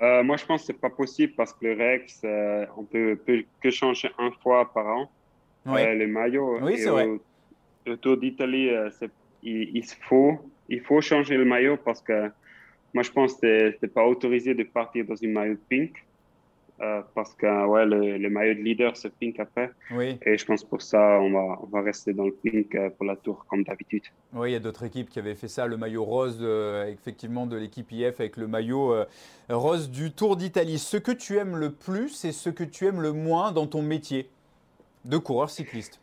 Euh, 0.00 0.22
Moi, 0.22 0.36
je 0.36 0.46
pense 0.46 0.60
que 0.60 0.66
ce 0.68 0.72
n'est 0.72 0.78
pas 0.78 0.90
possible 0.90 1.32
parce 1.36 1.52
que 1.52 1.66
le 1.66 1.72
Rex, 1.74 2.20
euh, 2.24 2.66
on 2.76 2.84
peut, 2.84 3.18
peut, 3.26 3.42
que 3.60 3.70
changer 3.70 4.12
un 4.16 4.30
fois 4.30 4.72
par 4.72 4.86
an 4.86 5.10
les 5.66 6.06
maillots. 6.06 6.60
Oui, 6.62 6.78
c'est 6.78 6.90
vrai. 6.90 7.08
Le 7.86 7.96
Tour 7.96 8.16
d'Italie, 8.16 8.70
il, 9.42 9.76
il, 9.76 9.84
faut, 10.08 10.38
il 10.68 10.80
faut 10.82 11.00
changer 11.00 11.36
le 11.36 11.44
maillot 11.44 11.78
parce 11.84 12.00
que 12.00 12.30
moi, 12.94 13.02
je 13.02 13.10
pense 13.10 13.34
que 13.34 13.72
ce 13.72 13.76
n'est 13.82 13.92
pas 13.92 14.06
autorisé 14.06 14.54
de 14.54 14.62
partir 14.62 15.04
dans 15.04 15.16
une 15.16 15.32
maillot 15.32 15.56
pink. 15.68 15.96
Euh, 16.80 17.02
parce 17.14 17.34
que 17.34 17.66
ouais, 17.66 17.86
le, 17.86 18.28
maillot 18.28 18.54
de 18.54 18.58
leader, 18.58 18.96
c'est 18.96 19.10
pink 19.14 19.38
après. 19.38 19.70
Oui. 19.92 20.18
Et 20.26 20.36
je 20.36 20.44
pense 20.44 20.64
pour 20.64 20.82
ça, 20.82 21.20
on 21.20 21.30
va, 21.30 21.58
on 21.62 21.66
va 21.66 21.82
rester 21.82 22.12
dans 22.12 22.24
le 22.24 22.32
pink 22.32 22.74
euh, 22.74 22.90
pour 22.90 23.06
la 23.06 23.14
tour, 23.14 23.46
comme 23.48 23.62
d'habitude. 23.62 24.02
Oui, 24.32 24.50
il 24.50 24.52
y 24.54 24.56
a 24.56 24.60
d'autres 24.60 24.84
équipes 24.84 25.08
qui 25.08 25.20
avaient 25.20 25.36
fait 25.36 25.46
ça. 25.46 25.66
Le 25.66 25.76
maillot 25.76 26.04
rose, 26.04 26.38
euh, 26.40 26.90
effectivement, 26.90 27.46
de 27.46 27.56
l'équipe 27.56 27.90
IF 27.92 28.18
avec 28.18 28.36
le 28.36 28.48
maillot 28.48 29.04
rose 29.48 29.88
du 29.88 30.10
Tour 30.10 30.36
d'Italie. 30.36 30.78
Ce 30.78 30.96
que 30.96 31.12
tu 31.12 31.36
aimes 31.36 31.56
le 31.56 31.70
plus 31.70 32.24
et 32.24 32.32
ce 32.32 32.50
que 32.50 32.64
tu 32.64 32.86
aimes 32.86 33.00
le 33.00 33.12
moins 33.12 33.52
dans 33.52 33.68
ton 33.68 33.82
métier 33.82 34.28
de 35.04 35.16
coureur 35.16 35.50
cycliste? 35.50 36.00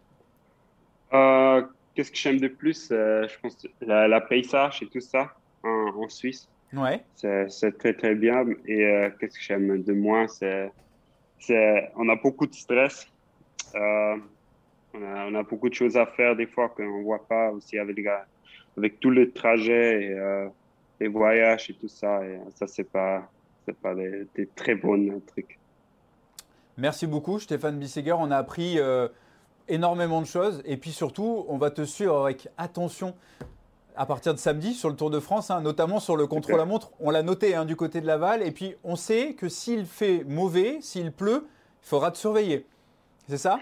Qu'est-ce 1.12 2.12
que 2.12 2.18
j'aime 2.18 2.40
de 2.40 2.48
plus 2.48 2.88
Je 2.90 3.40
pense 3.42 3.58
la, 3.82 4.08
la, 4.08 4.22
paysage 4.22 4.82
et 4.82 4.88
tout 4.88 5.02
ça 5.02 5.34
en, 5.64 6.08
Suisse. 6.08 6.48
Ouais. 6.74 7.04
C'est 7.16 7.78
très 7.78 7.94
très 7.94 8.16
bien. 8.16 8.46
Et 8.66 9.10
qu'est-ce 9.20 9.38
que 9.38 9.44
j'aime 9.44 9.84
de 9.84 9.94
moins 9.94 10.28
C'est 10.28 10.72
on 11.50 12.10
a 12.10 12.16
beaucoup 12.16 12.48
de 12.48 12.54
stress. 12.54 13.08
Euh, 13.76 14.18
on, 14.94 15.04
a, 15.04 15.26
on, 15.28 15.36
a, 15.36 15.44
beaucoup 15.44 15.70
de 15.70 15.74
choses 15.74 15.96
à 15.96 16.06
faire 16.06 16.36
des 16.36 16.48
fois 16.48 16.70
qu'on 16.70 17.00
ne 17.00 17.04
voit 17.04 17.26
pas 17.26 17.52
aussi 17.52 17.78
avec, 17.78 17.98
avec 18.78 19.00
tous 19.00 19.12
les 19.12 19.32
trajets 19.32 20.04
et 20.04 20.14
euh, 20.14 20.48
les 21.00 21.08
voyages 21.08 21.70
et 21.70 21.74
tout 21.74 21.88
ça. 21.88 22.26
Et 22.26 22.40
ça, 22.56 22.68
ce 22.68 22.82
n'est 22.82 22.88
pas, 22.88 23.30
pas 23.82 23.96
des, 23.96 24.28
très 24.56 24.76
bons 24.76 25.22
trucs. 25.28 25.58
Merci 26.78 27.08
beaucoup, 27.08 27.40
Stéphane 27.40 27.78
Bisseger. 27.78 28.14
On 28.14 28.32
a 28.32 28.38
appris 28.38 28.80
euh, 28.80 29.08
énormément 29.68 30.22
de 30.22 30.28
choses. 30.28 30.62
Et 30.66 30.78
puis 30.78 30.92
surtout, 30.92 31.46
on 31.48 31.58
va 31.58 31.72
te 31.72 31.84
suivre 31.84 32.26
avec 32.26 32.50
attention 32.58 33.16
à 33.96 34.06
partir 34.06 34.34
de 34.34 34.40
samedi 34.40 34.74
sur 34.74 34.90
le 34.90 34.96
Tour 34.96 35.10
de 35.10 35.20
France, 35.20 35.52
hein, 35.52 35.62
notamment 35.62 36.00
sur 36.00 36.16
le 36.16 36.28
contrôle 36.28 36.60
à 36.60 36.66
montre. 36.66 36.92
On 37.00 37.10
l'a 37.10 37.24
noté 37.24 37.56
hein, 37.56 37.66
du 37.66 37.76
côté 37.76 38.02
de 38.02 38.08
Laval. 38.08 38.42
Et 38.42 38.52
puis, 38.52 38.76
on 38.84 38.96
sait 38.96 39.34
que 39.34 39.50
s'il 39.50 39.86
fait 39.86 40.24
mauvais, 40.26 40.80
s'il 40.82 41.12
pleut, 41.12 41.48
il 41.84 41.88
faudra 41.88 42.12
te 42.12 42.18
surveiller. 42.18 42.66
C'est 43.28 43.38
ça? 43.38 43.60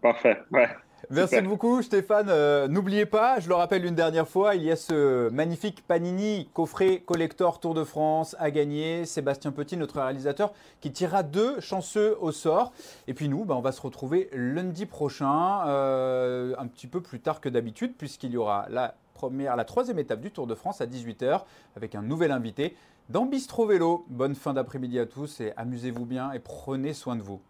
Parfait, 0.00 0.38
ouais. 0.52 0.68
Merci 1.10 1.40
beaucoup 1.40 1.80
Stéphane. 1.80 2.28
Euh, 2.28 2.68
n'oubliez 2.68 3.06
pas, 3.06 3.40
je 3.40 3.48
le 3.48 3.54
rappelle 3.54 3.84
une 3.84 3.94
dernière 3.94 4.28
fois, 4.28 4.56
il 4.56 4.62
y 4.62 4.70
a 4.70 4.76
ce 4.76 5.30
magnifique 5.30 5.82
Panini 5.86 6.50
coffret 6.52 6.98
collector 6.98 7.60
Tour 7.60 7.72
de 7.72 7.84
France 7.84 8.36
à 8.38 8.50
gagner. 8.50 9.06
Sébastien 9.06 9.52
Petit, 9.52 9.76
notre 9.76 10.00
réalisateur, 10.00 10.52
qui 10.80 10.92
tirera 10.92 11.22
deux 11.22 11.60
chanceux 11.60 12.16
au 12.20 12.32
sort. 12.32 12.72
Et 13.06 13.14
puis 13.14 13.28
nous, 13.28 13.44
bah, 13.44 13.54
on 13.56 13.60
va 13.60 13.72
se 13.72 13.80
retrouver 13.80 14.28
lundi 14.32 14.86
prochain, 14.86 15.66
euh, 15.66 16.54
un 16.58 16.66
petit 16.66 16.86
peu 16.86 17.00
plus 17.00 17.20
tard 17.20 17.40
que 17.40 17.48
d'habitude, 17.48 17.94
puisqu'il 17.96 18.32
y 18.32 18.36
aura 18.36 18.66
la 18.68 18.94
la 19.56 19.64
troisième 19.64 19.98
étape 19.98 20.20
du 20.20 20.30
Tour 20.30 20.46
de 20.46 20.54
France 20.54 20.80
à 20.80 20.86
18h 20.86 21.42
avec 21.76 21.94
un 21.94 22.02
nouvel 22.02 22.30
invité 22.30 22.76
dans 23.08 23.26
Bistro 23.26 23.66
Vélo. 23.66 24.04
Bonne 24.08 24.34
fin 24.34 24.54
d'après-midi 24.54 24.98
à 24.98 25.06
tous 25.06 25.40
et 25.40 25.52
amusez-vous 25.56 26.06
bien 26.06 26.32
et 26.32 26.38
prenez 26.38 26.92
soin 26.92 27.16
de 27.16 27.22
vous. 27.22 27.40